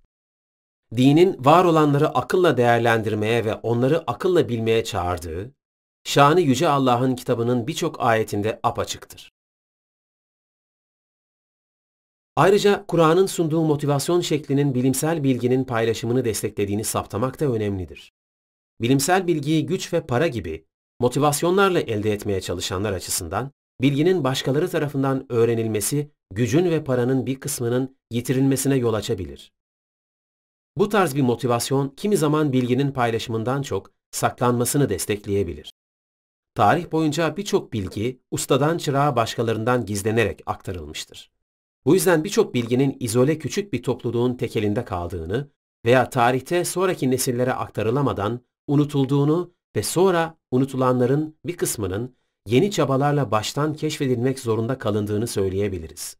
[0.95, 5.51] Dinin var olanları akılla değerlendirmeye ve onları akılla bilmeye çağırdığı,
[6.03, 9.31] şanı Yüce Allah'ın kitabının birçok ayetinde apaçıktır.
[12.35, 18.13] Ayrıca Kur'an'ın sunduğu motivasyon şeklinin bilimsel bilginin paylaşımını desteklediğini saptamak da önemlidir.
[18.83, 20.65] Bilimsel bilgiyi güç ve para gibi
[20.99, 23.51] motivasyonlarla elde etmeye çalışanlar açısından
[23.81, 29.53] bilginin başkaları tarafından öğrenilmesi gücün ve paranın bir kısmının yitirilmesine yol açabilir.
[30.77, 35.73] Bu tarz bir motivasyon kimi zaman bilginin paylaşımından çok saklanmasını destekleyebilir.
[36.55, 41.31] Tarih boyunca birçok bilgi ustadan çırağa başkalarından gizlenerek aktarılmıştır.
[41.85, 45.49] Bu yüzden birçok bilginin izole küçük bir topluluğun tekelinde kaldığını
[45.85, 52.15] veya tarihte sonraki nesillere aktarılamadan unutulduğunu ve sonra unutulanların bir kısmının
[52.47, 56.17] yeni çabalarla baştan keşfedilmek zorunda kalındığını söyleyebiliriz.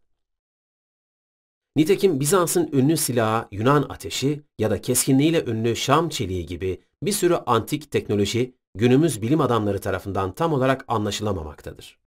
[1.76, 7.36] Nitekim Bizans'ın ünlü silahı Yunan ateşi ya da keskinliğiyle ünlü Şam çeliği gibi bir sürü
[7.36, 12.00] antik teknoloji günümüz bilim adamları tarafından tam olarak anlaşılamamaktadır.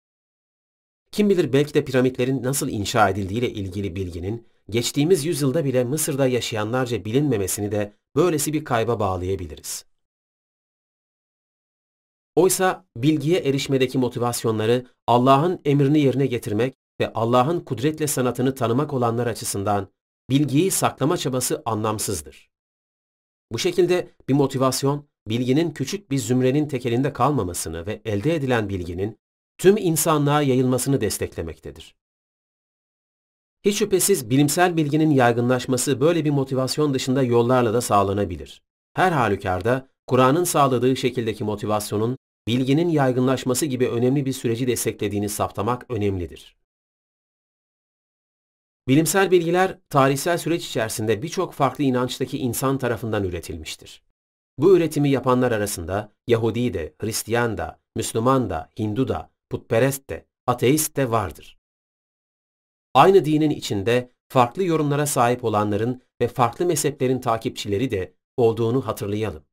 [1.13, 7.05] Kim bilir belki de piramitlerin nasıl inşa edildiğiyle ilgili bilginin geçtiğimiz yüzyılda bile Mısır'da yaşayanlarca
[7.05, 9.85] bilinmemesini de böylesi bir kayba bağlayabiliriz.
[12.37, 19.89] Oysa bilgiye erişmedeki motivasyonları Allah'ın emrini yerine getirmek ve Allah'ın kudretle sanatını tanımak olanlar açısından
[20.31, 22.51] bilgiyi saklama çabası anlamsızdır.
[23.53, 29.19] Bu şekilde bir motivasyon, bilginin küçük bir zümrenin tekelinde kalmamasını ve elde edilen bilginin
[29.59, 31.95] tüm insanlığa yayılmasını desteklemektedir.
[33.65, 38.63] Hiç şüphesiz bilimsel bilginin yaygınlaşması böyle bir motivasyon dışında yollarla da sağlanabilir.
[38.95, 42.17] Her halükarda Kur'an'ın sağladığı şekildeki motivasyonun
[42.49, 46.57] bilginin yaygınlaşması gibi önemli bir süreci desteklediğini saptamak önemlidir.
[48.89, 54.03] Bilimsel bilgiler tarihsel süreç içerisinde birçok farklı inançtaki insan tarafından üretilmiştir.
[54.59, 60.97] Bu üretimi yapanlar arasında Yahudi de, Hristiyan da, Müslüman da, Hindu da, putperest de, ateist
[60.97, 61.59] de vardır.
[62.95, 69.45] Aynı dinin içinde farklı yorumlara sahip olanların ve farklı mezheplerin takipçileri de olduğunu hatırlayalım.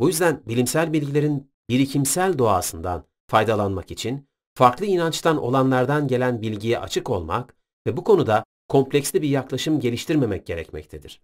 [0.00, 7.56] Bu yüzden bilimsel bilgilerin birikimsel doğasından faydalanmak için farklı inançtan olanlardan gelen bilgiye açık olmak
[7.86, 11.22] ve bu konuda kompleksli bir yaklaşım geliştirmemek gerekmektedir.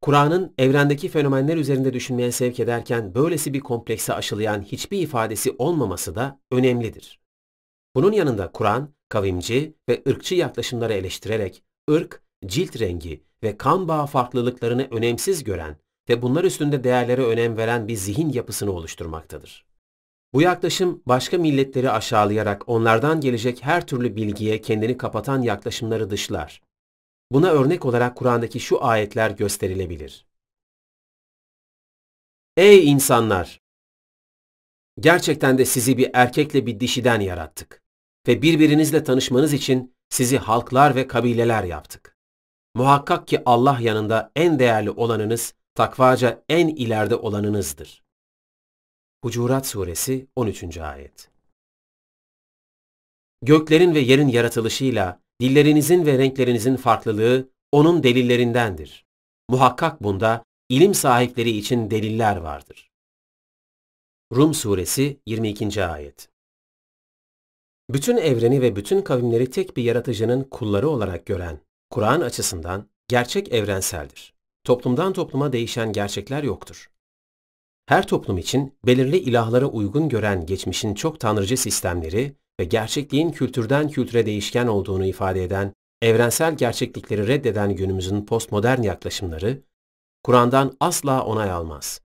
[0.00, 6.40] Kur'an'ın evrendeki fenomenler üzerinde düşünmeye sevk ederken böylesi bir komplekse aşılayan hiçbir ifadesi olmaması da
[6.50, 7.20] önemlidir.
[7.94, 14.88] Bunun yanında Kur'an, kavimci ve ırkçı yaklaşımları eleştirerek ırk, cilt rengi ve kan bağı farklılıklarını
[14.90, 15.76] önemsiz gören
[16.08, 19.66] ve bunlar üstünde değerlere önem veren bir zihin yapısını oluşturmaktadır.
[20.32, 26.62] Bu yaklaşım başka milletleri aşağılayarak onlardan gelecek her türlü bilgiye kendini kapatan yaklaşımları dışlar.
[27.32, 30.26] Buna örnek olarak Kur'an'daki şu ayetler gösterilebilir.
[32.56, 33.60] Ey insanlar!
[35.00, 37.82] Gerçekten de sizi bir erkekle bir dişiden yarattık
[38.28, 42.16] ve birbirinizle tanışmanız için sizi halklar ve kabileler yaptık.
[42.74, 48.04] Muhakkak ki Allah yanında en değerli olanınız, takvaca en ileride olanınızdır.
[49.22, 50.78] Hucurat Suresi 13.
[50.78, 51.30] Ayet
[53.42, 59.06] Göklerin ve yerin yaratılışıyla dillerinizin ve renklerinizin farklılığı onun delillerindendir.
[59.48, 62.90] Muhakkak bunda ilim sahipleri için deliller vardır.
[64.34, 65.84] Rum Suresi 22.
[65.84, 66.28] Ayet
[67.90, 71.60] Bütün evreni ve bütün kavimleri tek bir yaratıcının kulları olarak gören
[71.90, 74.37] Kur'an açısından gerçek evrenseldir.
[74.68, 76.90] Toplumdan topluma değişen gerçekler yoktur.
[77.86, 84.26] Her toplum için belirli ilahlara uygun gören geçmişin çok tanrıcı sistemleri ve gerçekliğin kültürden kültüre
[84.26, 85.72] değişken olduğunu ifade eden
[86.02, 89.62] evrensel gerçeklikleri reddeden günümüzün postmodern yaklaşımları,
[90.24, 92.00] Kur'an'dan asla onay almaz.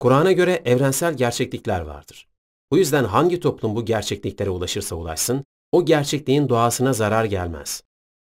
[0.00, 2.28] Kur'an'a göre evrensel gerçeklikler vardır.
[2.70, 7.82] Bu yüzden hangi toplum bu gerçekliklere ulaşırsa ulaşsın, o gerçekliğin doğasına zarar gelmez.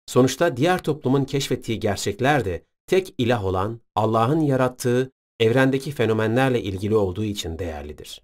[0.06, 7.24] Sonuçta diğer toplumun keşfettiği gerçekler de tek ilah olan Allah'ın yarattığı evrendeki fenomenlerle ilgili olduğu
[7.24, 8.22] için değerlidir.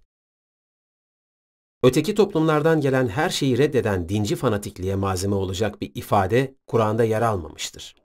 [1.83, 7.97] Öteki toplumlardan gelen her şeyi reddeden dinci fanatikliğe malzeme olacak bir ifade Kur'an'da yer almamıştır.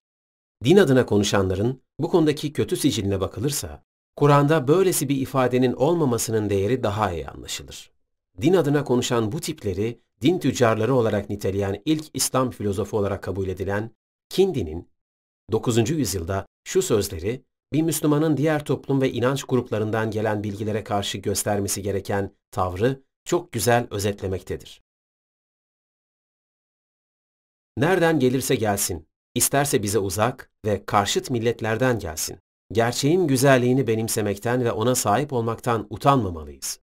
[0.64, 3.82] Din adına konuşanların bu konudaki kötü siciline bakılırsa,
[4.16, 7.90] Kur'an'da böylesi bir ifadenin olmamasının değeri daha iyi anlaşılır.
[8.42, 13.90] Din adına konuşan bu tipleri din tüccarları olarak niteleyen ilk İslam filozofu olarak kabul edilen
[14.28, 14.91] Kindi'nin
[15.52, 15.90] 9.
[15.90, 22.36] yüzyılda şu sözleri bir Müslümanın diğer toplum ve inanç gruplarından gelen bilgilere karşı göstermesi gereken
[22.50, 24.82] tavrı çok güzel özetlemektedir.
[27.76, 32.38] Nereden gelirse gelsin, isterse bize uzak ve karşıt milletlerden gelsin.
[32.72, 36.80] Gerçeğin güzelliğini benimsemekten ve ona sahip olmaktan utanmamalıyız.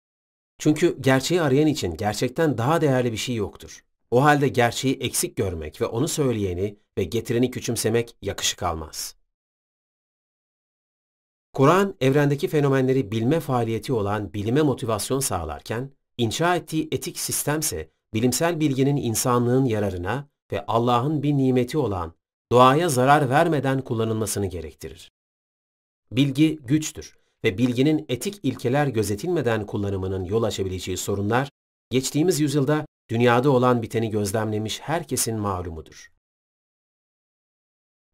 [0.59, 3.85] Çünkü gerçeği arayan için gerçekten daha değerli bir şey yoktur.
[4.11, 9.17] O halde gerçeği eksik görmek ve onu söyleyeni ve getireni küçümsemek yakışık almaz.
[11.53, 18.97] Kur'an, evrendeki fenomenleri bilme faaliyeti olan bilime motivasyon sağlarken, inşa ettiği etik sistemse bilimsel bilginin
[18.97, 22.13] insanlığın yararına ve Allah'ın bir nimeti olan
[22.53, 25.11] doğaya zarar vermeden kullanılmasını gerektirir.
[26.13, 31.51] Bilgi güçtür ve bilginin etik ilkeler gözetilmeden kullanımının yol açabileceği sorunlar,
[31.91, 36.18] geçtiğimiz yüzyılda dünyada olan biteni gözlemlemiş herkesin malumudur.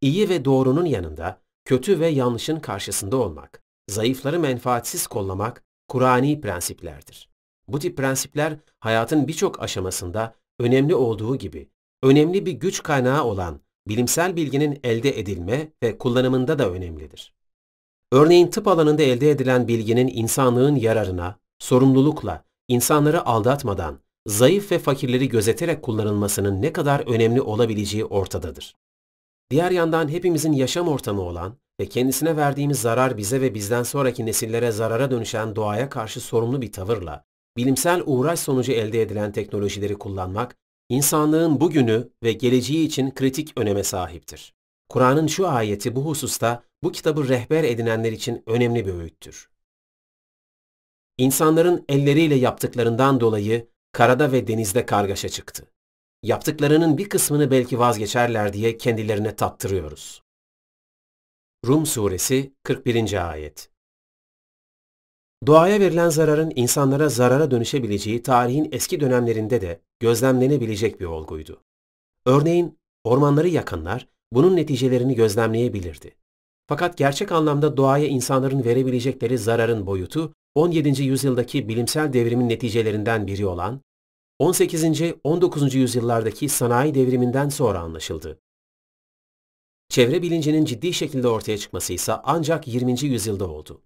[0.05, 7.29] İyi ve doğrunun yanında kötü ve yanlışın karşısında olmak, zayıfları menfaatsiz kollamak Kur'ani prensiplerdir.
[7.69, 11.69] Bu tip prensipler hayatın birçok aşamasında önemli olduğu gibi
[12.03, 17.35] önemli bir güç kaynağı olan bilimsel bilginin elde edilme ve kullanımında da önemlidir.
[18.13, 25.83] Örneğin tıp alanında elde edilen bilginin insanlığın yararına, sorumlulukla, insanları aldatmadan, zayıf ve fakirleri gözeterek
[25.83, 28.77] kullanılmasının ne kadar önemli olabileceği ortadadır.
[29.51, 34.71] Diğer yandan hepimizin yaşam ortamı olan ve kendisine verdiğimiz zarar bize ve bizden sonraki nesillere
[34.71, 37.25] zarara dönüşen doğaya karşı sorumlu bir tavırla,
[37.57, 40.57] bilimsel uğraş sonucu elde edilen teknolojileri kullanmak,
[40.89, 44.55] insanlığın bugünü ve geleceği için kritik öneme sahiptir.
[44.89, 49.51] Kur'an'ın şu ayeti bu hususta bu kitabı rehber edinenler için önemli bir öğüttür.
[51.19, 55.67] İnsanların elleriyle yaptıklarından dolayı karada ve denizde kargaşa çıktı.
[56.25, 60.23] Yaptıklarının bir kısmını belki vazgeçerler diye kendilerine tattırıyoruz.
[61.67, 63.31] Rum Suresi 41.
[63.31, 63.71] Ayet
[65.47, 71.61] Doğaya verilen zararın insanlara zarara dönüşebileceği tarihin eski dönemlerinde de gözlemlenebilecek bir olguydu.
[72.27, 76.15] Örneğin ormanları yakanlar bunun neticelerini gözlemleyebilirdi.
[76.67, 81.03] Fakat gerçek anlamda doğaya insanların verebilecekleri zararın boyutu 17.
[81.03, 83.81] yüzyıldaki bilimsel devrimin neticelerinden biri olan
[84.39, 84.85] 18.
[85.25, 85.75] 19.
[85.75, 88.41] yüzyıllardaki sanayi devriminden sonra anlaşıldı.
[89.89, 93.05] Çevre bilincinin ciddi şekilde ortaya çıkması ise ancak 20.
[93.05, 93.83] yüzyılda oldu.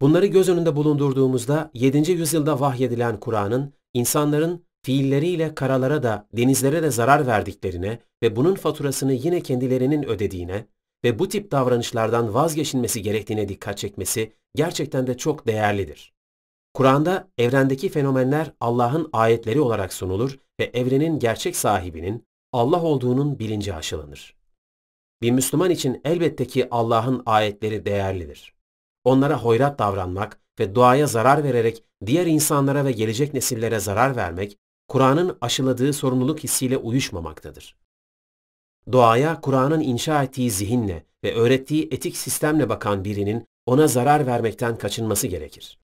[0.00, 2.12] Bunları göz önünde bulundurduğumuzda 7.
[2.12, 9.40] yüzyılda vahyedilen Kur'an'ın insanların fiilleriyle karalara da denizlere de zarar verdiklerine ve bunun faturasını yine
[9.40, 10.66] kendilerinin ödediğine
[11.04, 16.13] ve bu tip davranışlardan vazgeçilmesi gerektiğine dikkat çekmesi gerçekten de çok değerlidir.
[16.74, 24.36] Kur'an'da evrendeki fenomenler Allah'ın ayetleri olarak sunulur ve evrenin gerçek sahibinin Allah olduğunun bilinci aşılanır.
[25.22, 28.54] Bir Müslüman için elbette ki Allah'ın ayetleri değerlidir.
[29.04, 35.38] Onlara hoyrat davranmak ve doğaya zarar vererek diğer insanlara ve gelecek nesillere zarar vermek, Kur'an'ın
[35.40, 37.76] aşıladığı sorumluluk hissiyle uyuşmamaktadır.
[38.92, 45.26] Doğaya Kur'an'ın inşa ettiği zihinle ve öğrettiği etik sistemle bakan birinin ona zarar vermekten kaçınması
[45.26, 45.83] gerekir.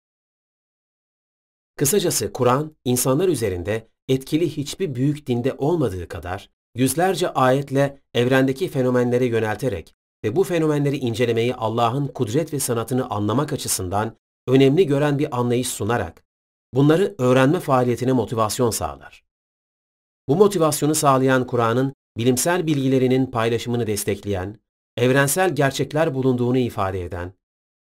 [1.77, 9.95] Kısacası Kur'an, insanlar üzerinde etkili hiçbir büyük dinde olmadığı kadar yüzlerce ayetle evrendeki fenomenlere yönelterek
[10.23, 14.15] ve bu fenomenleri incelemeyi Allah'ın kudret ve sanatını anlamak açısından
[14.47, 16.23] önemli gören bir anlayış sunarak
[16.73, 19.23] bunları öğrenme faaliyetine motivasyon sağlar.
[20.27, 24.59] Bu motivasyonu sağlayan Kur'an'ın bilimsel bilgilerinin paylaşımını destekleyen,
[24.97, 27.33] evrensel gerçekler bulunduğunu ifade eden,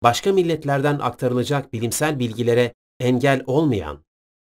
[0.04, 4.04] başka milletlerden aktarılacak bilimsel bilgilere engel olmayan,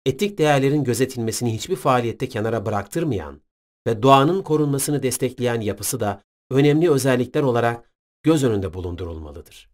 [0.06, 3.42] etik değerlerin gözetilmesini hiçbir faaliyette kenara bıraktırmayan
[3.88, 6.22] ve doğanın korunmasını destekleyen yapısı da
[6.52, 7.92] önemli özellikler olarak
[8.24, 9.70] göz önünde bulundurulmalıdır.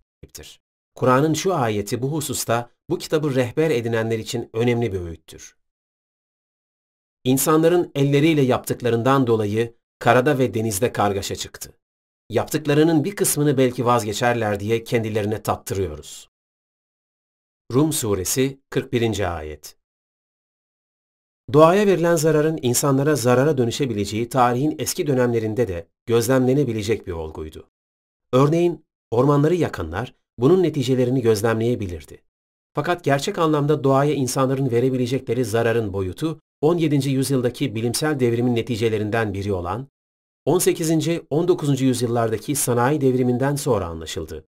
[0.95, 5.57] Kur'an'ın şu ayeti bu hususta bu kitabı rehber edinenler için önemli bir öğüttür.
[7.23, 11.73] İnsanların elleriyle yaptıklarından dolayı karada ve denizde kargaşa çıktı.
[12.29, 16.29] Yaptıklarının bir kısmını belki vazgeçerler diye kendilerine tattırıyoruz.
[17.73, 19.37] Rum Suresi 41.
[19.37, 19.77] Ayet
[21.53, 27.69] Doğaya verilen zararın insanlara zarara dönüşebileceği tarihin eski dönemlerinde de gözlemlenebilecek bir olguydu.
[28.33, 32.21] Örneğin ormanları yakanlar bunun neticelerini gözlemleyebilirdi.
[32.73, 37.09] Fakat gerçek anlamda doğaya insanların verebilecekleri zararın boyutu 17.
[37.09, 39.87] yüzyıldaki bilimsel devrimin neticelerinden biri olan
[40.45, 40.91] 18.
[41.29, 41.81] 19.
[41.81, 44.45] yüzyıllardaki sanayi devriminden sonra anlaşıldı.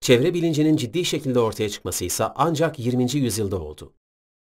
[0.00, 3.16] Çevre bilincinin ciddi şekilde ortaya çıkması ise ancak 20.
[3.16, 3.92] yüzyılda oldu.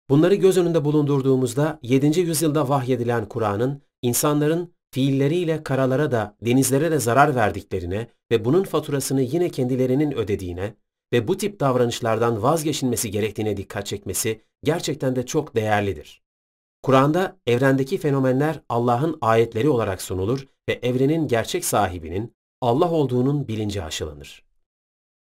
[0.09, 2.19] Bunları göz önünde bulundurduğumuzda 7.
[2.19, 9.49] yüzyılda vahyedilen Kur'an'ın insanların fiilleriyle karalara da denizlere de zarar verdiklerine ve bunun faturasını yine
[9.49, 10.73] kendilerinin ödediğine
[11.13, 16.21] ve bu tip davranışlardan vazgeçilmesi gerektiğine dikkat çekmesi gerçekten de çok değerlidir.
[16.83, 24.46] Kur'an'da evrendeki fenomenler Allah'ın ayetleri olarak sunulur ve evrenin gerçek sahibinin Allah olduğunun bilinci aşılanır.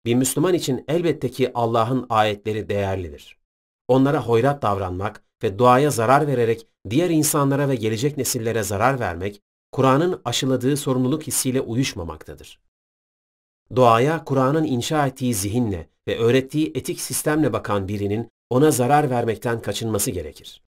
[0.04, 3.38] Bir Müslüman için elbette ki Allah'ın ayetleri değerlidir.
[3.88, 10.20] Onlara hoyrat davranmak ve doğaya zarar vererek diğer insanlara ve gelecek nesillere zarar vermek, Kur'an'ın
[10.24, 12.60] aşıladığı sorumluluk hissiyle uyuşmamaktadır.
[13.76, 20.10] Doğaya Kur'an'ın inşa ettiği zihinle ve öğrettiği etik sistemle bakan birinin ona zarar vermekten kaçınması
[20.10, 20.62] gerekir.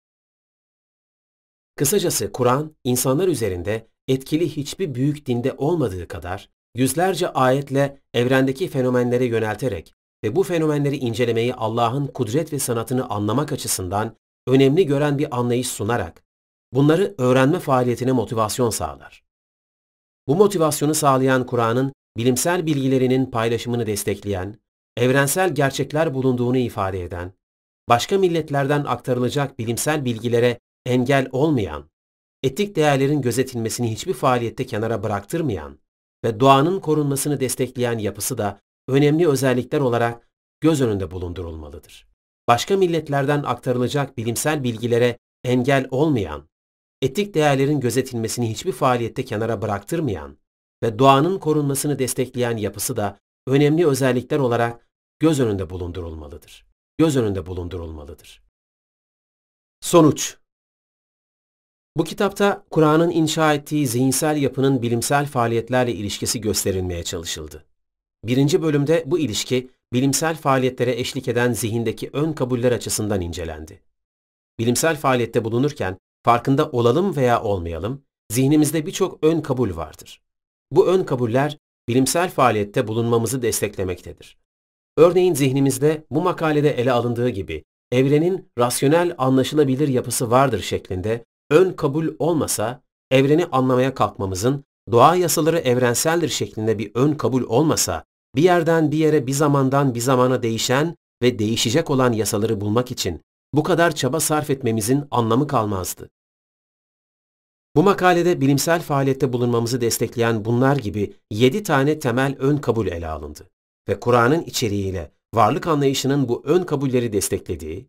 [1.76, 9.94] Kısacası Kur'an, insanlar üzerinde etkili hiçbir büyük dinde olmadığı kadar, yüzlerce ayetle evrendeki fenomenlere yönelterek
[10.24, 14.16] ve bu fenomenleri incelemeyi Allah'ın kudret ve sanatını anlamak açısından
[14.48, 16.24] önemli gören bir anlayış sunarak,
[16.74, 19.24] bunları öğrenme faaliyetine motivasyon sağlar.
[20.28, 24.60] Bu motivasyonu sağlayan Kur'an'ın bilimsel bilgilerinin paylaşımını destekleyen,
[24.98, 27.34] evrensel gerçekler bulunduğunu ifade eden,
[27.90, 31.90] başka milletlerden aktarılacak bilimsel bilgilere engel olmayan,
[32.44, 35.80] etik değerlerin gözetilmesini hiçbir faaliyette kenara bıraktırmayan
[36.24, 40.30] ve doğanın korunmasını destekleyen yapısı da önemli özellikler olarak
[40.62, 42.08] göz önünde bulundurulmalıdır.
[42.48, 46.50] Başka milletlerden aktarılacak bilimsel bilgilere engel olmayan,
[47.02, 50.38] etik değerlerin gözetilmesini hiçbir faaliyette kenara bıraktırmayan
[50.84, 54.88] ve doğanın korunmasını destekleyen yapısı da önemli özellikler olarak
[55.20, 56.66] göz önünde bulundurulmalıdır.
[56.98, 58.44] Göz önünde bulundurulmalıdır.
[59.82, 60.38] Sonuç
[61.98, 67.66] Bu kitapta Kur'an'ın inşa ettiği zihinsel yapının bilimsel faaliyetlerle ilişkisi gösterilmeye çalışıldı.
[68.24, 73.82] Birinci bölümde bu ilişki bilimsel faaliyetlere eşlik eden zihindeki ön kabuller açısından incelendi.
[74.60, 80.22] Bilimsel faaliyette bulunurken farkında olalım veya olmayalım, zihnimizde birçok ön kabul vardır.
[80.72, 84.38] Bu ön kabuller bilimsel faaliyette bulunmamızı desteklemektedir.
[84.98, 92.08] Örneğin zihnimizde bu makalede ele alındığı gibi evrenin rasyonel anlaşılabilir yapısı vardır şeklinde ön kabul
[92.20, 92.82] olmasa
[93.12, 98.04] evreni anlamaya kalkmamızın doğa yasaları evrenseldir şeklinde bir ön kabul olmasa
[98.36, 103.22] bir yerden bir yere bir zamandan bir zamana değişen ve değişecek olan yasaları bulmak için
[103.54, 106.10] bu kadar çaba sarf etmemizin anlamı kalmazdı.
[107.76, 113.50] Bu makalede bilimsel faaliyette bulunmamızı destekleyen bunlar gibi yedi tane temel ön kabul ele alındı
[113.90, 117.88] ve Kur'an'ın içeriğiyle varlık anlayışının bu ön kabulleri desteklediği,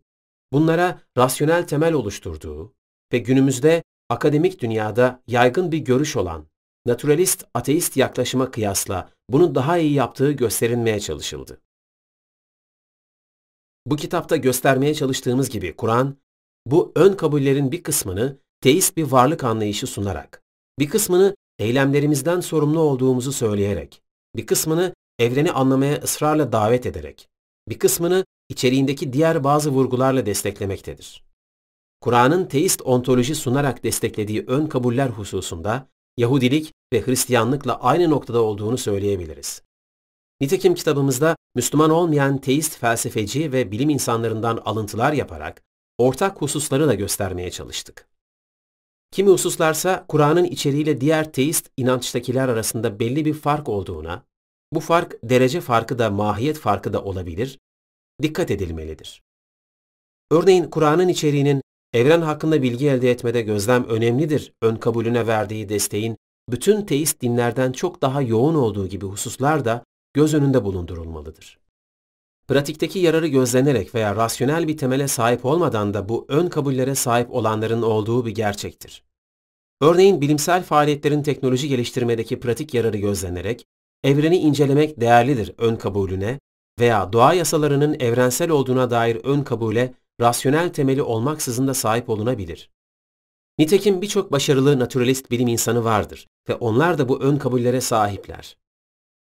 [0.53, 2.73] bunlara rasyonel temel oluşturduğu
[3.13, 6.45] ve günümüzde akademik dünyada yaygın bir görüş olan
[6.85, 11.61] naturalist ateist yaklaşıma kıyasla bunu daha iyi yaptığı gösterilmeye çalışıldı.
[13.85, 16.17] Bu kitapta göstermeye çalıştığımız gibi Kur'an,
[16.65, 20.43] bu ön kabullerin bir kısmını teist bir varlık anlayışı sunarak,
[20.79, 24.01] bir kısmını eylemlerimizden sorumlu olduğumuzu söyleyerek,
[24.35, 27.29] bir kısmını evreni anlamaya ısrarla davet ederek,
[27.69, 31.23] bir kısmını içeriğindeki diğer bazı vurgularla desteklemektedir.
[32.03, 39.61] Kur'an'ın teist ontoloji sunarak desteklediği ön kabuller hususunda Yahudilik ve Hristiyanlıkla aynı noktada olduğunu söyleyebiliriz.
[40.41, 45.63] Nitekim kitabımızda Müslüman olmayan teist felsefeci ve bilim insanlarından alıntılar yaparak
[45.97, 48.07] ortak hususları da göstermeye çalıştık.
[49.11, 54.25] Kimi hususlarsa Kur'an'ın içeriğiyle diğer teist inançtakiler arasında belli bir fark olduğuna,
[54.73, 57.59] bu fark derece farkı da mahiyet farkı da olabilir,
[58.21, 59.23] dikkat edilmelidir.
[60.31, 61.63] Örneğin Kur'an'ın içeriğinin
[61.93, 66.17] evren hakkında bilgi elde etmede gözlem önemlidir ön kabulüne verdiği desteğin
[66.49, 71.59] bütün teist dinlerden çok daha yoğun olduğu gibi hususlar da göz önünde bulundurulmalıdır.
[72.47, 77.81] Pratikteki yararı gözlenerek veya rasyonel bir temele sahip olmadan da bu ön kabullere sahip olanların
[77.81, 79.03] olduğu bir gerçektir.
[79.81, 83.65] Örneğin bilimsel faaliyetlerin teknoloji geliştirmedeki pratik yararı gözlenerek,
[84.03, 86.39] evreni incelemek değerlidir ön kabulüne
[86.79, 92.71] veya doğa yasalarının evrensel olduğuna dair ön kabule rasyonel temeli olmaksızın da sahip olunabilir.
[93.59, 98.57] Nitekim birçok başarılı naturalist bilim insanı vardır ve onlar da bu ön kabullere sahipler.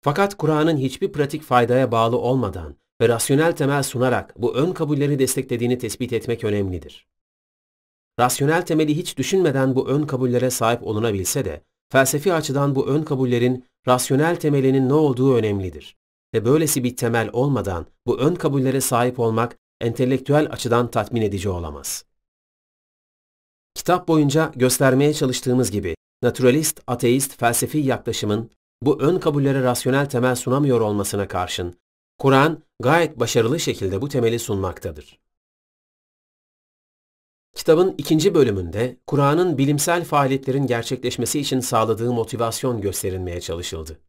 [0.01, 5.77] Fakat Kur'an'ın hiçbir pratik faydaya bağlı olmadan ve rasyonel temel sunarak bu ön kabulleri desteklediğini
[5.77, 7.07] tespit etmek önemlidir.
[8.19, 13.65] Rasyonel temeli hiç düşünmeden bu ön kabullere sahip olunabilse de, felsefi açıdan bu ön kabullerin
[13.87, 15.97] rasyonel temelinin ne olduğu önemlidir.
[16.33, 22.05] Ve böylesi bir temel olmadan bu ön kabullere sahip olmak entelektüel açıdan tatmin edici olamaz.
[23.75, 30.81] Kitap boyunca göstermeye çalıştığımız gibi naturalist, ateist, felsefi yaklaşımın bu ön kabullere rasyonel temel sunamıyor
[30.81, 31.75] olmasına karşın
[32.17, 35.19] Kur'an gayet başarılı şekilde bu temeli sunmaktadır.
[37.55, 43.99] Kitabın ikinci bölümünde Kur'an'ın bilimsel faaliyetlerin gerçekleşmesi için sağladığı motivasyon gösterilmeye çalışıldı.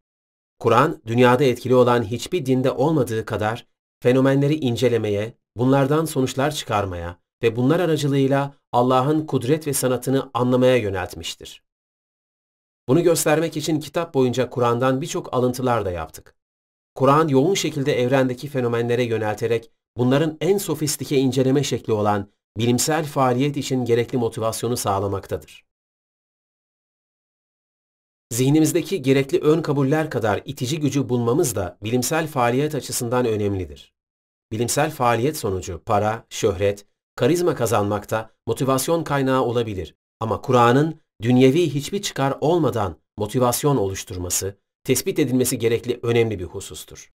[0.58, 3.66] Kur'an, dünyada etkili olan hiçbir dinde olmadığı kadar
[4.02, 11.62] fenomenleri incelemeye, bunlardan sonuçlar çıkarmaya ve bunlar aracılığıyla Allah'ın kudret ve sanatını anlamaya yöneltmiştir.
[12.88, 16.36] Bunu göstermek için kitap boyunca Kur'an'dan birçok alıntılar da yaptık.
[16.94, 23.84] Kur'an yoğun şekilde evrendeki fenomenlere yönelterek bunların en sofistike inceleme şekli olan bilimsel faaliyet için
[23.84, 25.66] gerekli motivasyonu sağlamaktadır.
[28.32, 33.95] Zihnimizdeki gerekli ön kabuller kadar itici gücü bulmamız da bilimsel faaliyet açısından önemlidir.
[34.52, 42.38] Bilimsel faaliyet sonucu para, şöhret, karizma kazanmakta motivasyon kaynağı olabilir ama Kur'an'ın dünyevi hiçbir çıkar
[42.40, 47.12] olmadan motivasyon oluşturması, tespit edilmesi gerekli önemli bir husustur.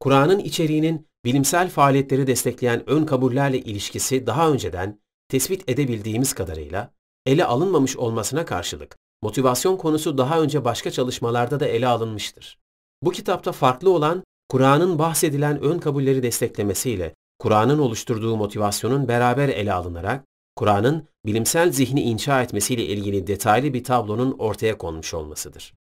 [0.00, 6.94] Kur'an'ın içeriğinin bilimsel faaliyetleri destekleyen ön kabullerle ilişkisi daha önceden tespit edebildiğimiz kadarıyla
[7.26, 12.58] ele alınmamış olmasına karşılık motivasyon konusu daha önce başka çalışmalarda da ele alınmıştır.
[13.02, 20.24] Bu kitapta farklı olan Kur'an'ın bahsedilen ön kabulleri desteklemesiyle Kur'an'ın oluşturduğu motivasyonun beraber ele alınarak
[20.56, 25.74] Kur'an'ın bilimsel zihni inşa etmesiyle ilgili detaylı bir tablonun ortaya konmuş olmasıdır.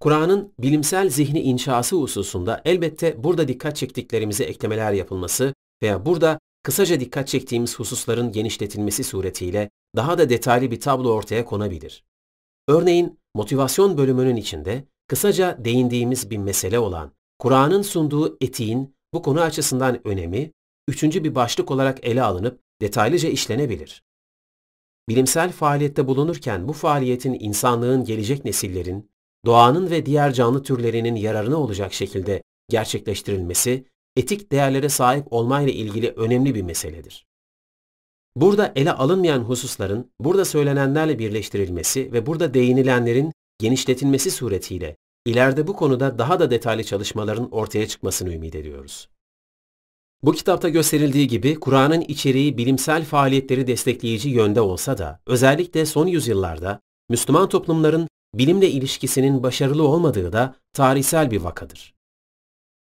[0.00, 7.28] Kur'an'ın bilimsel zihni inşası hususunda elbette burada dikkat çektiklerimize eklemeler yapılması veya burada kısaca dikkat
[7.28, 12.04] çektiğimiz hususların genişletilmesi suretiyle daha da detaylı bir tablo ortaya konabilir.
[12.68, 17.12] Örneğin motivasyon bölümünün içinde kısaca değindiğimiz bir mesele olan
[17.42, 20.52] Kur'an'ın sunduğu etiğin bu konu açısından önemi
[20.88, 24.02] üçüncü bir başlık olarak ele alınıp detaylıca işlenebilir.
[25.08, 29.10] Bilimsel faaliyette bulunurken bu faaliyetin insanlığın gelecek nesillerin,
[29.46, 33.84] doğanın ve diğer canlı türlerinin yararına olacak şekilde gerçekleştirilmesi,
[34.16, 37.26] etik değerlere sahip olmayla ilgili önemli bir meseledir.
[38.36, 46.18] Burada ele alınmayan hususların burada söylenenlerle birleştirilmesi ve burada değinilenlerin genişletilmesi suretiyle ileride bu konuda
[46.18, 49.08] daha da detaylı çalışmaların ortaya çıkmasını ümit ediyoruz.
[50.22, 56.80] Bu kitapta gösterildiği gibi Kur'an'ın içeriği bilimsel faaliyetleri destekleyici yönde olsa da özellikle son yüzyıllarda
[57.08, 61.94] Müslüman toplumların bilimle ilişkisinin başarılı olmadığı da tarihsel bir vakadır.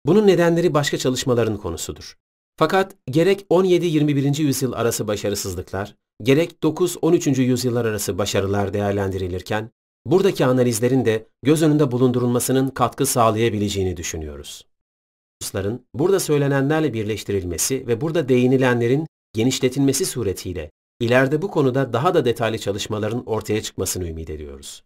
[0.06, 2.16] Bunun nedenleri başka çalışmaların konusudur.
[2.58, 4.42] Fakat gerek 17-21.
[4.42, 7.42] yüzyıl arası başarısızlıklar, gerek 9-13.
[7.42, 9.70] yüzyıllar arası başarılar değerlendirilirken,
[10.06, 14.66] buradaki analizlerin de göz önünde bulundurulmasının katkı sağlayabileceğini düşünüyoruz.
[15.42, 22.58] Hususların burada söylenenlerle birleştirilmesi ve burada değinilenlerin genişletilmesi suretiyle ileride bu konuda daha da detaylı
[22.58, 24.84] çalışmaların ortaya çıkmasını ümit ediyoruz.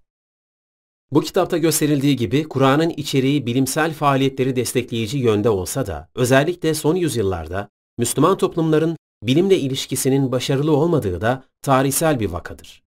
[1.13, 7.69] Bu kitapta gösterildiği gibi Kur'an'ın içeriği bilimsel faaliyetleri destekleyici yönde olsa da özellikle son yüzyıllarda
[7.99, 12.88] Müslüman toplumların bilimle ilişkisinin başarılı olmadığı da tarihsel bir vakadır.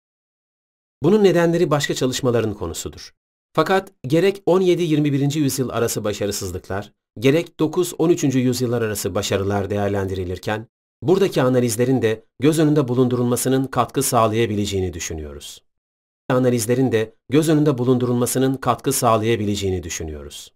[1.02, 3.15] Bunun nedenleri başka çalışmaların konusudur.
[3.52, 5.39] Fakat gerek 17-21.
[5.39, 8.39] yüzyıl arası başarısızlıklar, gerek 9-13.
[8.39, 10.67] yüzyıllar arası başarılar değerlendirilirken,
[11.02, 15.68] buradaki analizlerin de göz önünde bulundurulmasının katkı sağlayabileceğini düşünüyoruz
[16.28, 20.52] analizlerin de göz önünde bulundurulmasının katkı sağlayabileceğini düşünüyoruz.